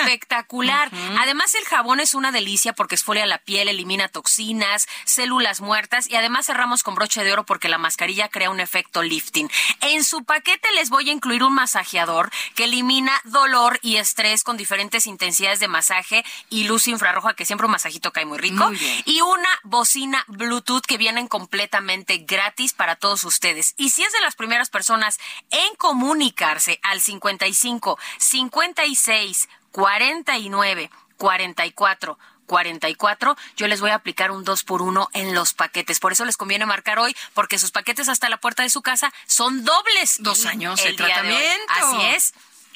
[0.00, 0.90] Espectacular.
[1.20, 6.16] Además, el jabón es una delicia porque esfolia la piel, elimina toxinas, células muertas y
[6.16, 9.50] además cerramos con broche de oro porque la mascarilla crea un efecto lifting.
[9.82, 14.56] En su paquete les voy a incluir un masajeador que elimina dolor y estrés con
[14.56, 18.70] diferentes intensidades de masaje y luz infrarroja, que siempre un masajito cae muy rico.
[19.04, 23.74] y una bocina Bluetooth que vienen completamente gratis para todos ustedes.
[23.76, 25.18] Y si es de las primeras personas
[25.50, 34.44] en común comunicarse al 55 56 49 44 44, yo les voy a aplicar un
[34.44, 35.98] 2 por 1 en los paquetes.
[35.98, 39.12] Por eso les conviene marcar hoy, porque sus paquetes hasta la puerta de su casa
[39.26, 40.16] son dobles.
[40.18, 41.72] Dos años de tratamiento.
[41.72, 42.34] Así es.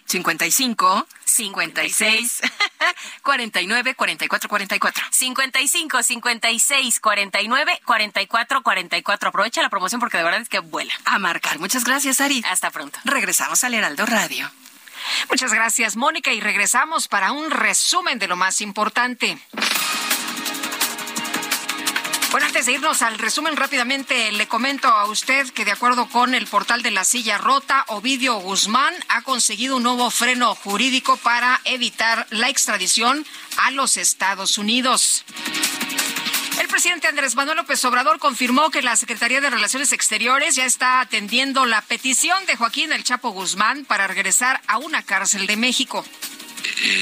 [0.09, 2.41] 55 56
[3.23, 5.05] 49 44 44.
[5.11, 9.28] 55 56 49 44 44.
[9.28, 10.93] Aprovecha la promoción porque de verdad es que vuela.
[11.05, 11.59] A marcar.
[11.59, 12.43] Muchas gracias, Ari.
[12.49, 12.99] Hasta pronto.
[13.05, 14.51] Regresamos al Heraldo Radio.
[15.31, 19.39] Muchas gracias, Mónica, y regresamos para un resumen de lo más importante.
[22.31, 26.34] Bueno, antes de irnos al resumen rápidamente, le comento a usted que de acuerdo con
[26.34, 31.58] el portal de la silla rota, Ovidio Guzmán ha conseguido un nuevo freno jurídico para
[31.65, 33.24] evitar la extradición
[33.57, 35.24] a los Estados Unidos.
[36.60, 41.00] El presidente Andrés Manuel López Obrador confirmó que la Secretaría de Relaciones Exteriores ya está
[41.00, 46.05] atendiendo la petición de Joaquín El Chapo Guzmán para regresar a una cárcel de México.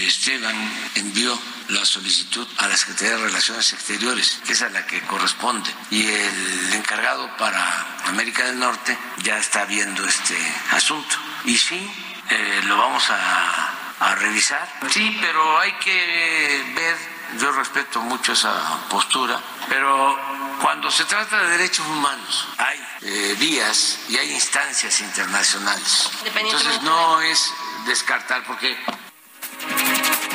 [0.07, 0.55] Esteban
[0.95, 1.37] envió
[1.69, 6.07] la solicitud a la Secretaría de Relaciones Exteriores, que es a la que corresponde, y
[6.07, 10.37] el encargado para América del Norte ya está viendo este
[10.73, 11.17] asunto.
[11.45, 11.91] Y sí,
[12.31, 13.71] eh, lo vamos a,
[14.01, 14.69] a revisar.
[14.91, 20.17] Sí, pero hay que ver yo respeto mucho esa postura, pero
[20.63, 26.11] cuando se trata de derechos humanos hay eh, vías y hay instancias internacionales.
[26.25, 27.53] Entonces no es
[27.87, 28.77] descartar, porque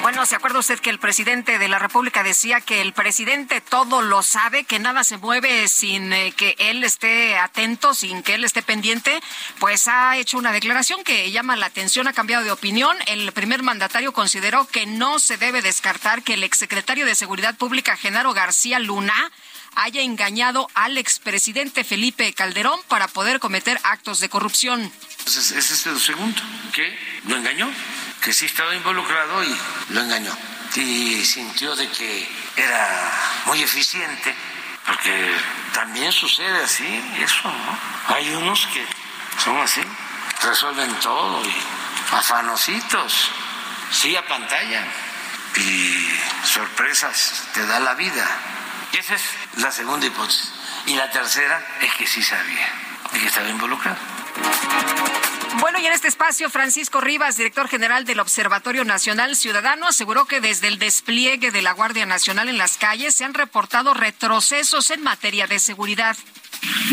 [0.01, 4.01] bueno, ¿se acuerda usted que el presidente de la República decía que el presidente todo
[4.01, 8.43] lo sabe, que nada se mueve sin eh, que él esté atento, sin que él
[8.43, 9.21] esté pendiente?
[9.59, 12.97] Pues ha hecho una declaración que llama la atención, ha cambiado de opinión.
[13.05, 17.95] El primer mandatario consideró que no se debe descartar que el exsecretario de Seguridad Pública,
[17.95, 19.31] Genaro García Luna,
[19.75, 24.91] haya engañado al expresidente Felipe Calderón para poder cometer actos de corrupción.
[25.19, 26.41] Entonces, ese es el segundo,
[26.73, 26.97] que
[27.27, 27.71] lo engañó
[28.21, 29.57] que sí estaba involucrado y
[29.89, 30.35] lo engañó.
[30.75, 33.11] Y sintió de que era
[33.45, 34.33] muy eficiente,
[34.85, 35.31] porque
[35.73, 38.15] también sucede así, eso, ¿no?
[38.15, 38.85] Hay unos que
[39.43, 39.81] son así,
[40.43, 41.53] resuelven todo y
[42.11, 43.31] afanositos,
[43.91, 44.85] sí a pantalla
[45.57, 46.09] y
[46.45, 48.25] sorpresas te da la vida.
[48.93, 49.23] Y esa es
[49.57, 50.51] la segunda hipótesis.
[50.85, 52.67] Y la tercera es que sí sabía
[53.13, 54.20] y que estaba involucrado.
[55.59, 60.41] Bueno, y en este espacio, Francisco Rivas, director general del Observatorio Nacional Ciudadano, aseguró que
[60.41, 65.03] desde el despliegue de la Guardia Nacional en las calles se han reportado retrocesos en
[65.03, 66.17] materia de seguridad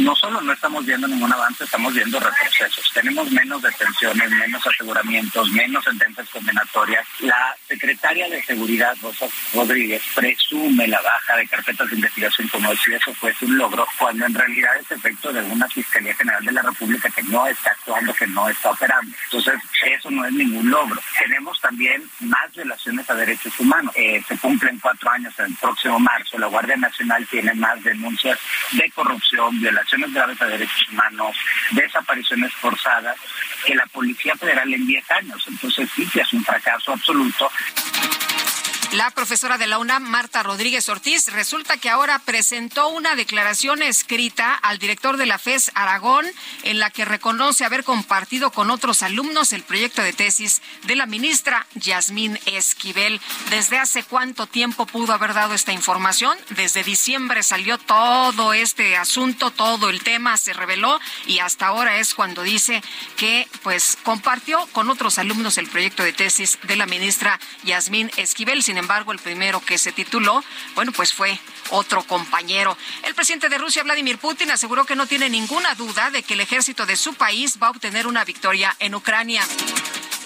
[0.00, 2.90] no solo no estamos viendo ningún avance, estamos viendo retrocesos.
[2.92, 7.06] Tenemos menos detenciones, menos aseguramientos, menos sentencias condenatorias.
[7.20, 12.94] La secretaria de Seguridad, Rosa Rodríguez, presume la baja de carpetas de investigación como si
[12.94, 16.62] eso fuese un logro, cuando en realidad es efecto de una Fiscalía General de la
[16.62, 19.14] República que no está actuando, que no está operando.
[19.24, 21.00] Entonces, eso no es ningún logro.
[21.18, 23.92] Tenemos también más violaciones a derechos humanos.
[23.96, 26.38] Eh, se cumplen cuatro años en el próximo marzo.
[26.38, 28.38] La Guardia Nacional tiene más denuncias
[28.72, 31.36] de corrupción, violaciones graves a derechos humanos,
[31.72, 33.16] desapariciones forzadas,
[33.64, 35.44] que la Policía Federal en 10 años.
[35.48, 37.50] Entonces sí que es un fracaso absoluto.
[38.92, 44.54] La profesora de la UNAM, Marta Rodríguez Ortiz, resulta que ahora presentó una declaración escrita
[44.54, 46.24] al director de la FES Aragón
[46.62, 51.04] en la que reconoce haber compartido con otros alumnos el proyecto de tesis de la
[51.04, 53.20] ministra Yasmín Esquivel.
[53.50, 56.38] ¿Desde hace cuánto tiempo pudo haber dado esta información?
[56.48, 62.14] Desde diciembre salió todo este asunto, todo el tema se reveló y hasta ahora es
[62.14, 62.82] cuando dice
[63.18, 68.62] que pues compartió con otros alumnos el proyecto de tesis de la ministra Yasmín Esquivel.
[68.78, 70.42] Embargo, el primero que se tituló,
[70.74, 71.38] bueno, pues fue
[71.70, 72.76] otro compañero.
[73.02, 76.40] El presidente de Rusia, Vladimir Putin, aseguró que no tiene ninguna duda de que el
[76.40, 79.42] ejército de su país va a obtener una victoria en Ucrania.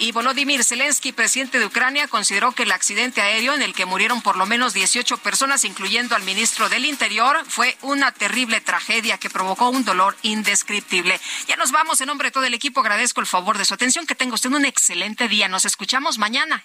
[0.03, 4.21] Y Volodymyr Zelensky, presidente de Ucrania, consideró que el accidente aéreo en el que murieron
[4.21, 9.31] por lo menos 18 personas, incluyendo al ministro del Interior, fue una terrible tragedia que
[9.31, 11.21] provocó un dolor indescriptible.
[11.47, 12.01] Ya nos vamos.
[12.01, 14.05] En nombre de todo el equipo, agradezco el favor de su atención.
[14.05, 15.47] Que tenga usted un excelente día.
[15.47, 16.65] Nos escuchamos mañana.